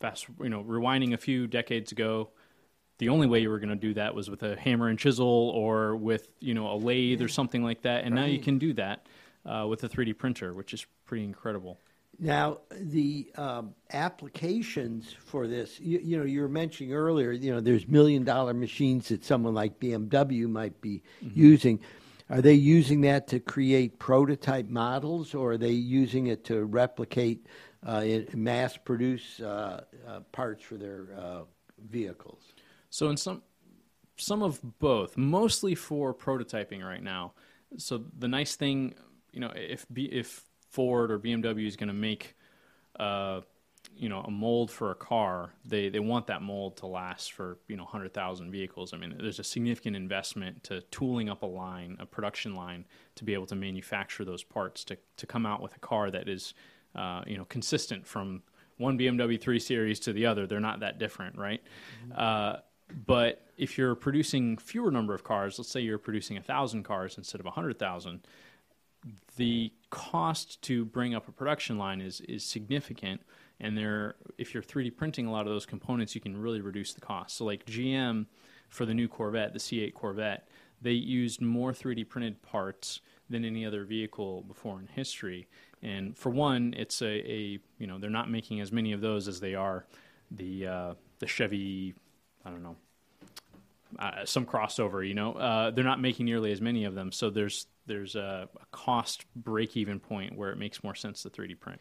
fast, 0.00 0.26
you 0.40 0.48
know, 0.48 0.62
rewinding 0.62 1.14
a 1.14 1.18
few 1.18 1.46
decades 1.46 1.92
ago, 1.92 2.30
the 2.98 3.08
only 3.08 3.26
way 3.26 3.40
you 3.40 3.50
were 3.50 3.58
going 3.58 3.68
to 3.70 3.76
do 3.76 3.94
that 3.94 4.14
was 4.14 4.30
with 4.30 4.42
a 4.42 4.56
hammer 4.56 4.88
and 4.88 4.98
chisel 4.98 5.26
or 5.26 5.96
with 5.96 6.28
you 6.40 6.54
know 6.54 6.72
a 6.72 6.76
lathe 6.76 7.20
or 7.20 7.28
something 7.28 7.62
like 7.62 7.82
that. 7.82 8.04
And 8.04 8.14
now 8.14 8.24
you 8.24 8.38
can 8.38 8.58
do 8.58 8.72
that 8.74 9.06
uh, 9.44 9.66
with 9.68 9.84
a 9.84 9.88
3D 9.88 10.16
printer, 10.16 10.54
which 10.54 10.72
is 10.72 10.86
pretty 11.04 11.24
incredible. 11.24 11.78
Now, 12.18 12.60
the 12.70 13.30
um, 13.36 13.74
applications 13.92 15.14
for 15.26 15.46
this, 15.46 15.78
you, 15.78 15.98
you 16.02 16.16
know, 16.16 16.24
you 16.24 16.40
were 16.40 16.48
mentioning 16.48 16.94
earlier, 16.94 17.30
you 17.30 17.52
know, 17.52 17.60
there's 17.60 17.86
million 17.86 18.24
dollar 18.24 18.54
machines 18.54 19.08
that 19.08 19.22
someone 19.22 19.52
like 19.52 19.78
BMW 19.78 20.48
might 20.48 20.80
be 20.80 21.02
using. 21.20 21.78
Are 22.30 22.40
they 22.40 22.54
using 22.54 23.02
that 23.02 23.28
to 23.28 23.38
create 23.38 23.98
prototype 23.98 24.68
models 24.68 25.34
or 25.34 25.52
are 25.52 25.58
they 25.58 25.70
using 25.70 26.26
it 26.26 26.44
to 26.44 26.64
replicate, 26.64 27.46
mass 27.82 28.76
produce 28.76 29.40
uh, 29.40 29.84
uh, 30.06 30.20
parts 30.32 30.64
for 30.64 30.76
their 30.76 31.08
uh, 31.16 31.40
vehicles? 31.78 32.42
So 32.90 33.08
in 33.08 33.16
some 33.16 33.42
some 34.16 34.42
of 34.42 34.60
both, 34.78 35.16
mostly 35.16 35.74
for 35.74 36.14
prototyping 36.14 36.82
right 36.82 37.02
now. 37.02 37.32
So 37.76 38.04
the 38.18 38.28
nice 38.28 38.56
thing, 38.56 38.94
you 39.32 39.40
know, 39.40 39.52
if 39.54 39.86
B, 39.92 40.04
if 40.04 40.42
Ford 40.70 41.10
or 41.10 41.18
BMW 41.18 41.66
is 41.66 41.76
going 41.76 41.88
to 41.88 41.94
make, 41.94 42.34
uh, 42.98 43.42
you 43.94 44.08
know, 44.08 44.20
a 44.20 44.30
mold 44.30 44.70
for 44.70 44.90
a 44.90 44.94
car, 44.94 45.52
they 45.64 45.88
they 45.88 46.00
want 46.00 46.26
that 46.28 46.42
mold 46.42 46.78
to 46.78 46.86
last 46.86 47.32
for 47.32 47.58
you 47.68 47.76
know 47.76 47.84
hundred 47.84 48.14
thousand 48.14 48.50
vehicles. 48.50 48.92
I 48.92 48.96
mean, 48.96 49.14
there's 49.18 49.38
a 49.38 49.44
significant 49.44 49.96
investment 49.96 50.64
to 50.64 50.80
tooling 50.90 51.28
up 51.28 51.42
a 51.42 51.46
line, 51.46 51.96
a 52.00 52.06
production 52.06 52.54
line, 52.54 52.84
to 53.16 53.24
be 53.24 53.34
able 53.34 53.46
to 53.46 53.54
manufacture 53.54 54.24
those 54.24 54.42
parts 54.42 54.84
to 54.84 54.98
to 55.16 55.26
come 55.26 55.46
out 55.46 55.62
with 55.62 55.76
a 55.76 55.80
car 55.80 56.10
that 56.10 56.28
is, 56.28 56.54
uh, 56.96 57.22
you 57.26 57.36
know, 57.36 57.44
consistent 57.44 58.06
from 58.06 58.42
one 58.78 58.98
BMW 58.98 59.40
3 59.40 59.58
Series 59.58 60.00
to 60.00 60.12
the 60.12 60.26
other. 60.26 60.46
They're 60.46 60.60
not 60.60 60.80
that 60.80 60.98
different, 60.98 61.38
right? 61.38 61.62
Uh, 62.14 62.56
but 63.06 63.46
if 63.56 63.78
you're 63.78 63.94
producing 63.94 64.56
fewer 64.58 64.90
number 64.90 65.14
of 65.14 65.24
cars, 65.24 65.58
let's 65.58 65.70
say 65.70 65.80
you're 65.80 65.98
producing 65.98 66.36
a 66.36 66.42
thousand 66.42 66.84
cars 66.84 67.18
instead 67.18 67.40
of 67.40 67.46
a 67.46 67.50
hundred 67.50 67.78
thousand, 67.78 68.26
the 69.36 69.72
cost 69.90 70.60
to 70.62 70.84
bring 70.84 71.14
up 71.14 71.28
a 71.28 71.32
production 71.32 71.78
line 71.78 72.00
is 72.00 72.20
is 72.22 72.44
significant. 72.44 73.20
And 73.58 73.76
there, 73.76 74.16
if 74.36 74.52
you're 74.52 74.62
3D 74.62 74.96
printing 74.96 75.26
a 75.26 75.32
lot 75.32 75.46
of 75.46 75.52
those 75.52 75.64
components, 75.64 76.14
you 76.14 76.20
can 76.20 76.36
really 76.36 76.60
reduce 76.60 76.92
the 76.92 77.00
cost. 77.00 77.36
So, 77.36 77.44
like 77.44 77.64
GM 77.64 78.26
for 78.68 78.84
the 78.84 78.92
new 78.92 79.08
Corvette, 79.08 79.54
the 79.54 79.58
C8 79.58 79.94
Corvette, 79.94 80.46
they 80.82 80.92
used 80.92 81.40
more 81.40 81.72
3D 81.72 82.08
printed 82.08 82.42
parts 82.42 83.00
than 83.30 83.44
any 83.44 83.64
other 83.64 83.84
vehicle 83.84 84.42
before 84.42 84.78
in 84.78 84.88
history. 84.88 85.48
And 85.82 86.16
for 86.16 86.30
one, 86.30 86.74
it's 86.76 87.02
a, 87.02 87.06
a 87.06 87.58
you 87.78 87.86
know 87.86 87.98
they're 87.98 88.10
not 88.10 88.30
making 88.30 88.60
as 88.60 88.72
many 88.72 88.92
of 88.92 89.00
those 89.00 89.28
as 89.28 89.40
they 89.40 89.54
are 89.54 89.86
the 90.30 90.66
uh, 90.66 90.94
the 91.18 91.26
Chevy, 91.26 91.94
I 92.44 92.50
don't 92.50 92.62
know, 92.62 92.76
uh, 93.98 94.24
some 94.24 94.46
crossover. 94.46 95.06
You 95.06 95.14
know, 95.14 95.34
uh, 95.34 95.70
they're 95.70 95.84
not 95.84 96.00
making 96.00 96.26
nearly 96.26 96.52
as 96.52 96.60
many 96.60 96.84
of 96.84 96.94
them. 96.94 97.12
So 97.12 97.30
there's 97.30 97.66
there's 97.86 98.16
a, 98.16 98.48
a 98.60 98.66
cost 98.72 99.24
break 99.34 99.76
even 99.76 100.00
point 100.00 100.36
where 100.36 100.50
it 100.50 100.58
makes 100.58 100.82
more 100.82 100.94
sense 100.94 101.22
to 101.22 101.30
3D 101.30 101.58
print. 101.60 101.80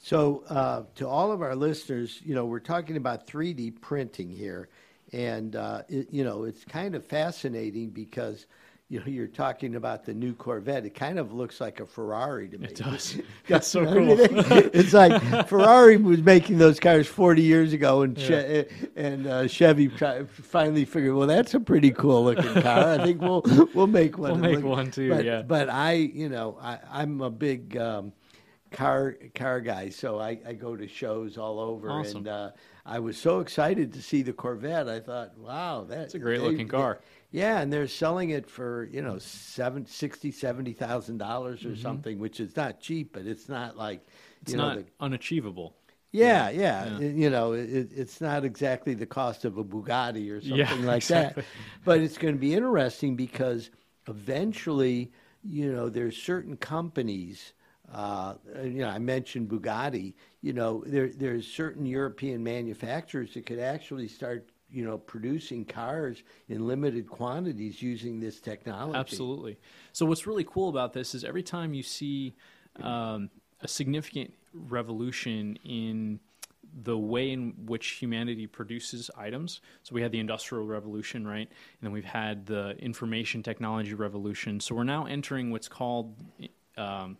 So, 0.00 0.44
uh, 0.48 0.84
to 0.96 1.08
all 1.08 1.32
of 1.32 1.42
our 1.42 1.56
listeners, 1.56 2.20
you 2.24 2.34
know, 2.34 2.44
we're 2.44 2.60
talking 2.60 2.96
about 2.96 3.26
3D 3.26 3.80
printing 3.80 4.30
here, 4.30 4.68
and 5.12 5.56
uh, 5.56 5.82
it, 5.88 6.08
you 6.12 6.22
know, 6.22 6.44
it's 6.44 6.64
kind 6.64 6.94
of 6.94 7.04
fascinating 7.04 7.90
because 7.90 8.46
you 8.90 9.00
know 9.00 9.06
you're 9.06 9.26
talking 9.26 9.74
about 9.74 10.04
the 10.04 10.14
new 10.14 10.32
Corvette. 10.34 10.86
It 10.86 10.94
kind 10.94 11.18
of 11.18 11.32
looks 11.34 11.60
like 11.60 11.78
a 11.80 11.86
Ferrari 11.86 12.48
to 12.48 12.58
me. 12.58 12.68
It 12.68 12.76
does. 12.76 13.18
That's 13.46 13.66
so 13.68 13.84
cool. 13.84 14.16
it's 14.18 14.94
like 14.94 15.22
Ferrari 15.48 15.98
was 15.98 16.22
making 16.22 16.56
those 16.58 16.80
cars 16.80 17.06
40 17.06 17.42
years 17.42 17.72
ago, 17.74 18.02
and 18.02 18.16
che- 18.16 18.66
and 18.96 19.26
uh, 19.26 19.46
Chevy 19.46 19.88
finally 19.88 20.84
figured, 20.86 21.14
well, 21.14 21.26
that's 21.26 21.52
a 21.54 21.60
pretty 21.60 21.90
cool 21.90 22.24
looking 22.24 22.62
car. 22.62 22.88
I 23.00 23.04
think 23.04 23.20
we'll 23.20 23.42
we'll 23.74 23.86
make 23.86 24.16
one. 24.16 24.32
We'll 24.32 24.40
make 24.40 24.56
look- 24.56 24.64
one 24.64 24.90
too, 24.90 25.10
But, 25.10 25.24
yeah. 25.24 25.42
but 25.42 25.68
I, 25.68 25.92
you 25.92 26.28
know, 26.30 26.58
I, 26.60 26.78
I'm 26.90 27.20
a 27.20 27.30
big. 27.30 27.76
Um, 27.76 28.12
car 28.70 29.16
car 29.34 29.62
guy 29.62 29.88
so 29.88 30.20
I, 30.20 30.38
I 30.46 30.52
go 30.52 30.76
to 30.76 30.86
shows 30.86 31.38
all 31.38 31.58
over 31.58 31.88
Awesome. 31.90 32.18
and 32.18 32.28
uh, 32.28 32.50
I 32.84 32.98
was 32.98 33.16
so 33.16 33.40
excited 33.40 33.94
to 33.94 34.02
see 34.02 34.20
the 34.20 34.34
Corvette 34.34 34.90
I 34.90 35.00
thought 35.00 35.38
wow 35.38 35.86
that's 35.88 36.12
a 36.12 36.18
great 36.18 36.42
looking 36.42 36.68
car. 36.68 37.00
Yeah 37.30 37.60
and 37.60 37.72
they're 37.72 37.86
selling 37.88 38.30
it 38.30 38.48
for 38.48 38.88
you 38.92 39.02
know 39.02 39.18
seven 39.18 39.84
sixty 39.86 40.30
seventy 40.30 40.72
thousand 40.72 41.18
dollars 41.18 41.64
or 41.64 41.76
something 41.76 42.18
which 42.18 42.40
is 42.40 42.56
not 42.56 42.80
cheap 42.80 43.12
but 43.12 43.26
it's 43.26 43.48
not 43.48 43.76
like 43.76 44.06
Mm-hmm. 44.06 44.42
It's 44.42 44.52
you 44.52 44.56
know 44.56 44.70
not 44.70 44.70
the, 44.70 44.86
unachievable. 45.00 45.76
yeah, 46.12 46.48
yeah. 46.50 46.86
Yeah. 46.86 46.98
It- 46.98 47.14
you 47.16 47.30
know, 47.30 47.52
it, 47.52 47.90
it's 47.94 48.20
not 48.20 48.44
exactly 48.44 48.94
the 48.94 49.06
cost 49.06 49.44
of 49.44 49.58
a 49.58 49.64
Bugatti 49.64 50.30
or 50.30 50.40
something 50.40 50.82
Yeah, 50.82 50.84
like 50.84 51.06
exactly. 51.06 51.42
that. 51.44 51.44
But 51.84 52.00
it's 52.00 52.18
going 52.18 52.34
to 52.34 52.40
be 52.40 52.54
interesting 52.54 53.14
because 53.16 53.70
eventually, 54.06 55.12
you 55.42 55.70
know, 55.72 55.88
there's 55.88 56.16
certain 56.16 56.56
companies. 56.56 57.52
Uh, 57.92 58.34
you 58.62 58.80
know, 58.80 58.88
I 58.88 58.98
mentioned 58.98 59.48
Bugatti. 59.48 60.14
You 60.40 60.52
know, 60.54 60.82
there 60.86 61.08
there's 61.08 61.46
certain 61.46 61.84
European 61.86 62.42
manufacturers 62.42 63.34
that 63.34 63.46
could 63.46 63.58
actually 63.58 64.08
start, 64.08 64.50
you 64.70 64.84
know, 64.84 64.98
producing 64.98 65.64
cars 65.64 66.22
in 66.48 66.66
limited 66.66 67.08
quantities 67.08 67.82
using 67.82 68.20
this 68.20 68.40
technology. 68.40 68.98
Absolutely. 68.98 69.58
So 69.92 70.06
what's 70.06 70.26
really 70.26 70.44
cool 70.44 70.68
about 70.68 70.92
this 70.92 71.14
is 71.14 71.24
every 71.24 71.42
time 71.42 71.74
you 71.74 71.82
see 71.82 72.34
um, 72.82 73.30
a 73.60 73.68
significant 73.68 74.34
revolution 74.52 75.58
in 75.64 76.20
the 76.82 76.96
way 76.96 77.30
in 77.30 77.54
which 77.64 77.88
humanity 77.92 78.46
produces 78.46 79.10
items. 79.16 79.60
So 79.82 79.94
we 79.94 80.02
had 80.02 80.12
the 80.12 80.20
industrial 80.20 80.66
revolution, 80.66 81.26
right? 81.26 81.48
And 81.48 81.80
then 81.80 81.92
we've 81.92 82.04
had 82.04 82.46
the 82.46 82.76
information 82.78 83.42
technology 83.42 83.94
revolution. 83.94 84.60
So 84.60 84.74
we're 84.74 84.84
now 84.84 85.06
entering 85.06 85.50
what's 85.50 85.68
called 85.68 86.14
um, 86.76 87.16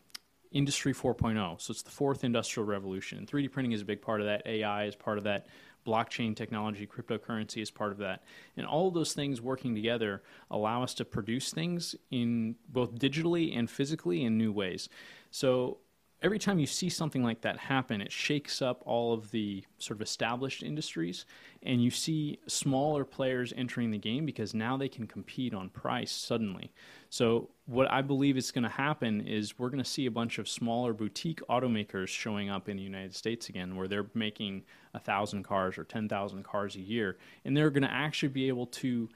Industry 0.53 0.95
4.0. 0.95 1.61
So 1.61 1.73
it's 1.73 1.83
the 1.83 1.91
fourth 1.91 2.25
industrial 2.25 2.67
revolution. 2.67 3.27
3D 3.27 3.51
printing 3.51 3.73
is 3.73 3.83
a 3.83 3.85
big 3.85 4.01
part 4.01 4.21
of 4.21 4.27
that. 4.27 4.47
AI 4.47 4.85
is 4.85 4.95
part 4.95 5.19
of 5.19 5.25
that. 5.25 5.47
Blockchain 5.89 6.37
technology, 6.37 6.87
cryptocurrency 6.87 7.63
is 7.63 7.71
part 7.71 7.93
of 7.93 7.99
that. 7.99 8.23
And 8.59 8.67
all 8.67 8.89
of 8.89 8.95
those 8.95 9.15
things 9.15 9.41
working 9.41 9.75
together 9.75 10.23
allow 10.51 10.83
us 10.83 10.93
to 10.95 11.05
produce 11.07 11.51
things 11.51 11.95
in 12.11 12.57
both 12.69 12.95
digitally 12.97 13.59
and 13.59 13.71
physically 13.71 14.25
in 14.25 14.37
new 14.37 14.53
ways. 14.53 14.91
So 15.31 15.79
every 16.23 16.39
time 16.39 16.59
you 16.59 16.67
see 16.67 16.89
something 16.89 17.23
like 17.23 17.43
that 17.43 17.57
happen, 17.57 18.01
it 18.01 18.11
shakes 18.11 18.61
up 18.61 18.83
all 18.85 19.13
of 19.13 19.31
the 19.31 19.65
sort 19.79 19.99
of 19.99 20.03
established 20.03 20.63
industries, 20.63 21.25
and 21.63 21.83
you 21.83 21.91
see 21.91 22.39
smaller 22.47 23.05
players 23.05 23.53
entering 23.57 23.91
the 23.91 23.99
game 23.99 24.27
because 24.27 24.55
now 24.55 24.77
they 24.77 24.89
can 24.89 25.07
compete 25.07 25.55
on 25.55 25.69
price 25.69 26.11
suddenly. 26.11 26.73
So, 27.11 27.51
what 27.67 27.91
I 27.91 28.03
believe 28.03 28.37
is 28.37 28.51
going 28.51 28.65
to 28.65 28.69
happen 28.69 29.21
is 29.27 29.59
we're 29.59 29.71
going 29.71 29.83
to 29.83 29.89
see 29.89 30.07
a 30.07 30.11
bunch 30.11 30.39
of 30.39 30.49
smaller 30.49 30.93
boutique 30.93 31.41
automakers 31.49 32.09
showing 32.09 32.51
up 32.51 32.69
in 32.69 32.77
the 32.77 32.83
United 32.83 33.15
States 33.15 33.49
again, 33.49 33.77
where 33.77 33.89
they're 33.89 34.11
making 34.15 34.65
a 34.95 34.99
thousand 34.99 35.45
cars 35.45 35.79
or 35.79 35.85
ten 35.85 36.09
thousand 36.09 36.43
cars 36.45 36.75
a 36.77 36.81
year, 36.81 37.19
and 37.45 37.57
they're 37.57 37.71
going 37.71 37.83
to 37.83 37.93
actually 37.93 38.31
be 38.31 38.49
able 38.49 38.67
to 38.67 39.09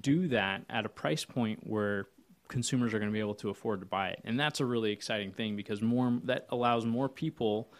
do 0.00 0.28
that 0.28 0.62
at 0.70 0.86
a 0.86 0.88
price 0.88 1.24
point 1.24 1.60
where 1.66 2.06
consumers 2.54 2.94
are 2.94 3.00
going 3.00 3.10
to 3.10 3.12
be 3.12 3.18
able 3.18 3.34
to 3.34 3.50
afford 3.50 3.80
to 3.80 3.86
buy 3.86 4.10
it, 4.10 4.20
and 4.22 4.38
that's 4.38 4.60
a 4.60 4.64
really 4.64 4.92
exciting 4.92 5.32
thing 5.32 5.56
because 5.56 5.82
more 5.82 6.20
that 6.22 6.46
allows 6.50 6.86
more 6.86 7.08
people 7.08 7.72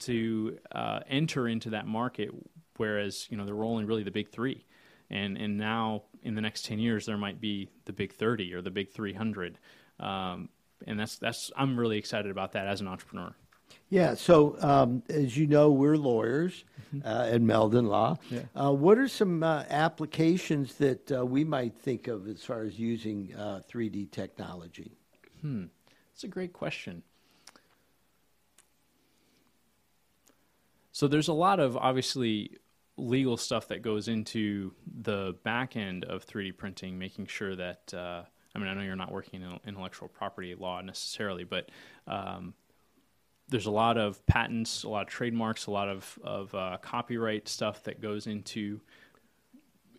to 0.00 0.58
uh, 0.72 0.98
enter 1.08 1.46
into 1.46 1.70
that 1.70 1.86
market. 1.86 2.30
Whereas 2.78 3.28
you 3.30 3.36
know 3.36 3.46
they're 3.46 3.62
only 3.62 3.84
really 3.84 4.02
the 4.02 4.10
big 4.10 4.28
three, 4.28 4.66
and 5.08 5.38
and 5.38 5.56
now 5.56 6.02
in 6.24 6.34
the 6.34 6.40
next 6.40 6.64
ten 6.64 6.80
years 6.80 7.06
there 7.06 7.16
might 7.16 7.40
be 7.40 7.68
the 7.84 7.92
big 7.92 8.12
thirty 8.12 8.52
or 8.52 8.60
the 8.60 8.72
big 8.72 8.90
three 8.90 9.12
hundred, 9.12 9.56
um, 10.00 10.48
and 10.84 10.98
that's 10.98 11.16
that's 11.16 11.52
I'm 11.56 11.78
really 11.78 11.96
excited 11.96 12.32
about 12.32 12.50
that 12.52 12.66
as 12.66 12.80
an 12.80 12.88
entrepreneur. 12.88 13.32
Yeah. 13.88 14.14
So, 14.14 14.56
um, 14.60 15.04
as 15.08 15.36
you 15.36 15.46
know, 15.46 15.70
we're 15.70 15.96
lawyers 15.96 16.64
uh, 17.04 17.28
at 17.30 17.40
Meldon 17.40 17.86
Law. 17.86 18.16
Yeah. 18.30 18.40
Uh, 18.54 18.72
what 18.72 18.98
are 18.98 19.08
some 19.08 19.42
uh, 19.42 19.64
applications 19.68 20.74
that 20.74 21.10
uh, 21.12 21.24
we 21.24 21.44
might 21.44 21.74
think 21.74 22.08
of 22.08 22.28
as 22.28 22.44
far 22.44 22.62
as 22.62 22.78
using 22.78 23.34
uh, 23.36 23.60
3D 23.70 24.10
technology? 24.10 24.92
That's 26.12 26.24
a 26.24 26.28
great 26.28 26.52
question. 26.52 27.02
So 30.92 31.06
there's 31.06 31.28
a 31.28 31.32
lot 31.32 31.60
of 31.60 31.76
obviously 31.76 32.58
legal 32.96 33.36
stuff 33.36 33.68
that 33.68 33.82
goes 33.82 34.08
into 34.08 34.72
the 35.00 35.36
back 35.44 35.76
end 35.76 36.04
of 36.04 36.26
3D 36.26 36.56
printing, 36.56 36.98
making 36.98 37.26
sure 37.26 37.54
that 37.54 37.94
uh, 37.94 38.22
I 38.54 38.58
mean 38.58 38.66
I 38.68 38.74
know 38.74 38.82
you're 38.82 38.96
not 38.96 39.12
working 39.12 39.42
in 39.42 39.60
intellectual 39.66 40.08
property 40.08 40.54
law 40.54 40.80
necessarily, 40.80 41.44
but 41.44 41.70
um, 42.08 42.54
there's 43.48 43.66
a 43.66 43.70
lot 43.70 43.96
of 43.96 44.24
patents, 44.26 44.84
a 44.84 44.88
lot 44.88 45.02
of 45.02 45.08
trademarks, 45.08 45.66
a 45.66 45.70
lot 45.70 45.88
of 45.88 46.18
of 46.22 46.54
uh, 46.54 46.78
copyright 46.80 47.48
stuff 47.48 47.82
that 47.84 48.00
goes 48.00 48.26
into 48.26 48.80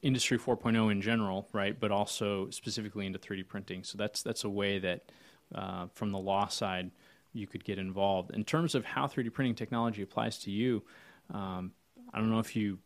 industry 0.02 0.38
4.0 0.38 0.92
in 0.92 1.02
general, 1.02 1.48
right? 1.52 1.78
But 1.78 1.92
also 1.92 2.50
specifically 2.52 3.06
into 3.06 3.20
3D 3.20 3.48
printing. 3.48 3.84
So 3.84 3.98
that's 3.98 4.22
that's 4.22 4.44
a 4.44 4.50
way 4.50 4.80
that 4.80 5.12
uh, 5.54 5.88
from 5.94 6.12
the 6.12 6.20
law 6.20 6.48
side 6.48 6.92
you 7.34 7.48
could 7.48 7.64
get 7.64 7.78
involved. 7.78 8.32
In 8.32 8.44
terms 8.44 8.76
of 8.76 8.86
how 8.86 9.08
3D 9.08 9.34
printing 9.34 9.56
technology 9.56 10.02
applies 10.02 10.40
to 10.40 10.52
you, 10.52 10.84
um, 11.34 11.72
I 12.14 12.20
don't 12.20 12.30
know 12.30 12.40
if 12.40 12.56
you 12.56 12.80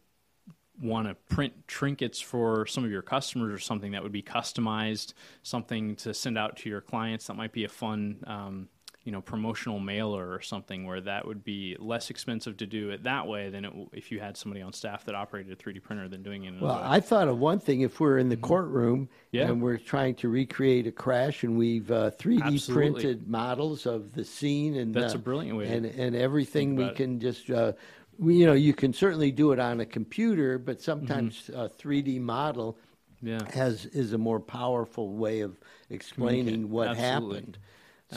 want 0.82 1.08
to 1.08 1.14
print 1.34 1.54
trinkets 1.68 2.20
for 2.20 2.66
some 2.66 2.84
of 2.84 2.92
your 2.92 3.02
customers 3.02 3.54
or 3.54 3.60
something 3.60 3.92
that 3.92 4.02
would 4.02 4.12
be 4.12 4.24
customized, 4.24 5.14
something 5.44 5.96
to 5.98 6.14
send 6.14 6.38
out 6.38 6.58
to 6.58 6.70
your 6.70 6.82
clients 6.82 7.28
that 7.28 7.36
might 7.36 7.52
be 7.52 7.64
a 7.64 7.70
fun. 7.70 8.24
Um, 8.26 8.70
you 9.04 9.12
know, 9.12 9.20
promotional 9.22 9.80
mailer 9.80 10.32
or 10.32 10.40
something 10.42 10.86
where 10.86 11.02
that 11.02 11.28
would 11.28 11.44
be 11.44 11.76
less 11.80 12.10
expensive 12.10 12.56
to 12.58 12.66
do 12.66 12.90
it 12.92 13.04
that 13.04 13.28
way 13.28 13.50
than 13.50 13.66
it, 13.66 13.74
if 13.92 14.12
you 14.12 14.20
had 14.22 14.38
somebody 14.38 14.62
on 14.62 14.72
staff 14.72 15.04
that 15.06 15.14
operated 15.16 15.52
a 15.52 15.56
3D 15.62 15.84
printer 15.84 16.08
than 16.08 16.24
doing 16.24 16.46
it. 16.46 16.50
In 16.50 16.60
Well, 16.62 16.76
way. 16.76 16.82
I 16.86 17.00
thought 17.02 17.28
of 17.28 17.38
one 17.38 17.60
thing. 17.60 17.82
If 17.82 18.00
we're 18.00 18.18
in 18.18 18.30
the 18.30 18.38
courtroom 18.38 19.02
Mm-hmm. 19.08 19.14
Yeah. 19.38 19.48
and 19.50 19.62
we're 19.62 19.78
trying 19.78 20.16
to 20.16 20.30
recreate 20.30 20.88
a 20.88 20.92
crash, 20.92 21.44
and 21.44 21.58
we've 21.58 21.92
uh, 21.92 22.12
3D 22.12 22.44
Absolutely. 22.44 22.92
printed 23.02 23.28
models 23.28 23.86
of 23.86 24.14
the 24.14 24.24
scene, 24.24 24.76
and 24.78 24.94
That's 24.94 25.16
uh, 25.16 25.18
a 25.18 25.22
brilliant 25.22 25.58
way 25.58 25.68
and 25.76 25.86
and 25.86 26.16
everything 26.16 26.76
we 26.76 26.84
about 26.84 26.94
it. 26.94 26.98
can 26.98 27.20
just. 27.20 27.50
Uh, 27.50 27.74
we, 28.20 28.36
you 28.36 28.46
know, 28.46 28.54
you 28.54 28.74
can 28.76 28.94
certainly 28.94 29.32
do 29.32 29.52
it 29.54 29.60
on 29.60 29.80
a 29.80 29.86
computer, 29.88 30.60
but 30.60 30.80
sometimes 30.82 31.50
Mm-hmm. 31.50 31.60
a 31.60 31.68
3D 31.70 32.22
model 32.22 32.78
yeah. 33.24 33.40
has 33.54 33.86
is 33.88 34.14
a 34.14 34.18
more 34.20 34.40
powerful 34.40 35.10
way 35.10 35.42
of 35.42 35.58
explaining 35.90 36.70
what 36.70 36.90
Absolutely. 36.90 37.36
happened. 37.38 37.58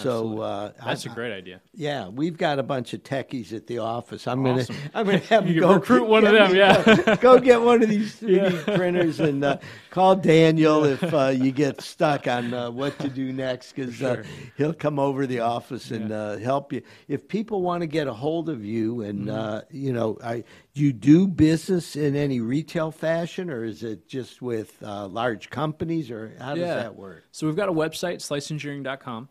So 0.02 0.40
uh, 0.40 0.72
That's 0.84 1.06
I- 1.06 1.10
a 1.10 1.14
great 1.14 1.32
idea. 1.32 1.60
Yeah, 1.74 2.08
we've 2.08 2.36
got 2.36 2.58
a 2.58 2.62
bunch 2.62 2.94
of 2.94 3.02
techies 3.02 3.52
at 3.52 3.66
the 3.66 3.78
office. 3.78 4.26
I'm 4.26 4.46
Awesome. 4.46 4.74
gonna, 4.76 4.90
I'm 4.94 5.06
gonna 5.06 5.18
have 5.18 5.46
You 5.48 5.60
them 5.60 5.68
go 5.70 5.74
recruit 5.74 6.06
one 6.08 6.26
of 6.26 6.32
them, 6.32 6.54
yeah. 6.54 6.82
go, 7.04 7.16
go 7.16 7.38
get 7.38 7.60
one 7.62 7.82
of 7.82 7.88
these 7.88 8.16
3D 8.20 8.76
printers 8.76 9.20
and 9.20 9.44
uh, 9.44 9.58
call 9.90 10.16
Daniel 10.16 10.84
if 10.84 11.02
uh, 11.12 11.28
you 11.28 11.52
get 11.52 11.80
stuck 11.80 12.26
on 12.26 12.52
uh, 12.54 12.70
what 12.70 12.98
to 13.00 13.08
do 13.08 13.32
next, 13.32 13.72
because 13.74 14.02
uh, 14.02 14.22
he'll 14.56 14.74
come 14.74 14.98
over 14.98 15.22
to 15.22 15.26
the 15.26 15.40
office 15.40 15.90
and 15.90 16.12
uh, 16.12 16.36
help 16.38 16.72
you. 16.72 16.82
If 17.08 17.28
people 17.28 17.62
want 17.62 17.82
to 17.82 17.86
get 17.86 18.06
a 18.06 18.12
hold 18.14 18.48
of 18.48 18.64
you, 18.64 19.02
and 19.02 19.26
Mm-hmm. 19.26 19.30
uh, 19.30 19.60
you 19.70 19.92
know, 19.92 20.18
I, 20.22 20.44
do 20.74 20.82
you 20.82 20.92
do 20.92 21.26
business 21.26 21.96
in 21.96 22.14
any 22.16 22.40
retail 22.40 22.90
fashion, 22.90 23.50
or 23.50 23.64
is 23.64 23.82
it 23.82 24.06
just 24.08 24.40
with 24.42 24.76
uh, 24.82 25.06
large 25.06 25.50
companies, 25.50 26.10
or 26.10 26.34
how 26.38 26.54
does 26.54 26.64
that 26.64 26.94
work? 26.96 27.24
So 27.32 27.46
we've 27.46 27.56
got 27.56 27.68
a 27.68 27.72
website, 27.72 28.16
sliceengineering.com. 28.16 29.28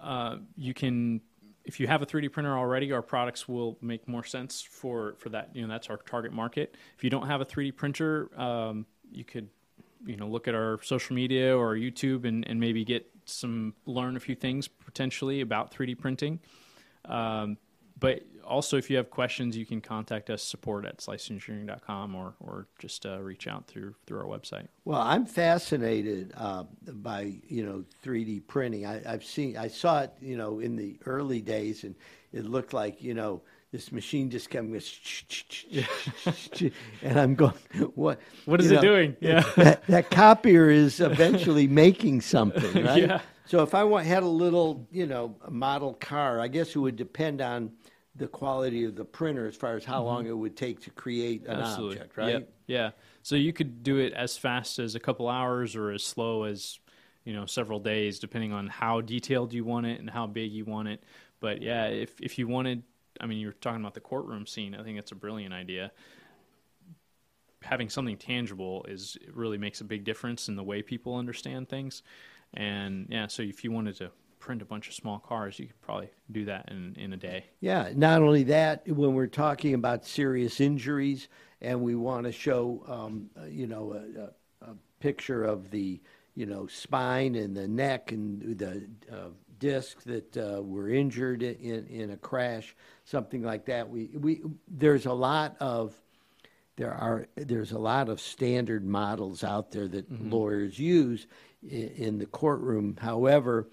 Uh, 0.00 0.36
you 0.56 0.74
can, 0.74 1.20
if 1.64 1.80
you 1.80 1.86
have 1.86 2.02
a 2.02 2.06
3D 2.06 2.32
printer 2.32 2.56
already, 2.56 2.92
our 2.92 3.02
products 3.02 3.48
will 3.48 3.78
make 3.80 4.08
more 4.08 4.24
sense 4.24 4.62
for, 4.62 5.14
for 5.18 5.28
that. 5.30 5.50
You 5.54 5.62
know, 5.62 5.68
that's 5.68 5.90
our 5.90 5.96
target 5.98 6.32
market. 6.32 6.74
If 6.96 7.04
you 7.04 7.10
don't 7.10 7.26
have 7.26 7.40
a 7.40 7.44
3D 7.44 7.76
printer, 7.76 8.30
um, 8.40 8.86
you 9.10 9.24
could, 9.24 9.48
you 10.06 10.16
know, 10.16 10.28
look 10.28 10.48
at 10.48 10.54
our 10.54 10.78
social 10.82 11.14
media 11.14 11.56
or 11.56 11.74
YouTube 11.74 12.24
and, 12.24 12.46
and 12.48 12.60
maybe 12.60 12.84
get 12.84 13.10
some, 13.24 13.74
learn 13.86 14.16
a 14.16 14.20
few 14.20 14.34
things 14.34 14.68
potentially 14.68 15.40
about 15.40 15.72
3D 15.72 15.98
printing. 15.98 16.40
Um, 17.04 17.58
but 17.98 18.22
also, 18.48 18.76
if 18.78 18.88
you 18.88 18.96
have 18.96 19.10
questions, 19.10 19.56
you 19.56 19.66
can 19.66 19.80
contact 19.80 20.30
us 20.30 20.42
support 20.42 20.86
at 20.86 20.98
sliceengineering.com 20.98 22.14
or, 22.14 22.34
or 22.40 22.66
just 22.78 23.04
uh, 23.04 23.20
reach 23.20 23.46
out 23.46 23.66
through 23.66 23.94
through 24.06 24.18
our 24.18 24.24
website. 24.24 24.68
Well, 24.84 25.00
I'm 25.00 25.26
fascinated 25.26 26.32
uh, 26.36 26.64
by 26.86 27.34
you 27.46 27.64
know 27.64 27.84
3D 28.04 28.46
printing. 28.46 28.86
I, 28.86 29.02
I've 29.06 29.24
seen, 29.24 29.56
I 29.56 29.68
saw 29.68 30.02
it, 30.02 30.12
you 30.20 30.36
know, 30.36 30.60
in 30.60 30.76
the 30.76 30.98
early 31.04 31.42
days, 31.42 31.84
and 31.84 31.94
it 32.32 32.46
looked 32.46 32.72
like 32.72 33.02
you 33.02 33.14
know 33.14 33.42
this 33.70 33.92
machine 33.92 34.30
just 34.30 34.48
going, 34.48 34.72
and 37.02 37.20
I'm 37.20 37.34
going, 37.34 37.52
what? 37.94 38.18
What 38.46 38.60
is 38.60 38.70
you 38.70 38.78
it 38.78 38.80
doing? 38.80 39.16
Yeah. 39.20 39.44
that, 39.56 39.86
that 39.88 40.10
copier 40.10 40.70
is 40.70 41.00
eventually 41.00 41.66
making 41.66 42.22
something, 42.22 42.84
right? 42.84 43.02
Yeah. 43.02 43.20
So 43.48 43.62
if 43.62 43.74
I 43.74 43.82
want, 43.82 44.06
had 44.06 44.22
a 44.24 44.26
little, 44.28 44.86
you 44.92 45.06
know, 45.06 45.34
a 45.42 45.50
model 45.50 45.94
car, 45.94 46.38
I 46.38 46.48
guess 46.48 46.76
it 46.76 46.78
would 46.78 46.96
depend 46.96 47.40
on 47.40 47.72
the 48.14 48.26
quality 48.28 48.84
of 48.84 48.94
the 48.94 49.06
printer 49.06 49.46
as 49.46 49.56
far 49.56 49.74
as 49.74 49.86
how 49.86 50.02
long 50.02 50.26
it 50.26 50.36
would 50.36 50.54
take 50.54 50.80
to 50.82 50.90
create 50.90 51.46
an 51.46 51.52
Mm-hmm. 51.52 51.60
Absolutely. 51.60 51.96
object, 51.96 52.16
right? 52.18 52.28
Yep. 52.28 52.52
Yeah. 52.66 52.90
So 53.22 53.36
you 53.36 53.54
could 53.54 53.82
do 53.82 53.96
it 53.96 54.12
as 54.12 54.36
fast 54.36 54.78
as 54.78 54.94
a 54.94 55.00
couple 55.00 55.28
hours 55.28 55.76
or 55.76 55.92
as 55.92 56.04
slow 56.04 56.42
as, 56.44 56.78
you 57.24 57.32
know, 57.32 57.46
several 57.46 57.80
days, 57.80 58.18
depending 58.18 58.52
on 58.52 58.66
how 58.66 59.00
detailed 59.00 59.54
you 59.54 59.64
want 59.64 59.86
it 59.86 59.98
and 59.98 60.10
how 60.10 60.26
big 60.26 60.52
you 60.52 60.66
want 60.66 60.88
it. 60.88 61.02
But 61.40 61.62
yeah, 61.62 61.86
if 61.86 62.20
if 62.20 62.38
you 62.38 62.48
wanted, 62.48 62.82
I 63.18 63.26
mean, 63.26 63.38
you 63.38 63.46
were 63.46 63.52
talking 63.54 63.80
about 63.80 63.94
the 63.94 64.00
courtroom 64.00 64.46
scene. 64.46 64.74
I 64.74 64.82
think 64.82 64.98
it's 64.98 65.12
a 65.12 65.14
brilliant 65.16 65.54
idea. 65.54 65.90
Having 67.62 67.88
something 67.90 68.16
tangible 68.16 68.84
is 68.88 69.16
it 69.20 69.34
really 69.34 69.58
makes 69.58 69.80
a 69.80 69.84
big 69.84 70.04
difference 70.04 70.48
in 70.48 70.54
the 70.56 70.62
way 70.62 70.82
people 70.82 71.16
understand 71.16 71.68
things. 71.68 72.02
And 72.54 73.06
yeah, 73.10 73.26
so 73.26 73.42
if 73.42 73.62
you 73.64 73.72
wanted 73.72 73.96
to 73.96 74.10
print 74.38 74.62
a 74.62 74.64
bunch 74.64 74.88
of 74.88 74.94
small 74.94 75.18
cars, 75.18 75.58
you 75.58 75.66
could 75.66 75.80
probably 75.80 76.10
do 76.32 76.44
that 76.46 76.68
in 76.70 76.94
in 76.98 77.12
a 77.12 77.16
day. 77.16 77.44
Yeah, 77.60 77.90
not 77.94 78.22
only 78.22 78.44
that, 78.44 78.86
when 78.88 79.14
we're 79.14 79.26
talking 79.26 79.74
about 79.74 80.06
serious 80.06 80.60
injuries 80.60 81.28
and 81.60 81.82
we 81.82 81.94
want 81.94 82.24
to 82.24 82.32
show, 82.32 82.84
um, 82.88 83.30
uh, 83.38 83.46
you 83.46 83.66
know, 83.66 83.92
a, 83.92 84.66
a, 84.66 84.70
a 84.70 84.74
picture 85.00 85.44
of 85.44 85.70
the, 85.70 86.00
you 86.34 86.46
know, 86.46 86.66
spine 86.66 87.34
and 87.34 87.56
the 87.56 87.66
neck 87.68 88.12
and 88.12 88.58
the 88.58 88.88
uh, 89.12 89.28
disc 89.58 90.02
that 90.04 90.36
uh, 90.36 90.62
were 90.62 90.88
injured 90.88 91.42
in, 91.42 91.86
in 91.88 92.10
a 92.10 92.16
crash, 92.16 92.76
something 93.04 93.42
like 93.42 93.66
that. 93.66 93.90
We, 93.90 94.06
we, 94.14 94.42
there's 94.68 95.06
a 95.06 95.12
lot 95.12 95.56
of, 95.58 96.00
there 96.78 96.94
are 96.94 97.26
there's 97.34 97.72
a 97.72 97.78
lot 97.78 98.08
of 98.08 98.20
standard 98.20 98.86
models 98.86 99.42
out 99.42 99.72
there 99.72 99.88
that 99.88 100.10
lawyers 100.10 100.78
use 100.78 101.26
in, 101.68 101.88
in 101.96 102.18
the 102.18 102.26
courtroom. 102.26 102.96
However, 103.00 103.68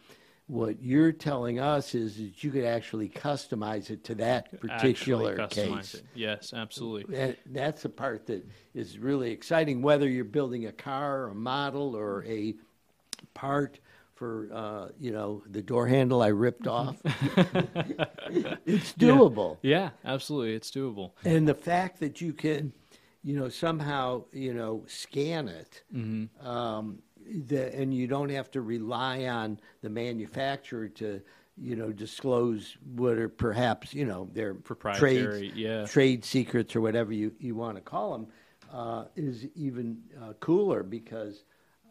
what 0.48 0.82
you're 0.82 1.12
telling 1.12 1.60
us 1.60 1.94
is 1.94 2.18
that 2.18 2.44
you 2.44 2.50
could 2.50 2.66
actually 2.66 3.08
customize 3.08 3.92
it 3.92 4.04
to 4.06 4.16
that 4.16 4.60
particular 4.60 5.48
case. 5.48 5.94
it. 5.94 6.04
Yes, 6.16 6.52
absolutely. 6.54 7.16
And 7.16 7.38
that's 7.46 7.84
the 7.84 7.90
part 7.90 8.26
that 8.26 8.44
is 8.74 8.98
really 8.98 9.32
exciting. 9.32 9.84
Whether 9.84 10.10
you're 10.10 10.26
building 10.26 10.66
a 10.66 10.72
car, 10.72 11.28
a 11.28 11.36
model, 11.36 11.96
or 11.96 12.26
a 12.26 12.56
part 13.36 13.80
for 14.16 14.50
uh, 14.52 14.88
you 15.00 15.12
know 15.12 15.44
the 15.48 15.62
door 15.62 15.88
handle 15.88 16.24
I 16.24 16.28
ripped 16.28 16.68
off, 16.68 16.96
it's 17.06 18.94
doable. 18.94 19.58
Yeah, 19.62 19.92
absolutely. 20.04 20.56
It's 20.56 20.72
doable. 20.72 21.12
And 21.24 21.48
the 21.48 21.54
fact 21.54 22.00
that 22.00 22.22
you 22.22 22.34
can, 22.34 22.74
you 23.26 23.36
know, 23.36 23.50
somehow, 23.50 24.24
you 24.32 24.54
know, 24.54 24.84
scan 24.86 25.48
it, 25.48 25.82
Mm-hmm. 25.94 26.48
um, 26.48 27.00
the, 27.48 27.74
and 27.76 27.92
you 27.92 28.06
don't 28.06 28.30
have 28.30 28.52
to 28.52 28.62
rely 28.62 29.26
on 29.26 29.60
the 29.82 29.90
manufacturer 29.90 30.88
to, 30.90 31.20
you 31.58 31.76
know, 31.76 31.92
disclose 31.92 32.78
what 32.96 33.18
are 33.18 33.28
perhaps, 33.28 33.96
you 33.96 34.06
know, 34.06 34.30
their 34.32 34.54
Proprietary, 34.54 35.50
trade, 35.50 35.54
yeah. 35.56 35.86
trade 35.86 36.24
secrets 36.24 36.76
or 36.76 36.82
whatever 36.82 37.14
you, 37.14 37.34
you 37.40 37.56
want 37.56 37.78
to 37.78 37.82
call 37.82 38.12
them, 38.12 38.28
uh, 38.72 39.06
is 39.16 39.48
even 39.56 39.98
uh, 40.22 40.34
cooler 40.40 40.84
because 40.84 41.46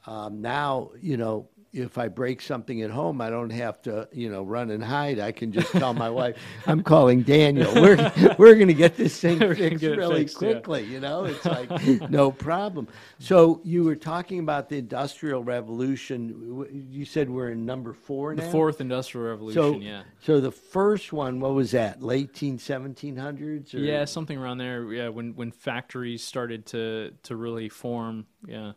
um, 0.06 0.40
now, 0.40 0.90
you 1.00 1.16
know, 1.16 1.48
if 1.74 1.98
I 1.98 2.06
break 2.06 2.40
something 2.40 2.82
at 2.82 2.90
home, 2.90 3.20
I 3.20 3.30
don't 3.30 3.50
have 3.50 3.82
to, 3.82 4.08
you 4.12 4.30
know, 4.30 4.42
run 4.42 4.70
and 4.70 4.82
hide. 4.82 5.18
I 5.18 5.32
can 5.32 5.50
just 5.50 5.72
tell 5.72 5.92
my 5.92 6.08
wife, 6.08 6.36
"I'm 6.66 6.82
calling 6.82 7.22
Daniel. 7.22 7.74
We're 7.74 7.96
we're 8.38 8.54
going 8.54 8.68
to 8.68 8.74
get 8.74 8.96
this 8.96 9.20
thing 9.20 9.38
fixed 9.54 9.82
really 9.82 10.20
fixed, 10.20 10.40
yeah. 10.40 10.52
quickly." 10.52 10.84
You 10.84 11.00
know, 11.00 11.24
it's 11.24 11.44
like 11.44 12.10
no 12.10 12.30
problem. 12.30 12.86
So 13.18 13.60
you 13.64 13.82
were 13.82 13.96
talking 13.96 14.38
about 14.38 14.68
the 14.68 14.78
Industrial 14.78 15.42
Revolution. 15.42 16.86
You 16.90 17.04
said 17.04 17.28
we're 17.28 17.50
in 17.50 17.66
number 17.66 17.92
four 17.92 18.34
now. 18.34 18.44
The 18.44 18.50
fourth 18.50 18.80
industrial 18.80 19.28
revolution, 19.28 19.62
So 19.62 19.80
yeah. 19.80 20.02
So 20.20 20.40
the 20.40 20.52
first 20.52 21.12
one, 21.12 21.40
what 21.40 21.54
was 21.54 21.72
that? 21.72 22.02
Late 22.02 22.34
teen 22.34 22.58
seventeen 22.58 23.16
hundreds? 23.16 23.74
Yeah, 23.74 24.04
something 24.04 24.38
around 24.38 24.58
there. 24.58 24.92
Yeah, 24.92 25.08
when 25.08 25.34
when 25.34 25.50
factories 25.50 26.22
started 26.22 26.66
to 26.66 27.12
to 27.24 27.34
really 27.34 27.68
form, 27.68 28.26
yeah. 28.46 28.72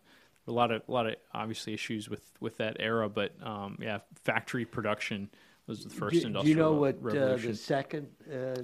A 0.48 0.52
lot 0.52 0.72
of 0.72 0.82
a 0.88 0.91
lot 0.91 1.08
of 1.08 1.16
obviously 1.34 1.74
issues 1.74 2.10
with 2.10 2.32
with 2.39 2.58
that 2.58 2.78
era, 2.80 3.10
but 3.10 3.34
um, 3.43 3.78
yeah, 3.82 4.00
factory 4.24 4.66
production 4.66 5.30
was 5.68 5.84
the 5.84 5.89
first 5.89 6.14
Do, 6.14 6.22
do 6.22 6.28
industrial 6.28 6.50
you 6.50 6.56
know 6.64 6.74
what 6.74 6.95
uh, 7.18 7.36
the 7.36 7.54
second 7.56 8.08
uh, 8.32 8.56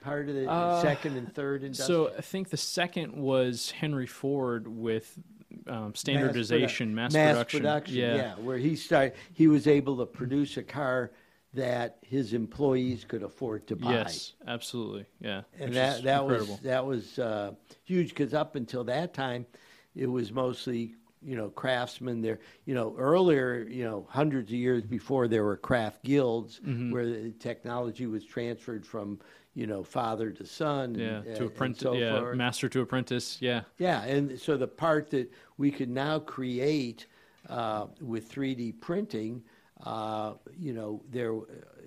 part 0.00 0.28
of 0.28 0.34
the 0.36 0.48
Uh, 0.48 0.80
second 0.80 1.16
and 1.16 1.34
third 1.34 1.64
industrial? 1.64 2.08
so 2.08 2.14
I 2.16 2.20
think 2.20 2.50
the 2.50 2.56
second 2.56 3.12
was 3.16 3.72
Henry 3.72 4.06
Ford 4.06 4.68
with 4.68 5.18
um, 5.66 5.94
standardization, 5.96 6.94
mass, 6.94 7.12
production. 7.12 7.96
yeah. 7.96 8.34
where 8.36 8.58
he 8.58 8.76
started, 8.76 9.14
he 9.32 9.48
was 9.48 9.66
able 9.66 9.96
to 9.98 10.06
produce 10.06 10.56
a 10.56 10.62
car 10.62 11.10
that 11.54 11.96
his 12.02 12.34
employees 12.34 13.04
could 13.04 13.22
afford 13.22 13.66
to 13.66 13.74
buy. 13.76 13.92
Yes, 13.92 14.34
absolutely. 14.46 15.06
Yeah, 15.20 15.42
and 15.58 15.74
that 15.74 16.02
that 16.04 16.22
incredible. 16.22 16.54
was 16.54 16.60
that 16.62 16.86
was 16.86 17.18
uh, 17.18 17.52
huge 17.84 18.10
because 18.10 18.34
up 18.34 18.54
until 18.56 18.84
that 18.84 19.14
time, 19.14 19.46
it 19.94 20.06
was 20.06 20.30
mostly 20.32 20.94
you 21.22 21.36
know 21.36 21.48
craftsmen. 21.48 22.20
There, 22.22 22.38
you 22.64 22.74
know, 22.74 22.94
earlier, 22.98 23.66
you 23.68 23.84
know, 23.84 24.06
hundreds 24.10 24.50
of 24.50 24.56
years 24.56 24.82
before 24.84 25.28
there 25.28 25.44
were 25.44 25.56
craft 25.56 26.04
guilds 26.04 26.60
Mm-hmm. 26.60 26.90
where 26.92 27.06
the 27.06 27.30
technology 27.38 28.06
was 28.06 28.24
transferred 28.24 28.86
from 28.86 29.18
you 29.54 29.66
know 29.66 29.82
father 29.82 30.30
to 30.30 30.44
son. 30.46 30.94
yeah 30.94 31.18
and, 31.18 31.34
uh, 31.34 31.36
to 31.38 31.44
apprentice. 31.46 31.82
so 31.82 31.94
yeah, 31.94 32.20
forth. 32.20 32.36
master 32.36 32.68
to 32.68 32.80
apprentice. 32.82 33.38
Yeah, 33.40 33.62
Yeah, 33.78 34.02
and 34.04 34.38
so 34.38 34.56
the 34.56 34.68
part 34.68 35.10
that 35.10 35.32
we 35.58 35.70
could 35.70 35.88
now 35.90 36.18
create 36.18 37.06
uh, 37.48 37.86
with 38.00 38.30
3D 38.30 38.80
printing, 38.80 39.42
uh, 39.84 40.34
you 40.58 40.72
know, 40.72 41.02
there 41.10 41.32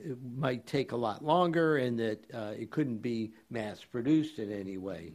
it 0.01 0.17
might 0.37 0.65
take 0.65 0.93
a 0.93 0.95
lot 0.95 1.23
longer, 1.23 1.77
and 1.77 1.99
that 1.99 2.23
uh, 2.33 2.53
it 2.57 2.71
couldn't 2.71 2.99
be 3.01 3.33
mass 3.49 3.83
produced 3.83 4.39
in 4.39 4.49
any 4.51 4.77
way. 4.77 5.11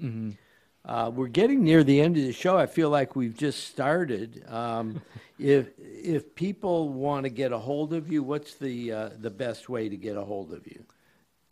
Uh, 0.85 1.11
we're 1.15 1.29
getting 1.29 1.65
near 1.65 1.83
the 1.83 2.01
end 2.01 2.17
of 2.17 2.23
the 2.25 2.33
show. 2.33 2.59
I 2.59 2.67
feel 2.67 2.91
like 2.91 3.17
we've 3.17 3.37
just 3.37 3.69
started. 3.69 4.45
Um, 4.49 5.01
if 5.39 5.69
if 5.79 6.35
people 6.35 6.91
want 6.91 7.25
to 7.25 7.31
get 7.31 7.53
a 7.53 7.59
hold 7.59 7.93
of 7.95 8.11
you, 8.13 8.23
what's 8.23 8.55
the 8.55 8.93
uh, 8.93 9.11
the 9.19 9.31
best 9.31 9.69
way 9.69 9.89
to 9.89 9.97
get 9.97 10.17
a 10.17 10.25
hold 10.25 10.53
of 10.53 10.67
you? 10.67 10.85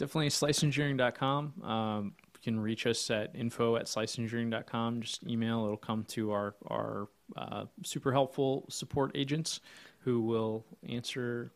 definitely 0.02 0.28
sliceengineering.com. 0.28 1.62
Um, 1.62 2.14
you 2.34 2.40
can 2.42 2.58
reach 2.58 2.86
us 2.86 3.10
at 3.10 3.34
info 3.36 3.76
at 3.76 3.86
sliceengineering.com. 3.86 5.02
Just 5.02 5.24
email. 5.24 5.64
It'll 5.64 5.76
come 5.76 6.04
to 6.04 6.32
our, 6.32 6.54
our 6.66 7.08
uh, 7.36 7.66
super 7.84 8.12
helpful 8.12 8.66
support 8.68 9.12
agents 9.14 9.60
who 10.00 10.20
will 10.22 10.64
answer 10.88 11.52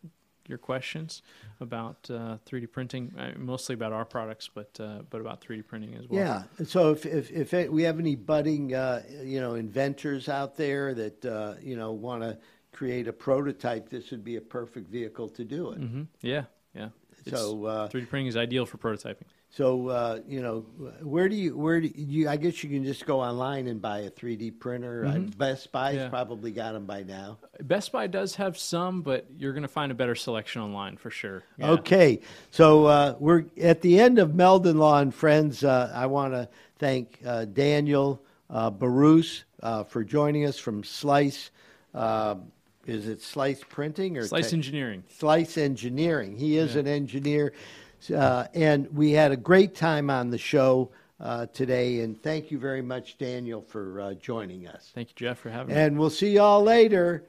your 0.49 0.59
questions 0.59 1.23
about 1.61 2.09
uh, 2.11 2.39
3D 2.47 2.71
printing, 2.71 3.13
uh, 3.19 3.33
mostly 3.37 3.75
about 3.75 3.93
our 3.93 4.05
products, 4.05 4.49
but 4.53 4.79
uh, 4.81 5.01
but 5.11 5.21
about 5.21 5.41
3D 5.41 5.67
printing 5.67 5.95
as 5.95 6.09
well. 6.09 6.21
Yeah. 6.21 6.43
So 6.67 6.91
if 6.93 7.07
if, 7.07 7.31
if 7.31 7.55
it, 7.55 7.73
we 7.73 7.83
have 7.85 7.99
any 7.99 8.17
budding, 8.17 8.75
uh, 8.75 9.03
you 9.23 9.41
know, 9.41 9.55
inventors 9.55 10.29
out 10.29 10.57
there 10.57 10.95
that 10.95 11.25
uh, 11.25 11.55
you 11.61 11.77
know 11.77 11.93
want 11.93 12.23
to 12.23 12.39
create 12.73 13.09
a 13.09 13.13
prototype, 13.13 13.89
this 13.89 14.11
would 14.11 14.23
be 14.25 14.37
a 14.37 14.41
perfect 14.41 14.89
vehicle 14.91 15.29
to 15.31 15.45
do 15.45 15.71
it. 15.73 15.79
hmm 15.79 16.03
Yeah, 16.21 16.45
yeah. 16.75 16.89
It's- 17.27 17.41
So, 17.41 17.65
uh, 17.65 17.89
3D 17.89 18.09
printing 18.09 18.27
is 18.29 18.37
ideal 18.37 18.67
for 18.67 18.77
prototyping. 18.79 19.25
So 19.57 19.89
uh, 19.89 20.21
you 20.29 20.43
know, 20.43 20.67
where 21.03 21.31
do 21.31 21.35
you 21.35 21.57
where 21.57 21.81
do 21.81 21.91
you? 21.97 22.29
I 22.29 22.37
guess 22.37 22.63
you 22.63 22.69
can 22.69 22.85
just 22.85 23.07
go 23.07 23.21
online 23.21 23.69
and 23.69 23.81
buy 23.81 24.01
a 24.01 24.11
3D 24.11 24.59
printer. 24.59 25.07
Uh, 25.07 25.19
Best 25.39 25.73
Buy's 25.73 25.95
Mm-hmm. 25.95 26.03
Yeah. 26.05 26.09
probably 26.11 26.51
got 26.51 26.73
them 26.73 26.85
by 26.85 27.05
now. 27.05 27.39
Best 27.63 27.91
Buy 27.91 28.07
does 28.07 28.35
have 28.35 28.59
some, 28.59 29.01
but 29.01 29.25
you're 29.39 29.55
going 29.55 29.63
to 29.63 29.69
find 29.69 29.91
a 29.91 29.95
better 29.95 30.15
selection 30.15 30.61
online 30.61 30.99
for 30.99 31.09
sure. 31.09 31.43
Yeah. 31.57 31.71
Okay, 31.71 32.21
so 32.51 32.85
uh, 32.85 33.15
we're 33.19 33.45
at 33.59 33.81
the 33.81 33.99
end 33.99 34.19
of 34.19 34.35
Meldon 34.35 34.77
Law 34.77 34.99
and 34.99 35.15
Friends. 35.15 35.65
Uh, 35.65 35.91
I 35.95 36.05
want 36.05 36.35
to 36.35 36.51
thank 36.79 37.19
uh, 37.25 37.47
Daniel 37.47 38.21
uh, 38.51 38.71
Barousse 38.71 39.45
uh, 39.63 39.85
for 39.85 40.05
joining 40.05 40.45
us 40.45 40.59
from 40.59 40.85
Slice. 40.85 41.51
Uh, 41.95 42.35
is 42.87 43.09
it 43.09 43.23
Slice 43.23 43.63
Printing 43.67 44.19
or 44.19 44.27
Slice 44.27 44.45
Tech- 44.51 44.53
engineering. 44.53 45.03
Slice 45.09 45.57
Engineering. 45.57 46.37
He 46.37 46.57
is 46.59 46.77
an 46.77 46.87
engineer, 46.87 47.53
uh, 48.15 48.47
and 48.55 48.95
we 48.95 49.13
had 49.13 49.33
a 49.33 49.37
great 49.37 49.75
time 49.75 50.11
on 50.11 50.31
the 50.31 50.39
show 50.39 50.91
uh, 51.21 51.47
today. 51.47 52.01
And 52.01 52.21
thank 52.23 52.51
you 52.51 52.59
very 52.59 52.83
much, 52.83 53.19
Daniel, 53.19 53.63
for 53.63 54.01
uh, 54.01 54.15
joining 54.15 54.69
us. 54.69 54.93
Thank 54.95 55.09
you, 55.09 55.15
Jeff, 55.17 55.39
for 55.39 55.51
having 55.51 55.75
me. 55.75 55.81
And 55.81 55.99
we'll 55.99 56.11
see 56.11 56.33
you 56.33 56.41
all 56.41 56.63
later. 56.63 57.25